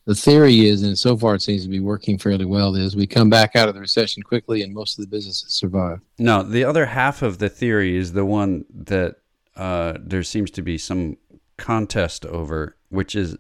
the 0.06 0.14
theory 0.14 0.66
is, 0.66 0.82
and 0.82 0.98
so 0.98 1.18
far 1.18 1.34
it 1.34 1.42
seems 1.42 1.64
to 1.64 1.68
be 1.68 1.78
working 1.78 2.16
fairly 2.16 2.46
well, 2.46 2.74
is 2.74 2.96
we 2.96 3.06
come 3.06 3.28
back 3.28 3.54
out 3.54 3.68
of 3.68 3.74
the 3.74 3.80
recession 3.80 4.22
quickly 4.22 4.62
and 4.62 4.72
most 4.72 4.98
of 4.98 5.04
the 5.04 5.08
businesses 5.08 5.52
survive. 5.52 6.00
No, 6.18 6.42
the 6.42 6.64
other 6.64 6.86
half 6.86 7.20
of 7.20 7.36
the 7.38 7.50
theory 7.50 7.94
is 7.94 8.14
the 8.14 8.24
one 8.24 8.64
that 8.72 9.16
uh, 9.54 9.98
there 10.00 10.22
seems 10.22 10.50
to 10.52 10.62
be 10.62 10.78
some 10.78 11.18
contest 11.58 12.24
over, 12.24 12.76
which 12.88 13.14
is 13.14 13.36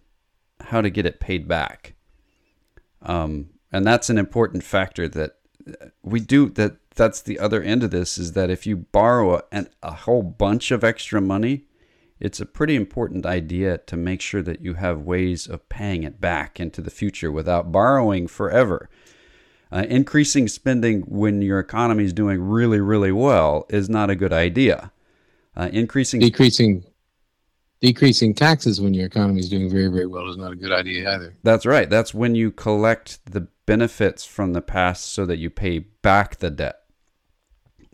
how 0.72 0.80
to 0.80 0.90
get 0.90 1.06
it 1.06 1.20
paid 1.20 1.46
back. 1.46 1.94
Um, 3.02 3.50
and 3.70 3.86
that's 3.86 4.10
an 4.10 4.18
important 4.18 4.64
factor 4.64 5.06
that 5.08 5.36
we 6.02 6.18
do. 6.18 6.48
That 6.48 6.76
that's 6.94 7.22
the 7.22 7.38
other 7.38 7.62
end 7.62 7.82
of 7.82 7.90
this 7.90 8.18
is 8.18 8.32
that 8.32 8.50
if 8.50 8.66
you 8.66 8.76
borrow 8.76 9.42
a, 9.52 9.66
a 9.82 9.92
whole 9.92 10.22
bunch 10.22 10.70
of 10.70 10.82
extra 10.82 11.20
money, 11.20 11.64
it's 12.20 12.40
a 12.40 12.46
pretty 12.46 12.76
important 12.76 13.24
idea 13.24 13.78
to 13.78 13.96
make 13.96 14.20
sure 14.20 14.42
that 14.42 14.60
you 14.60 14.74
have 14.74 15.00
ways 15.00 15.46
of 15.46 15.68
paying 15.68 16.02
it 16.02 16.20
back 16.20 16.60
into 16.60 16.80
the 16.80 16.90
future 16.90 17.32
without 17.32 17.72
borrowing 17.72 18.26
forever. 18.26 18.88
Uh, 19.72 19.86
increasing 19.88 20.46
spending 20.48 21.00
when 21.02 21.40
your 21.40 21.58
economy 21.58 22.04
is 22.04 22.12
doing 22.12 22.40
really, 22.40 22.78
really 22.78 23.12
well 23.12 23.64
is 23.70 23.88
not 23.88 24.10
a 24.10 24.14
good 24.14 24.32
idea. 24.32 24.92
Uh, 25.56 25.70
increasing, 25.72 26.20
Decreasing 26.20 26.84
decreasing 27.82 28.32
taxes 28.32 28.80
when 28.80 28.94
your 28.94 29.06
economy 29.06 29.40
is 29.40 29.50
doing 29.50 29.68
very, 29.68 29.88
very 29.88 30.06
well 30.06 30.30
is 30.30 30.36
not 30.36 30.52
a 30.52 30.56
good 30.56 30.72
idea 30.72 31.12
either. 31.12 31.34
that's 31.42 31.66
right. 31.66 31.90
That's 31.90 32.14
when 32.14 32.34
you 32.34 32.50
collect 32.50 33.18
the 33.30 33.48
benefits 33.66 34.24
from 34.24 34.52
the 34.52 34.62
past 34.62 35.12
so 35.12 35.26
that 35.26 35.38
you 35.38 35.50
pay 35.50 35.80
back 35.80 36.36
the 36.36 36.50
debt. 36.50 36.78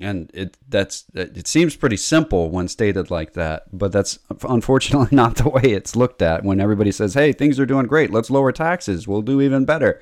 And 0.00 0.30
it 0.32 0.56
that's 0.68 1.06
it 1.12 1.48
seems 1.48 1.74
pretty 1.74 1.96
simple 1.96 2.50
when 2.50 2.68
stated 2.68 3.10
like 3.10 3.32
that, 3.32 3.64
but 3.76 3.90
that's 3.90 4.20
unfortunately 4.48 5.08
not 5.16 5.36
the 5.36 5.48
way 5.48 5.62
it's 5.62 5.96
looked 5.96 6.22
at 6.22 6.44
when 6.44 6.60
everybody 6.60 6.92
says, 6.92 7.14
"Hey, 7.14 7.32
things 7.32 7.58
are 7.58 7.66
doing 7.66 7.86
great. 7.86 8.12
Let's 8.12 8.30
lower 8.30 8.52
taxes. 8.52 9.08
We'll 9.08 9.22
do 9.22 9.40
even 9.40 9.64
better." 9.64 10.00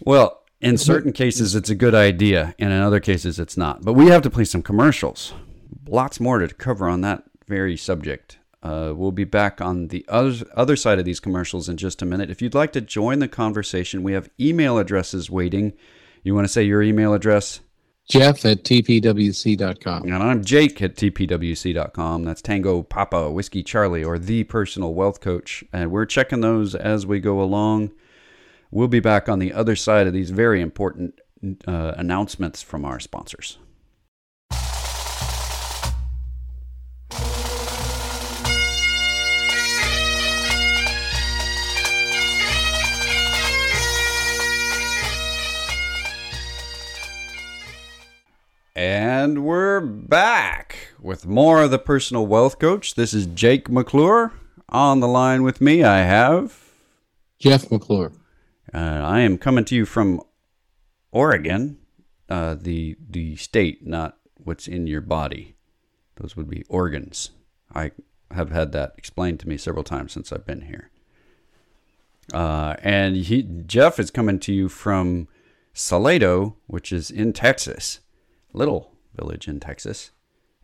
Well, 0.00 0.42
in 0.62 0.78
certain 0.78 1.12
cases 1.12 1.54
it's 1.54 1.68
a 1.68 1.74
good 1.74 1.94
idea, 1.94 2.54
and 2.58 2.72
in 2.72 2.80
other 2.80 3.00
cases 3.00 3.38
it's 3.38 3.58
not. 3.58 3.82
But 3.82 3.92
we 3.92 4.06
have 4.06 4.22
to 4.22 4.30
play 4.30 4.44
some 4.44 4.62
commercials. 4.62 5.34
Lots 5.86 6.18
more 6.18 6.38
to 6.38 6.48
cover 6.48 6.88
on 6.88 7.02
that 7.02 7.24
very 7.46 7.76
subject. 7.76 8.38
Uh, 8.62 8.92
we'll 8.94 9.12
be 9.12 9.24
back 9.24 9.60
on 9.60 9.88
the 9.88 10.04
other, 10.08 10.34
other 10.54 10.76
side 10.76 10.98
of 10.98 11.04
these 11.04 11.20
commercials 11.20 11.68
in 11.68 11.76
just 11.76 12.02
a 12.02 12.06
minute. 12.06 12.30
If 12.30 12.42
you'd 12.42 12.54
like 12.54 12.72
to 12.72 12.80
join 12.80 13.18
the 13.18 13.28
conversation, 13.28 14.02
we 14.02 14.12
have 14.12 14.28
email 14.38 14.78
addresses 14.78 15.30
waiting. 15.30 15.72
You 16.22 16.34
want 16.34 16.46
to 16.46 16.52
say 16.52 16.64
your 16.64 16.82
email 16.82 17.14
address? 17.14 17.60
Jeff 18.10 18.44
at 18.44 18.64
tpwc.com. 18.64 20.02
And 20.02 20.14
I'm 20.14 20.44
Jake 20.44 20.82
at 20.82 20.96
tpwc.com. 20.96 22.24
That's 22.24 22.42
Tango 22.42 22.82
Papa 22.82 23.30
Whiskey 23.30 23.62
Charlie 23.62 24.04
or 24.04 24.18
the 24.18 24.44
personal 24.44 24.94
wealth 24.94 25.20
coach. 25.20 25.62
And 25.72 25.90
we're 25.90 26.06
checking 26.06 26.40
those 26.40 26.74
as 26.74 27.06
we 27.06 27.20
go 27.20 27.40
along. 27.40 27.92
We'll 28.72 28.88
be 28.88 29.00
back 29.00 29.28
on 29.28 29.38
the 29.38 29.52
other 29.52 29.76
side 29.76 30.06
of 30.06 30.12
these 30.12 30.30
very 30.30 30.60
important 30.60 31.20
uh, 31.66 31.94
announcements 31.96 32.62
from 32.62 32.84
our 32.84 33.00
sponsors. 33.00 33.58
And 48.74 49.44
we're 49.44 49.80
back 49.80 50.92
with 51.00 51.26
more 51.26 51.62
of 51.62 51.72
the 51.72 51.78
personal 51.78 52.26
wealth 52.26 52.60
coach. 52.60 52.94
This 52.94 53.12
is 53.12 53.26
Jake 53.26 53.68
McClure. 53.68 54.32
On 54.68 55.00
the 55.00 55.08
line 55.08 55.42
with 55.42 55.60
me, 55.60 55.82
I 55.82 56.02
have. 56.02 56.70
Jeff 57.40 57.68
McClure. 57.72 58.12
Uh, 58.72 58.78
I 58.78 59.20
am 59.20 59.38
coming 59.38 59.64
to 59.64 59.74
you 59.74 59.84
from 59.84 60.22
Oregon, 61.10 61.78
uh, 62.28 62.54
the 62.54 62.96
the 63.08 63.34
state, 63.34 63.84
not 63.84 64.18
what's 64.36 64.68
in 64.68 64.86
your 64.86 65.00
body. 65.00 65.56
Those 66.16 66.36
would 66.36 66.48
be 66.48 66.62
organs. 66.68 67.30
I 67.74 67.90
have 68.30 68.52
had 68.52 68.70
that 68.70 68.94
explained 68.96 69.40
to 69.40 69.48
me 69.48 69.56
several 69.56 69.82
times 69.82 70.12
since 70.12 70.32
I've 70.32 70.46
been 70.46 70.62
here. 70.62 70.90
Uh, 72.32 72.76
and 72.82 73.16
he, 73.16 73.42
Jeff 73.42 73.98
is 73.98 74.12
coming 74.12 74.38
to 74.38 74.52
you 74.52 74.68
from 74.68 75.26
Salado, 75.74 76.54
which 76.68 76.92
is 76.92 77.10
in 77.10 77.32
Texas, 77.32 77.98
little 78.52 78.92
village 79.14 79.48
in 79.48 79.60
Texas. 79.60 80.10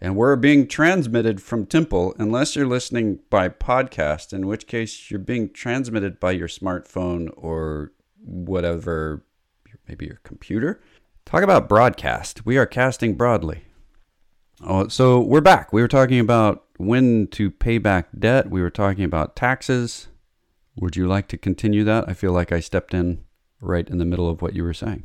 And 0.00 0.14
we're 0.14 0.36
being 0.36 0.68
transmitted 0.68 1.40
from 1.40 1.64
Temple, 1.64 2.14
unless 2.18 2.54
you're 2.54 2.66
listening 2.66 3.20
by 3.30 3.48
podcast, 3.48 4.32
in 4.32 4.46
which 4.46 4.66
case 4.66 5.10
you're 5.10 5.18
being 5.18 5.50
transmitted 5.50 6.20
by 6.20 6.32
your 6.32 6.48
smartphone 6.48 7.30
or 7.34 7.92
whatever, 8.22 9.24
maybe 9.88 10.06
your 10.06 10.20
computer. 10.22 10.80
Talk 11.24 11.42
about 11.42 11.68
broadcast. 11.68 12.44
We 12.44 12.58
are 12.58 12.66
casting 12.66 13.14
broadly. 13.14 13.64
Oh, 14.62 14.88
so 14.88 15.20
we're 15.20 15.40
back. 15.40 15.72
We 15.72 15.80
were 15.80 15.88
talking 15.88 16.20
about 16.20 16.64
when 16.76 17.26
to 17.28 17.50
pay 17.50 17.78
back 17.78 18.08
debt. 18.18 18.50
We 18.50 18.60
were 18.60 18.70
talking 18.70 19.04
about 19.04 19.34
taxes. 19.34 20.08
Would 20.76 20.96
you 20.96 21.06
like 21.06 21.28
to 21.28 21.38
continue 21.38 21.84
that? 21.84 22.04
I 22.06 22.12
feel 22.12 22.32
like 22.32 22.52
I 22.52 22.60
stepped 22.60 22.92
in 22.92 23.24
right 23.60 23.88
in 23.88 23.98
the 23.98 24.04
middle 24.04 24.28
of 24.28 24.42
what 24.42 24.54
you 24.54 24.62
were 24.62 24.74
saying. 24.74 25.04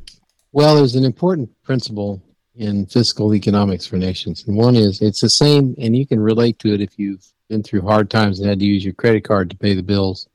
Well, 0.52 0.76
there's 0.76 0.96
an 0.96 1.04
important 1.04 1.50
principle 1.62 2.22
in 2.56 2.86
fiscal 2.86 3.34
economics 3.34 3.86
for 3.86 3.96
nations. 3.96 4.44
And 4.46 4.56
one 4.56 4.76
is 4.76 5.00
it's 5.00 5.20
the 5.20 5.30
same, 5.30 5.74
and 5.78 5.96
you 5.96 6.06
can 6.06 6.20
relate 6.20 6.58
to 6.60 6.74
it 6.74 6.80
if 6.80 6.98
you've 6.98 7.26
been 7.48 7.62
through 7.62 7.82
hard 7.82 8.10
times 8.10 8.40
and 8.40 8.48
had 8.48 8.58
to 8.60 8.64
use 8.64 8.84
your 8.84 8.94
credit 8.94 9.24
card 9.24 9.50
to 9.50 9.56
pay 9.56 9.74
the 9.74 9.82
bills. 9.82 10.28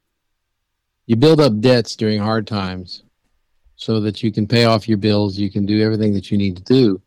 You 1.05 1.15
build 1.15 1.39
up 1.39 1.59
debts 1.59 1.95
during 1.95 2.20
hard 2.20 2.47
times 2.47 3.03
so 3.76 3.99
that 4.01 4.24
you 4.24 4.32
can 4.32 4.47
pay 4.47 4.65
off 4.65 4.89
your 4.89 4.97
bills, 4.97 5.38
you 5.38 5.51
can 5.51 5.65
do 5.65 5.82
everything 5.82 6.13
that 6.13 6.32
you 6.32 6.38
need 6.38 6.57
to 6.57 6.63
do. 6.63 7.01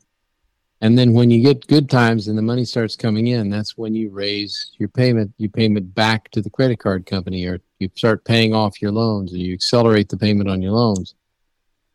And 0.83 0.97
then 0.97 1.13
when 1.13 1.31
you 1.31 1.43
get 1.43 1.67
good 1.67 1.91
times 1.91 2.29
and 2.29 2.39
the 2.39 2.43
money 2.43 2.65
starts 2.65 2.97
coming 2.97 3.27
in, 3.27 3.51
that's 3.51 3.77
when 3.77 3.95
you 3.95 4.09
raise 4.11 4.73
your 4.79 4.89
payment, 4.89 5.33
you 5.37 5.51
payment 5.51 5.95
back 5.95 6.31
to 6.31 6.41
the 6.41 6.49
credit 6.49 6.79
card 6.79 7.05
company, 7.05 7.45
or 7.45 7.61
you 7.81 7.91
start 7.95 8.25
paying 8.25 8.55
off 8.55 8.81
your 8.81 8.93
loans, 8.93 9.35
or 9.35 9.37
you 9.37 9.53
accelerate 9.53 10.09
the 10.09 10.17
payment 10.17 10.49
on 10.49 10.63
your 10.63 10.73
loans. 10.73 11.15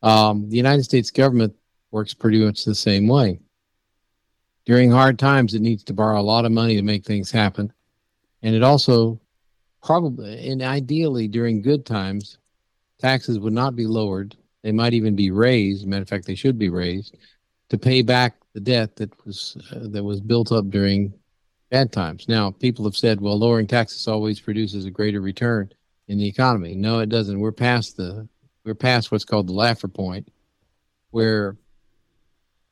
Um, 0.04 0.50
the 0.50 0.58
United 0.58 0.84
States 0.84 1.10
government 1.10 1.56
works 1.96 2.14
pretty 2.14 2.44
much 2.44 2.66
the 2.66 2.76
same 2.76 3.08
way. 3.08 3.40
During 4.66 4.92
hard 4.92 5.18
times, 5.18 5.54
it 5.54 5.62
needs 5.62 5.82
to 5.86 5.94
borrow 5.94 6.20
a 6.20 6.22
lot 6.22 6.44
of 6.44 6.52
money 6.52 6.76
to 6.76 6.82
make 6.82 7.06
things 7.06 7.32
happen. 7.32 7.72
And 8.44 8.54
it 8.54 8.64
also 8.64 9.22
probably, 9.82 10.50
and 10.50 10.62
ideally 10.62 11.30
during 11.30 11.62
good 11.62 11.86
times, 11.86 12.38
taxes 13.00 13.40
would 13.40 13.54
not 13.54 13.78
be 13.78 13.88
lowered. 13.88 14.36
They 14.62 14.74
might 14.74 14.94
even 14.94 15.16
be 15.16 15.32
raised. 15.32 15.88
Matter 15.88 16.02
of 16.02 16.10
fact, 16.10 16.26
they 16.26 16.36
should 16.36 16.60
be 16.60 16.70
raised 16.70 17.16
to 17.70 17.78
pay 17.78 18.02
back 18.02 18.36
the 18.54 18.60
debt 18.60 18.98
that 18.98 19.26
was 19.26 19.56
uh, 19.72 19.88
that 19.92 20.04
was 20.04 20.20
built 20.20 20.52
up 20.52 20.70
during 20.70 21.14
bad 21.70 21.94
times. 21.94 22.28
Now, 22.28 22.52
people 22.52 22.84
have 22.84 22.98
said, 22.98 23.22
well, 23.22 23.40
lowering 23.40 23.68
taxes 23.68 24.06
always 24.08 24.42
produces 24.42 24.84
a 24.84 24.92
greater 24.92 25.22
return 25.22 25.72
in 26.10 26.18
the 26.18 26.28
economy. 26.28 26.76
No, 26.76 27.00
it 27.00 27.10
doesn't. 27.10 27.40
We're 27.40 27.54
past 27.54 27.96
the 27.96 28.28
we're 28.66 28.76
past 28.76 29.14
what's 29.14 29.24
called 29.24 29.48
the 29.48 29.54
Laffer 29.54 29.94
point, 29.94 30.28
where 31.12 31.56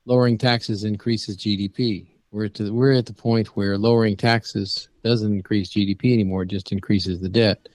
lowering 0.06 0.38
taxes 0.38 0.84
increases 0.84 1.38
GDP. 1.38 2.08
We're 2.32 2.46
at 2.46 2.56
the, 2.56 2.74
we're 2.74 2.94
at 2.94 3.06
the 3.06 3.14
point 3.14 3.48
where 3.56 3.78
lowering 3.78 4.18
taxes 4.18 4.90
doesn't 5.04 5.32
increase 5.32 5.70
GDP 5.70 6.14
anymore; 6.14 6.44
it 6.44 6.50
just 6.50 6.72
increases 6.72 7.20
the 7.20 7.30
debt. 7.30 7.70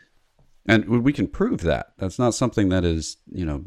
And 0.67 0.87
we 1.03 1.15
can 1.15 1.29
prove 1.29 1.63
that. 1.63 1.93
That's 1.97 2.19
not 2.19 2.35
something 2.35 2.69
that 2.69 2.85
is, 2.85 3.17
you 3.33 3.47
know, 3.47 3.65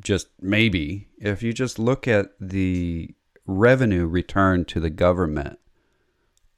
just 0.00 0.28
maybe. 0.40 1.08
If 1.18 1.42
you 1.42 1.52
just 1.52 1.78
look 1.78 2.08
at 2.08 2.30
the 2.40 3.14
revenue 3.46 4.06
return 4.06 4.64
to 4.66 4.80
the 4.80 4.90
government 4.90 5.58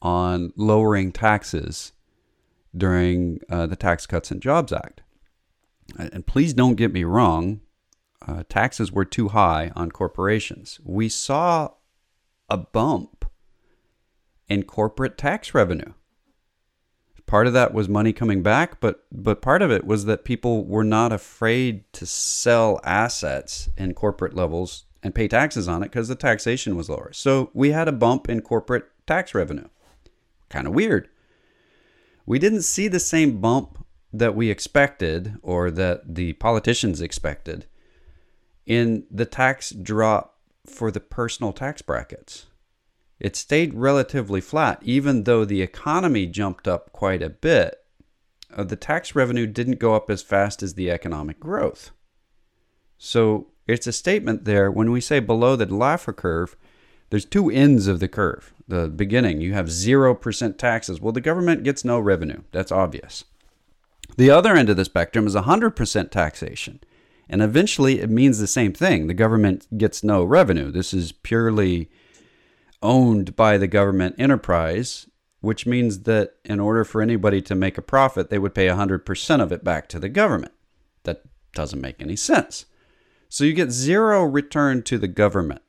on 0.02 0.52
lowering 0.56 1.12
taxes 1.12 1.92
during 2.76 3.40
uh, 3.48 3.66
the 3.66 3.76
Tax 3.76 4.06
Cuts 4.06 4.30
and 4.30 4.42
Jobs 4.42 4.72
Act. 4.72 5.02
And 5.98 6.26
please 6.26 6.54
don't 6.54 6.76
get 6.76 6.92
me 6.92 7.04
wrong, 7.04 7.60
uh, 8.26 8.42
taxes 8.48 8.92
were 8.92 9.04
too 9.04 9.28
high 9.28 9.72
on 9.74 9.90
corporations. 9.90 10.78
We 10.84 11.08
saw 11.08 11.70
a 12.48 12.56
bump 12.56 13.24
in 14.48 14.64
corporate 14.64 15.16
tax 15.16 15.54
revenue. 15.54 15.92
Part 17.26 17.46
of 17.46 17.52
that 17.52 17.72
was 17.72 17.88
money 17.88 18.12
coming 18.12 18.42
back, 18.42 18.80
but 18.80 19.04
but 19.12 19.40
part 19.40 19.62
of 19.62 19.70
it 19.70 19.86
was 19.86 20.04
that 20.06 20.24
people 20.24 20.64
were 20.64 20.82
not 20.82 21.12
afraid 21.12 21.84
to 21.92 22.04
sell 22.04 22.80
assets 22.82 23.68
in 23.76 23.94
corporate 23.94 24.34
levels 24.34 24.86
and 25.00 25.14
pay 25.14 25.28
taxes 25.28 25.68
on 25.68 25.82
it 25.82 25.86
because 25.86 26.08
the 26.08 26.16
taxation 26.16 26.76
was 26.76 26.90
lower. 26.90 27.12
So 27.12 27.50
we 27.54 27.70
had 27.70 27.86
a 27.86 27.92
bump 27.92 28.28
in 28.28 28.40
corporate 28.42 28.86
tax 29.06 29.32
revenue. 29.32 29.68
Kind 30.48 30.66
of 30.66 30.74
weird. 30.74 31.08
We 32.26 32.40
didn't 32.40 32.62
see 32.62 32.88
the 32.88 32.98
same 32.98 33.40
bump 33.40 33.84
that 34.12 34.34
we 34.34 34.50
expected 34.50 35.36
or 35.40 35.70
that 35.70 36.16
the 36.16 36.32
politicians 36.34 37.00
expected 37.00 37.66
in 38.70 39.04
the 39.10 39.26
tax 39.26 39.70
drop 39.70 40.38
for 40.64 40.90
the 40.90 41.00
personal 41.00 41.52
tax 41.52 41.82
brackets 41.82 42.46
it 43.20 43.36
stayed 43.36 43.74
relatively 43.74 44.40
flat, 44.40 44.80
even 44.82 45.24
though 45.24 45.44
the 45.44 45.60
economy 45.60 46.26
jumped 46.26 46.66
up 46.66 46.90
quite 46.92 47.22
a 47.22 47.28
bit. 47.28 47.76
Uh, 48.52 48.64
the 48.64 48.76
tax 48.76 49.14
revenue 49.14 49.46
didn't 49.46 49.78
go 49.78 49.94
up 49.94 50.10
as 50.10 50.22
fast 50.22 50.62
as 50.62 50.74
the 50.74 50.90
economic 50.90 51.38
growth. 51.38 51.90
So 52.96 53.48
it's 53.66 53.86
a 53.86 53.92
statement 53.92 54.46
there 54.46 54.70
when 54.70 54.90
we 54.90 55.02
say 55.02 55.20
below 55.20 55.54
the 55.54 55.66
Laffer 55.66 56.16
curve, 56.16 56.56
there's 57.10 57.26
two 57.26 57.50
ends 57.50 57.86
of 57.86 58.00
the 58.00 58.08
curve. 58.08 58.54
The 58.66 58.88
beginning, 58.88 59.40
you 59.40 59.52
have 59.52 59.66
0% 59.66 60.58
taxes. 60.58 61.00
Well, 61.00 61.12
the 61.12 61.20
government 61.20 61.62
gets 61.62 61.84
no 61.84 62.00
revenue. 62.00 62.42
That's 62.52 62.72
obvious. 62.72 63.24
The 64.16 64.30
other 64.30 64.56
end 64.56 64.70
of 64.70 64.76
the 64.76 64.84
spectrum 64.84 65.26
is 65.26 65.34
100% 65.34 66.10
taxation. 66.10 66.80
And 67.30 67.42
eventually 67.42 68.00
it 68.00 68.10
means 68.10 68.38
the 68.38 68.48
same 68.48 68.72
thing. 68.72 69.06
The 69.06 69.14
government 69.14 69.78
gets 69.78 70.02
no 70.02 70.24
revenue. 70.24 70.72
This 70.72 70.92
is 70.92 71.12
purely 71.12 71.88
owned 72.82 73.36
by 73.36 73.56
the 73.56 73.68
government 73.68 74.16
enterprise, 74.18 75.06
which 75.40 75.64
means 75.64 76.00
that 76.00 76.34
in 76.44 76.58
order 76.58 76.84
for 76.84 77.00
anybody 77.00 77.40
to 77.42 77.54
make 77.54 77.78
a 77.78 77.82
profit, 77.82 78.30
they 78.30 78.38
would 78.38 78.54
pay 78.54 78.66
100% 78.66 79.40
of 79.40 79.52
it 79.52 79.62
back 79.62 79.88
to 79.88 80.00
the 80.00 80.08
government. 80.08 80.52
That 81.04 81.22
doesn't 81.54 81.80
make 81.80 82.02
any 82.02 82.16
sense. 82.16 82.66
So 83.28 83.44
you 83.44 83.52
get 83.52 83.70
zero 83.70 84.24
return 84.24 84.82
to 84.82 84.98
the 84.98 85.08
government 85.08 85.62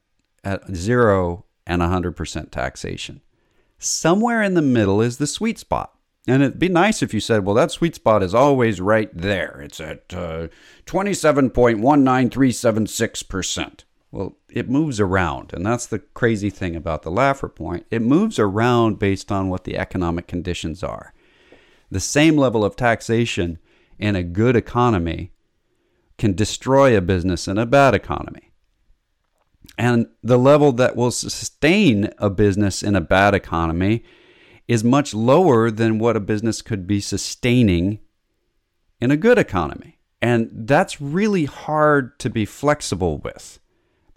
at 0.44 0.76
zero 0.76 1.46
and 1.68 1.80
100% 1.80 2.50
taxation. 2.50 3.22
Somewhere 3.78 4.42
in 4.42 4.56
the 4.56 4.64
middle 4.64 5.00
is 5.00 5.20
the 5.20 5.28
sweet 5.28 5.60
spot. 5.60 5.94
And 6.28 6.44
it'd 6.44 6.60
be 6.60 6.70
nice 6.70 7.02
if 7.02 7.16
you 7.16 7.20
said, 7.20 7.46
well, 7.46 7.56
that 7.56 7.72
sweet 7.72 7.96
spot 7.96 8.22
is 8.22 8.36
always 8.36 8.80
right 8.80 9.10
there. 9.14 9.60
It's 9.64 9.80
at 9.80 10.14
uh, 10.14 10.50
27.19376%. 10.86 13.84
Well, 14.12 14.38
it 14.50 14.70
moves 14.70 15.00
around, 15.00 15.54
and 15.54 15.66
that's 15.66 15.88
the 15.88 16.00
crazy 16.00 16.50
thing 16.50 16.76
about 16.76 17.04
the 17.04 17.12
Laffer 17.12 17.54
point. 17.54 17.86
It 17.90 18.02
moves 18.02 18.38
around 18.38 19.00
based 19.00 19.32
on 19.32 19.48
what 19.50 19.64
the 19.64 19.78
economic 19.78 20.28
conditions 20.28 20.84
are. 20.84 21.14
The 21.90 22.02
same 22.02 22.38
level 22.38 22.64
of 22.64 22.76
taxation 22.76 23.58
in 23.98 24.16
a 24.16 24.24
good 24.24 24.56
economy 24.56 25.32
can 26.18 26.36
destroy 26.36 26.96
a 26.96 27.02
business 27.02 27.48
in 27.48 27.58
a 27.58 27.66
bad 27.66 27.96
economy. 27.96 28.52
And 29.78 30.08
the 30.22 30.38
level 30.38 30.72
that 30.74 30.96
will 30.96 31.12
sustain 31.12 32.10
a 32.18 32.30
business 32.30 32.84
in 32.84 32.96
a 32.96 33.02
bad 33.02 33.34
economy 33.34 34.04
is 34.72 34.84
much 34.84 35.14
lower 35.14 35.70
than 35.70 36.00
what 36.00 36.16
a 36.16 36.20
business 36.20 36.62
could 36.62 36.88
be 36.88 37.00
sustaining 37.00 38.00
in 39.00 39.12
a 39.12 39.18
good 39.18 39.38
economy. 39.38 39.98
And 40.22 40.50
that's 40.54 41.02
really 41.02 41.46
hard 41.46 42.20
to 42.20 42.30
be 42.30 42.46
flexible 42.46 43.18
with 43.18 43.60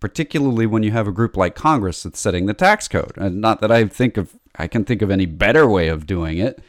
particularly 0.05 0.67
when 0.67 0.83
you 0.83 0.91
have 0.91 1.09
a 1.09 1.13
group 1.13 1.35
like 1.35 1.55
Congress 1.55 2.03
that's 2.03 2.21
setting 2.21 2.45
the 2.45 2.53
tax 2.53 2.89
code. 2.89 3.15
And 3.17 3.41
not 3.41 3.63
that 3.63 3.73
I 3.73 3.87
think 3.87 4.19
of 4.19 4.37
I 4.55 4.67
can 4.67 4.85
think 4.85 5.01
of 5.01 5.11
any 5.11 5.25
better 5.25 5.67
way 5.67 5.89
of 5.89 6.07
doing 6.07 6.37
it, 6.37 6.63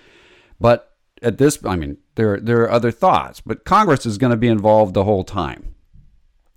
but 0.57 0.93
at 1.21 1.37
this 1.37 1.59
I 1.65 1.75
mean 1.75 1.97
there 2.15 2.39
there 2.39 2.61
are 2.61 2.71
other 2.71 2.91
thoughts, 2.91 3.41
but 3.41 3.65
Congress 3.65 4.05
is 4.05 4.17
going 4.17 4.31
to 4.31 4.37
be 4.37 4.47
involved 4.47 4.93
the 4.93 5.03
whole 5.03 5.25
time. 5.25 5.74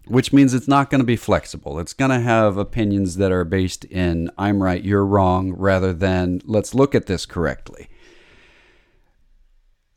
Which 0.08 0.32
means 0.32 0.54
it's 0.54 0.68
not 0.68 0.90
going 0.90 1.00
to 1.00 1.06
be 1.06 1.16
flexible. 1.16 1.78
It's 1.78 1.92
going 1.92 2.10
to 2.10 2.20
have 2.20 2.56
opinions 2.56 3.16
that 3.16 3.30
are 3.30 3.44
based 3.44 3.84
in 3.84 4.30
I'm 4.38 4.62
right, 4.62 4.82
you're 4.82 5.04
wrong 5.04 5.52
rather 5.52 5.92
than 5.92 6.40
let's 6.44 6.74
look 6.74 6.94
at 6.94 7.06
this 7.06 7.26
correctly. 7.26 7.88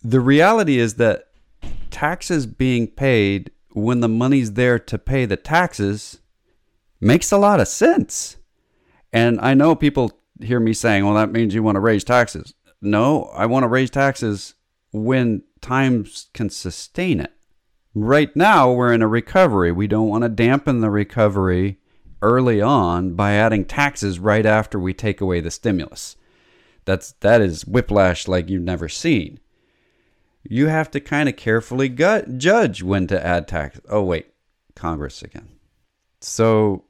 The 0.03 0.20
reality 0.20 0.80
is 0.80 0.95
that 0.95 1.30
taxes 1.91 2.45
being 2.45 2.88
paid 2.88 3.51
when 3.74 4.01
the 4.01 4.09
money's 4.09 4.53
there 4.53 4.80
to 4.80 4.97
pay 4.97 5.26
the 5.26 5.38
taxes 5.38 6.20
makes 6.99 7.32
a 7.32 7.38
lot 7.38 7.59
of 7.59 7.68
sense. 7.68 8.38
And 9.14 9.39
I 9.41 9.53
know 9.53 9.76
people 9.76 10.20
hear 10.41 10.59
me 10.59 10.74
saying, 10.74 11.05
well, 11.05 11.16
that 11.16 11.32
means 11.32 11.53
you 11.53 11.64
want 11.64 11.76
to 11.76 11.82
raise 11.82 12.03
taxes. 12.03 12.53
No, 12.82 13.26
I 13.34 13.45
want 13.45 13.64
to 13.64 13.68
raise 13.68 13.89
taxes 13.89 14.55
when 14.91 15.43
times 15.62 16.30
can 16.34 16.49
sustain 16.49 17.20
it. 17.20 17.34
Right 17.94 18.34
now, 18.36 18.72
we're 18.72 18.94
in 18.94 19.02
a 19.02 19.08
recovery. 19.08 19.72
We 19.72 19.88
don't 19.88 20.08
want 20.08 20.24
to 20.24 20.30
dampen 20.30 20.80
the 20.80 20.89
recovery 20.89 21.80
early 22.22 22.62
on 22.62 23.16
by 23.16 23.34
adding 23.34 23.66
taxes 23.66 24.18
right 24.18 24.46
after 24.46 24.80
we 24.80 24.94
take 24.94 25.20
away 25.20 25.42
the 25.42 25.52
stimulus. 25.52 26.16
That's 26.86 27.12
that 27.20 27.42
is 27.42 27.66
whiplash 27.66 28.28
like 28.28 28.50
you've 28.50 28.64
never 28.64 28.88
seen. 28.88 29.39
You 30.44 30.68
have 30.68 30.89
to 30.92 31.00
kind 31.00 31.28
of 31.28 31.36
carefully 31.36 31.89
gut, 31.89 32.38
judge 32.38 32.82
when 32.82 33.08
to 33.08 33.26
add 33.26 33.48
tax. 33.48 33.80
Oh 33.89 34.04
wait, 34.04 34.28
Congress 34.74 35.22
again. 35.22 35.50
So 36.22 36.86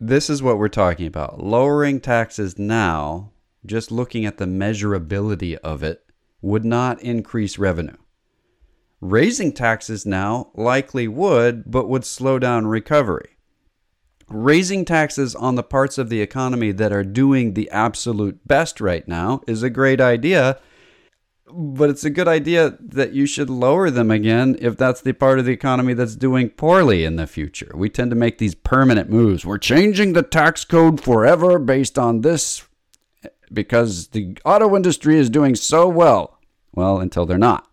this 0.00 0.28
is 0.28 0.42
what 0.42 0.58
we're 0.58 0.68
talking 0.68 1.06
about. 1.06 1.40
Lowering 1.40 2.00
taxes 2.00 2.58
now, 2.58 3.30
just 3.64 3.92
looking 3.92 4.26
at 4.26 4.38
the 4.38 4.44
measurability 4.44 5.56
of 5.58 5.82
it, 5.82 6.04
would 6.42 6.64
not 6.64 7.00
increase 7.00 7.58
revenue. 7.58 7.96
Raising 9.00 9.52
taxes 9.52 10.06
now 10.06 10.50
likely 10.54 11.06
would, 11.06 11.70
but 11.70 11.88
would 11.88 12.04
slow 12.04 12.38
down 12.38 12.66
recovery. 12.66 13.36
Raising 14.28 14.84
taxes 14.84 15.34
on 15.34 15.54
the 15.54 15.62
parts 15.62 15.98
of 15.98 16.08
the 16.08 16.20
economy 16.20 16.72
that 16.72 16.92
are 16.92 17.04
doing 17.04 17.54
the 17.54 17.70
absolute 17.70 18.46
best 18.46 18.80
right 18.80 19.06
now 19.06 19.42
is 19.46 19.62
a 19.62 19.70
great 19.70 20.00
idea 20.00 20.58
but 21.48 21.90
it's 21.90 22.04
a 22.04 22.10
good 22.10 22.28
idea 22.28 22.76
that 22.80 23.12
you 23.12 23.26
should 23.26 23.48
lower 23.48 23.90
them 23.90 24.10
again 24.10 24.56
if 24.60 24.76
that's 24.76 25.00
the 25.00 25.12
part 25.12 25.38
of 25.38 25.44
the 25.44 25.52
economy 25.52 25.94
that's 25.94 26.16
doing 26.16 26.50
poorly 26.50 27.04
in 27.04 27.16
the 27.16 27.26
future. 27.26 27.70
We 27.74 27.88
tend 27.88 28.10
to 28.10 28.16
make 28.16 28.38
these 28.38 28.54
permanent 28.54 29.10
moves. 29.10 29.46
We're 29.46 29.58
changing 29.58 30.12
the 30.12 30.22
tax 30.22 30.64
code 30.64 31.00
forever 31.00 31.58
based 31.58 31.98
on 31.98 32.22
this 32.22 32.66
because 33.52 34.08
the 34.08 34.36
auto 34.44 34.74
industry 34.74 35.18
is 35.18 35.30
doing 35.30 35.54
so 35.54 35.88
well. 35.88 36.38
Well, 36.72 36.98
until 36.98 37.26
they're 37.26 37.38
not. 37.38 37.68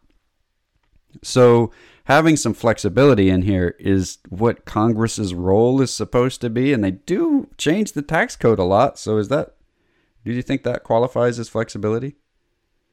So, 1.24 1.72
having 2.06 2.36
some 2.36 2.54
flexibility 2.54 3.30
in 3.30 3.44
here 3.44 3.76
is 3.80 4.18
what 4.30 4.66
Congress's 4.66 5.34
role 5.34 5.82
is 5.82 5.94
supposed 5.94 6.42
to 6.42 6.50
be, 6.50 6.74
and 6.74 6.84
they 6.84 6.92
do 6.92 7.50
change 7.58 7.94
the 7.94 8.02
tax 8.02 8.36
code 8.36 8.60
a 8.60 8.64
lot. 8.64 9.00
So, 9.00 9.18
is 9.18 9.30
that, 9.30 9.56
do 10.26 10.32
you 10.32 10.42
think 10.42 10.64
that 10.64 10.84
qualifies 10.84 11.40
as 11.40 11.50
flexibility? 11.50 12.16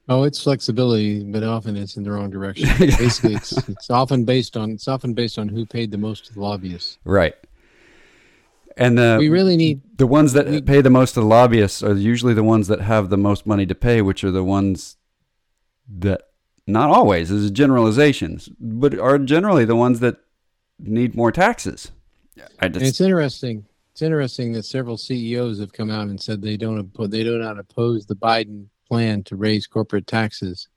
Oh, 0.09 0.23
it's 0.23 0.43
flexibility, 0.43 1.23
but 1.23 1.43
often 1.43 1.77
it's 1.77 1.95
in 1.95 2.03
the 2.03 2.11
wrong 2.11 2.29
direction. 2.29 2.67
Basically, 2.79 3.35
it's 3.35 3.51
it's 3.69 3.89
often 3.89 4.25
based 4.25 4.57
on 4.57 4.71
it's 4.71 4.87
often 4.87 5.13
based 5.13 5.37
on 5.37 5.47
who 5.47 5.65
paid 5.65 5.91
the 5.91 5.97
most 5.97 6.25
to 6.25 6.33
the 6.33 6.41
lobbyists. 6.41 6.97
Right. 7.05 7.35
And 8.77 8.99
uh, 8.99 9.17
we 9.19 9.29
really 9.29 9.57
need 9.57 9.81
the 9.97 10.07
ones 10.07 10.33
that 10.33 10.47
we, 10.47 10.61
pay 10.61 10.81
the 10.81 10.89
most 10.89 11.13
to 11.13 11.19
the 11.19 11.25
lobbyists 11.25 11.83
are 11.83 11.93
usually 11.93 12.33
the 12.33 12.43
ones 12.43 12.67
that 12.67 12.81
have 12.81 13.09
the 13.09 13.17
most 13.17 13.45
money 13.45 13.65
to 13.65 13.75
pay, 13.75 14.01
which 14.01 14.23
are 14.23 14.31
the 14.31 14.43
ones 14.43 14.97
that 15.87 16.30
not 16.71 16.89
always 16.89 17.31
is 17.31 17.51
generalizations, 17.51 18.49
but 18.59 18.97
are 18.97 19.17
generally 19.17 19.65
the 19.65 19.75
ones 19.75 19.99
that 19.99 20.17
need 20.79 21.15
more 21.15 21.31
taxes. 21.31 21.91
I 22.59 22.67
just, 22.67 22.85
it's 22.85 23.01
interesting. 23.01 23.65
It's 23.91 24.01
interesting 24.01 24.53
that 24.53 24.63
several 24.63 24.97
CEOs 24.97 25.59
have 25.59 25.73
come 25.73 25.91
out 25.91 26.07
and 26.07 26.19
said 26.19 26.41
they 26.41 26.57
don't 26.57 26.91
they 27.11 27.23
do 27.23 27.37
not 27.37 27.59
oppose 27.59 28.05
the 28.05 28.15
Biden 28.15 28.67
plan 28.87 29.23
to 29.23 29.35
raise 29.35 29.67
corporate 29.67 30.07
taxes 30.07 30.67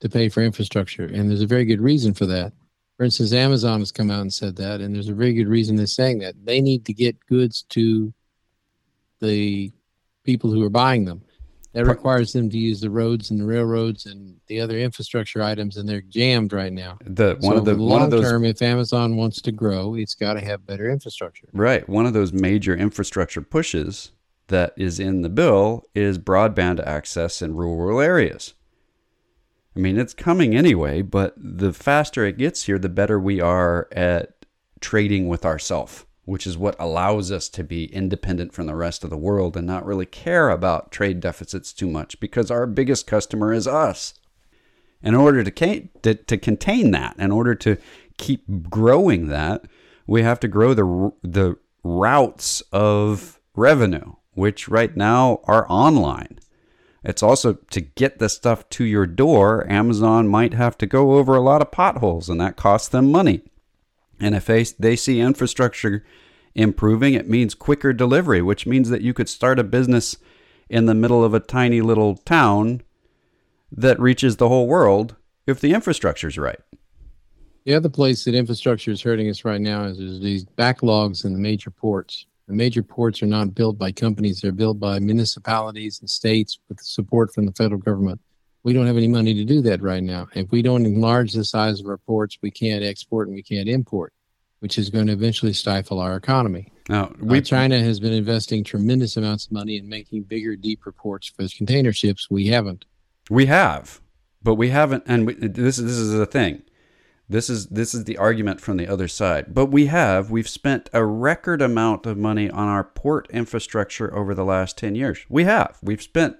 to 0.00 0.08
pay 0.08 0.28
for 0.28 0.42
infrastructure. 0.42 1.04
And 1.04 1.30
there's 1.30 1.40
a 1.40 1.46
very 1.46 1.64
good 1.64 1.80
reason 1.80 2.14
for 2.14 2.26
that. 2.26 2.52
For 2.96 3.04
instance, 3.04 3.32
Amazon 3.32 3.80
has 3.80 3.90
come 3.90 4.10
out 4.10 4.20
and 4.20 4.32
said 4.32 4.56
that, 4.56 4.80
and 4.80 4.94
there's 4.94 5.08
a 5.08 5.14
very 5.14 5.32
good 5.32 5.48
reason 5.48 5.76
they're 5.76 5.86
saying 5.86 6.20
that. 6.20 6.34
They 6.44 6.60
need 6.60 6.84
to 6.86 6.92
get 6.92 7.18
goods 7.26 7.64
to 7.70 8.12
the 9.20 9.72
people 10.24 10.52
who 10.52 10.62
are 10.62 10.70
buying 10.70 11.04
them. 11.04 11.22
That 11.74 11.86
requires 11.86 12.32
them 12.32 12.48
to 12.50 12.56
use 12.56 12.80
the 12.80 12.88
roads 12.88 13.30
and 13.32 13.40
the 13.40 13.44
railroads 13.44 14.06
and 14.06 14.36
the 14.46 14.60
other 14.60 14.78
infrastructure 14.78 15.42
items, 15.42 15.76
and 15.76 15.88
they're 15.88 16.02
jammed 16.02 16.52
right 16.52 16.72
now. 16.72 16.98
The 17.04 17.36
one 17.40 17.54
so 17.54 17.58
of 17.58 17.64
the 17.64 17.74
long 17.74 17.88
one 17.88 18.02
of 18.02 18.10
those 18.10 18.22
term, 18.22 18.44
if 18.44 18.62
Amazon 18.62 19.16
wants 19.16 19.42
to 19.42 19.52
grow, 19.52 19.96
it's 19.96 20.14
got 20.14 20.34
to 20.34 20.40
have 20.40 20.66
better 20.66 20.88
infrastructure. 20.88 21.48
right 21.52 21.88
one 21.88 22.06
of 22.06 22.12
those 22.12 22.32
major 22.32 22.76
infrastructure 22.76 23.42
pushes 23.42 24.12
that 24.48 24.72
is 24.76 25.00
in 25.00 25.22
the 25.22 25.28
bill 25.28 25.84
is 25.94 26.18
broadband 26.18 26.84
access 26.86 27.42
in 27.42 27.56
rural 27.56 28.00
areas. 28.00 28.54
I 29.76 29.80
mean, 29.80 29.98
it's 29.98 30.14
coming 30.14 30.54
anyway, 30.54 31.02
but 31.02 31.34
the 31.36 31.72
faster 31.72 32.24
it 32.24 32.38
gets 32.38 32.64
here, 32.64 32.78
the 32.78 32.88
better 32.88 33.18
we 33.18 33.40
are 33.40 33.88
at 33.90 34.46
trading 34.80 35.26
with 35.26 35.44
ourselves, 35.44 36.06
which 36.24 36.46
is 36.46 36.56
what 36.56 36.76
allows 36.78 37.30
us 37.30 37.48
to 37.50 37.62
be 37.62 37.92
independent 37.92 38.52
from 38.52 38.66
the 38.66 38.74
rest 38.74 39.04
of 39.04 39.10
the 39.10 39.16
world 39.16 39.56
and 39.56 39.66
not 39.66 39.84
really 39.84 40.06
care 40.06 40.48
about 40.48 40.90
trade 40.90 41.20
deficits 41.20 41.72
too 41.72 41.86
much 41.86 42.18
because 42.20 42.50
our 42.50 42.66
biggest 42.66 43.06
customer 43.06 43.52
is 43.52 43.66
us. 43.66 44.14
In 45.02 45.14
order 45.14 45.44
to, 45.44 45.80
to, 46.02 46.14
to 46.14 46.38
contain 46.38 46.90
that, 46.92 47.16
in 47.18 47.30
order 47.30 47.54
to 47.56 47.76
keep 48.16 48.70
growing 48.70 49.28
that, 49.28 49.66
we 50.06 50.22
have 50.22 50.40
to 50.40 50.48
grow 50.48 50.72
the, 50.72 51.12
the 51.22 51.56
routes 51.82 52.62
of 52.72 53.38
revenue, 53.54 54.14
which 54.32 54.68
right 54.68 54.96
now 54.96 55.40
are 55.44 55.66
online. 55.68 56.38
It's 57.04 57.22
also 57.22 57.54
to 57.70 57.80
get 57.82 58.18
the 58.18 58.30
stuff 58.30 58.66
to 58.70 58.84
your 58.84 59.06
door, 59.06 59.70
Amazon 59.70 60.26
might 60.26 60.54
have 60.54 60.78
to 60.78 60.86
go 60.86 61.12
over 61.12 61.34
a 61.34 61.42
lot 61.42 61.60
of 61.60 61.70
potholes, 61.70 62.30
and 62.30 62.40
that 62.40 62.56
costs 62.56 62.88
them 62.88 63.12
money. 63.12 63.42
And 64.24 64.34
if 64.34 64.46
they, 64.46 64.64
they 64.78 64.96
see 64.96 65.20
infrastructure 65.20 66.02
improving, 66.54 67.12
it 67.12 67.28
means 67.28 67.54
quicker 67.54 67.92
delivery, 67.92 68.40
which 68.40 68.66
means 68.66 68.88
that 68.88 69.02
you 69.02 69.12
could 69.12 69.28
start 69.28 69.58
a 69.58 69.64
business 69.64 70.16
in 70.70 70.86
the 70.86 70.94
middle 70.94 71.22
of 71.22 71.34
a 71.34 71.40
tiny 71.40 71.82
little 71.82 72.16
town 72.16 72.80
that 73.70 74.00
reaches 74.00 74.38
the 74.38 74.48
whole 74.48 74.66
world 74.66 75.14
if 75.46 75.60
the 75.60 75.74
infrastructure's 75.74 76.38
right. 76.38 76.58
The 77.66 77.74
other 77.74 77.90
place 77.90 78.24
that 78.24 78.34
infrastructure 78.34 78.92
is 78.92 79.02
hurting 79.02 79.28
us 79.28 79.44
right 79.44 79.60
now 79.60 79.84
is, 79.84 80.00
is 80.00 80.20
these 80.20 80.46
backlogs 80.46 81.26
in 81.26 81.34
the 81.34 81.38
major 81.38 81.70
ports. 81.70 82.24
The 82.48 82.54
major 82.54 82.82
ports 82.82 83.22
are 83.22 83.26
not 83.26 83.54
built 83.54 83.76
by 83.76 83.92
companies, 83.92 84.40
they're 84.40 84.52
built 84.52 84.80
by 84.80 85.00
municipalities 85.00 86.00
and 86.00 86.08
states 86.08 86.58
with 86.70 86.80
support 86.80 87.34
from 87.34 87.44
the 87.44 87.52
federal 87.52 87.80
government. 87.80 88.22
We 88.64 88.72
don't 88.72 88.86
have 88.86 88.96
any 88.96 89.08
money 89.08 89.34
to 89.34 89.44
do 89.44 89.60
that 89.62 89.82
right 89.82 90.02
now. 90.02 90.26
If 90.34 90.50
we 90.50 90.62
don't 90.62 90.86
enlarge 90.86 91.32
the 91.34 91.44
size 91.44 91.80
of 91.80 91.86
our 91.86 91.98
ports, 91.98 92.38
we 92.42 92.50
can't 92.50 92.82
export 92.82 93.28
and 93.28 93.36
we 93.36 93.42
can't 93.42 93.68
import, 93.68 94.12
which 94.60 94.78
is 94.78 94.88
going 94.90 95.06
to 95.06 95.12
eventually 95.12 95.52
stifle 95.52 96.00
our 96.00 96.16
economy. 96.16 96.72
Now, 96.88 97.04
Uh, 97.04 97.12
we 97.20 97.40
China 97.42 97.78
has 97.78 98.00
been 98.00 98.12
investing 98.12 98.64
tremendous 98.64 99.16
amounts 99.16 99.46
of 99.46 99.52
money 99.52 99.76
in 99.76 99.88
making 99.88 100.22
bigger, 100.22 100.56
deeper 100.56 100.92
ports 100.92 101.28
for 101.28 101.42
its 101.42 101.54
container 101.54 101.92
ships. 101.92 102.30
We 102.30 102.46
haven't. 102.48 102.86
We 103.30 103.46
have, 103.46 104.00
but 104.42 104.54
we 104.54 104.70
haven't. 104.70 105.04
And 105.06 105.26
we, 105.26 105.34
this 105.34 105.78
is 105.78 105.84
this 105.84 105.96
is 105.96 106.12
the 106.12 106.26
thing. 106.26 106.62
This 107.28 107.48
is 107.48 107.68
this 107.68 107.94
is 107.94 108.04
the 108.04 108.18
argument 108.18 108.60
from 108.60 108.76
the 108.76 108.86
other 108.86 109.08
side. 109.08 109.54
But 109.54 109.66
we 109.66 109.86
have. 109.86 110.30
We've 110.30 110.48
spent 110.48 110.90
a 110.92 111.04
record 111.04 111.62
amount 111.62 112.04
of 112.04 112.18
money 112.18 112.50
on 112.50 112.68
our 112.68 112.84
port 112.84 113.28
infrastructure 113.30 114.14
over 114.14 114.34
the 114.34 114.44
last 114.44 114.76
ten 114.76 114.94
years. 114.94 115.24
We 115.30 115.44
have. 115.44 115.78
We've 115.82 116.02
spent 116.02 116.36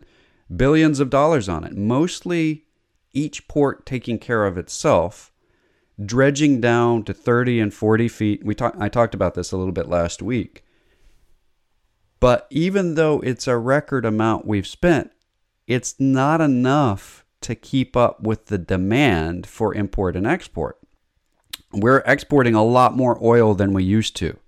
billions 0.56 1.00
of 1.00 1.10
dollars 1.10 1.48
on 1.48 1.64
it. 1.64 1.76
Mostly, 1.76 2.64
each 3.12 3.48
port 3.48 3.86
taking 3.86 4.18
care 4.18 4.46
of 4.46 4.58
itself, 4.58 5.32
dredging 6.04 6.60
down 6.60 7.04
to 7.04 7.14
thirty 7.14 7.60
and 7.60 7.72
forty 7.72 8.08
feet. 8.08 8.44
We 8.44 8.54
talked. 8.54 8.80
I 8.80 8.88
talked 8.88 9.14
about 9.14 9.34
this 9.34 9.52
a 9.52 9.56
little 9.56 9.72
bit 9.72 9.88
last 9.88 10.22
week. 10.22 10.64
But 12.20 12.46
even 12.50 12.94
though 12.94 13.20
it's 13.20 13.46
a 13.46 13.58
record 13.58 14.06
amount 14.06 14.46
we've 14.46 14.66
spent, 14.66 15.12
it's 15.66 15.96
not 15.98 16.40
enough 16.40 17.24
to 17.42 17.54
keep 17.54 17.96
up 17.96 18.22
with 18.22 18.46
the 18.46 18.56
demand 18.56 19.46
for 19.46 19.74
import 19.74 20.16
and 20.16 20.26
export. 20.26 20.78
We're 21.72 22.02
exporting 22.06 22.54
a 22.54 22.64
lot 22.64 22.96
more 22.96 23.18
oil 23.22 23.54
than 23.54 23.74
we 23.74 23.84
used 23.84 24.16
to. 24.16 24.38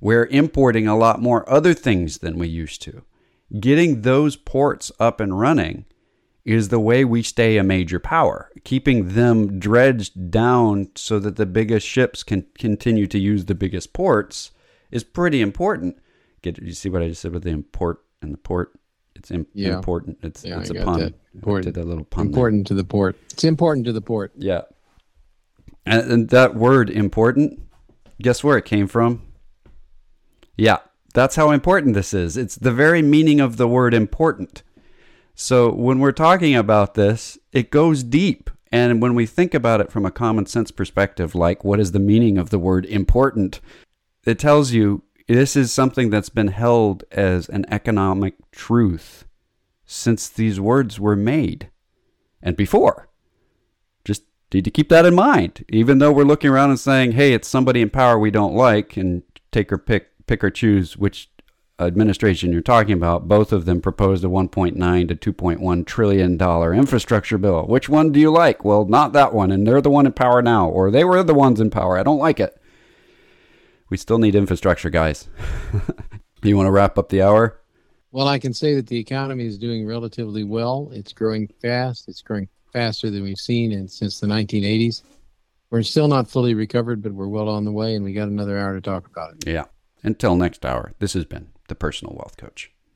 We're 0.00 0.26
importing 0.26 0.88
a 0.88 0.96
lot 0.96 1.22
more 1.22 1.48
other 1.48 1.72
things 1.72 2.18
than 2.18 2.36
we 2.38 2.48
used 2.48 2.82
to. 2.82 3.04
Getting 3.60 4.02
those 4.02 4.36
ports 4.36 4.90
up 4.98 5.20
and 5.20 5.38
running 5.38 5.84
is 6.44 6.68
the 6.68 6.80
way 6.80 7.04
we 7.04 7.22
stay 7.22 7.56
a 7.56 7.62
major 7.64 7.98
power. 7.98 8.50
Keeping 8.64 9.08
them 9.10 9.58
dredged 9.58 10.30
down 10.30 10.90
so 10.94 11.18
that 11.18 11.36
the 11.36 11.46
biggest 11.46 11.86
ships 11.86 12.22
can 12.22 12.46
continue 12.58 13.06
to 13.06 13.18
use 13.18 13.44
the 13.46 13.54
biggest 13.54 13.92
ports 13.92 14.50
is 14.90 15.04
pretty 15.04 15.40
important. 15.40 15.96
Get 16.42 16.58
you 16.58 16.72
see 16.72 16.88
what 16.90 17.02
I 17.02 17.08
just 17.08 17.22
said 17.22 17.32
with 17.32 17.44
the 17.44 17.50
import 17.50 18.02
and 18.20 18.32
the 18.32 18.38
port? 18.38 18.72
It's 19.14 19.30
Yeah. 19.54 19.76
important. 19.76 20.18
It's 20.22 20.44
Yeah, 20.44 20.60
it's 20.60 20.70
I 20.70 20.74
a 20.80 20.84
pun. 20.84 21.00
that. 21.00 21.14
I 21.14 21.36
Important. 21.36 21.64
did 21.66 21.74
that 21.74 21.86
little 21.86 22.04
pun. 22.04 22.26
there. 22.26 22.28
Important 22.30 22.66
to 22.66 22.74
the 22.74 22.84
port. 22.84 23.16
It's 23.30 23.44
important 23.44 23.86
to 23.86 23.92
the 23.92 24.00
port. 24.02 24.32
Yeah. 24.36 24.62
And, 25.86 26.10
and 26.12 26.28
that 26.30 26.54
word 26.54 26.90
important, 26.90 27.60
guess 28.20 28.42
where 28.44 28.56
it 28.58 28.64
came 28.64 28.86
from? 28.88 29.22
Yeah, 30.56 30.78
that's 31.14 31.36
how 31.36 31.50
important 31.50 31.94
this 31.94 32.12
is. 32.12 32.36
It's 32.36 32.56
the 32.56 32.72
very 32.72 33.00
meaning 33.00 33.40
of 33.40 33.56
the 33.56 33.68
word 33.68 33.94
important. 33.94 34.62
So 35.34 35.72
when 35.72 36.00
we're 36.00 36.12
talking 36.12 36.54
about 36.54 36.94
this, 36.94 37.38
it 37.52 37.70
goes 37.70 38.02
deep. 38.02 38.50
And 38.70 39.00
when 39.00 39.14
we 39.14 39.24
think 39.24 39.54
about 39.54 39.80
it 39.80 39.90
from 39.90 40.04
a 40.04 40.10
common 40.10 40.46
sense 40.46 40.70
perspective, 40.70 41.34
like 41.34 41.64
what 41.64 41.80
is 41.80 41.92
the 41.92 42.00
meaning 42.00 42.36
of 42.36 42.50
the 42.50 42.58
word 42.58 42.84
important, 42.86 43.60
it 44.24 44.38
tells 44.38 44.72
you 44.72 45.04
this 45.28 45.56
is 45.56 45.72
something 45.72 46.10
that's 46.10 46.28
been 46.28 46.48
held 46.48 47.04
as 47.12 47.48
an 47.48 47.64
economic 47.70 48.34
truth 48.50 49.24
since 49.86 50.28
these 50.28 50.60
words 50.60 50.98
were 50.98 51.16
made 51.16 51.70
and 52.42 52.56
before. 52.56 53.08
Just 54.04 54.24
need 54.52 54.64
to 54.64 54.70
keep 54.70 54.88
that 54.88 55.06
in 55.06 55.14
mind. 55.14 55.64
Even 55.68 55.98
though 55.98 56.12
we're 56.12 56.24
looking 56.24 56.50
around 56.50 56.70
and 56.70 56.80
saying, 56.80 57.12
hey, 57.12 57.32
it's 57.32 57.48
somebody 57.48 57.80
in 57.80 57.90
power 57.90 58.18
we 58.18 58.30
don't 58.30 58.54
like, 58.54 58.96
and 58.96 59.22
take 59.52 59.72
or 59.72 59.78
pick, 59.78 60.10
pick 60.26 60.42
or 60.42 60.50
choose 60.50 60.96
which 60.96 61.30
administration 61.80 62.52
you're 62.52 62.60
talking 62.60 62.92
about, 62.92 63.26
both 63.26 63.52
of 63.52 63.64
them 63.64 63.80
proposed 63.80 64.24
a 64.24 64.28
1.9 64.28 65.08
to 65.08 65.32
2.1 65.32 65.86
trillion 65.86 66.36
dollar 66.36 66.72
infrastructure 66.72 67.38
bill. 67.38 67.66
Which 67.66 67.88
one 67.88 68.12
do 68.12 68.20
you 68.20 68.30
like? 68.30 68.64
Well, 68.64 68.84
not 68.86 69.12
that 69.12 69.34
one, 69.34 69.50
and 69.50 69.66
they're 69.66 69.80
the 69.80 69.90
one 69.90 70.06
in 70.06 70.12
power 70.12 70.42
now, 70.42 70.68
or 70.68 70.90
they 70.90 71.04
were 71.04 71.22
the 71.22 71.34
ones 71.34 71.60
in 71.60 71.70
power. 71.70 71.98
I 71.98 72.02
don't 72.02 72.18
like 72.18 72.40
it. 72.40 72.60
We 73.90 73.96
still 73.96 74.18
need 74.18 74.34
infrastructure, 74.34 74.90
guys. 74.90 75.28
Do 76.40 76.48
you 76.48 76.56
want 76.56 76.66
to 76.66 76.72
wrap 76.72 76.98
up 76.98 77.08
the 77.08 77.22
hour? 77.22 77.60
Well, 78.12 78.28
I 78.28 78.38
can 78.38 78.54
say 78.54 78.74
that 78.74 78.86
the 78.86 78.98
economy 78.98 79.44
is 79.44 79.58
doing 79.58 79.86
relatively 79.86 80.44
well. 80.44 80.90
It's 80.92 81.12
growing 81.12 81.48
fast. 81.60 82.08
It's 82.08 82.22
growing 82.22 82.48
faster 82.72 83.10
than 83.10 83.22
we've 83.22 83.36
seen 83.36 83.72
in, 83.72 83.88
since 83.88 84.20
the 84.20 84.26
1980s. 84.26 85.02
We're 85.70 85.82
still 85.82 86.06
not 86.06 86.30
fully 86.30 86.54
recovered, 86.54 87.02
but 87.02 87.12
we're 87.12 87.26
well 87.26 87.48
on 87.48 87.64
the 87.64 87.72
way, 87.72 87.96
and 87.96 88.04
we 88.04 88.12
got 88.12 88.28
another 88.28 88.56
hour 88.56 88.74
to 88.74 88.80
talk 88.80 89.08
about 89.08 89.34
it. 89.34 89.48
Yeah. 89.48 89.64
Until 90.04 90.36
next 90.36 90.66
hour, 90.66 90.92
this 90.98 91.14
has 91.14 91.24
been 91.24 91.48
the 91.68 91.74
Personal 91.74 92.14
Wealth 92.14 92.36
Coach. 92.36 92.73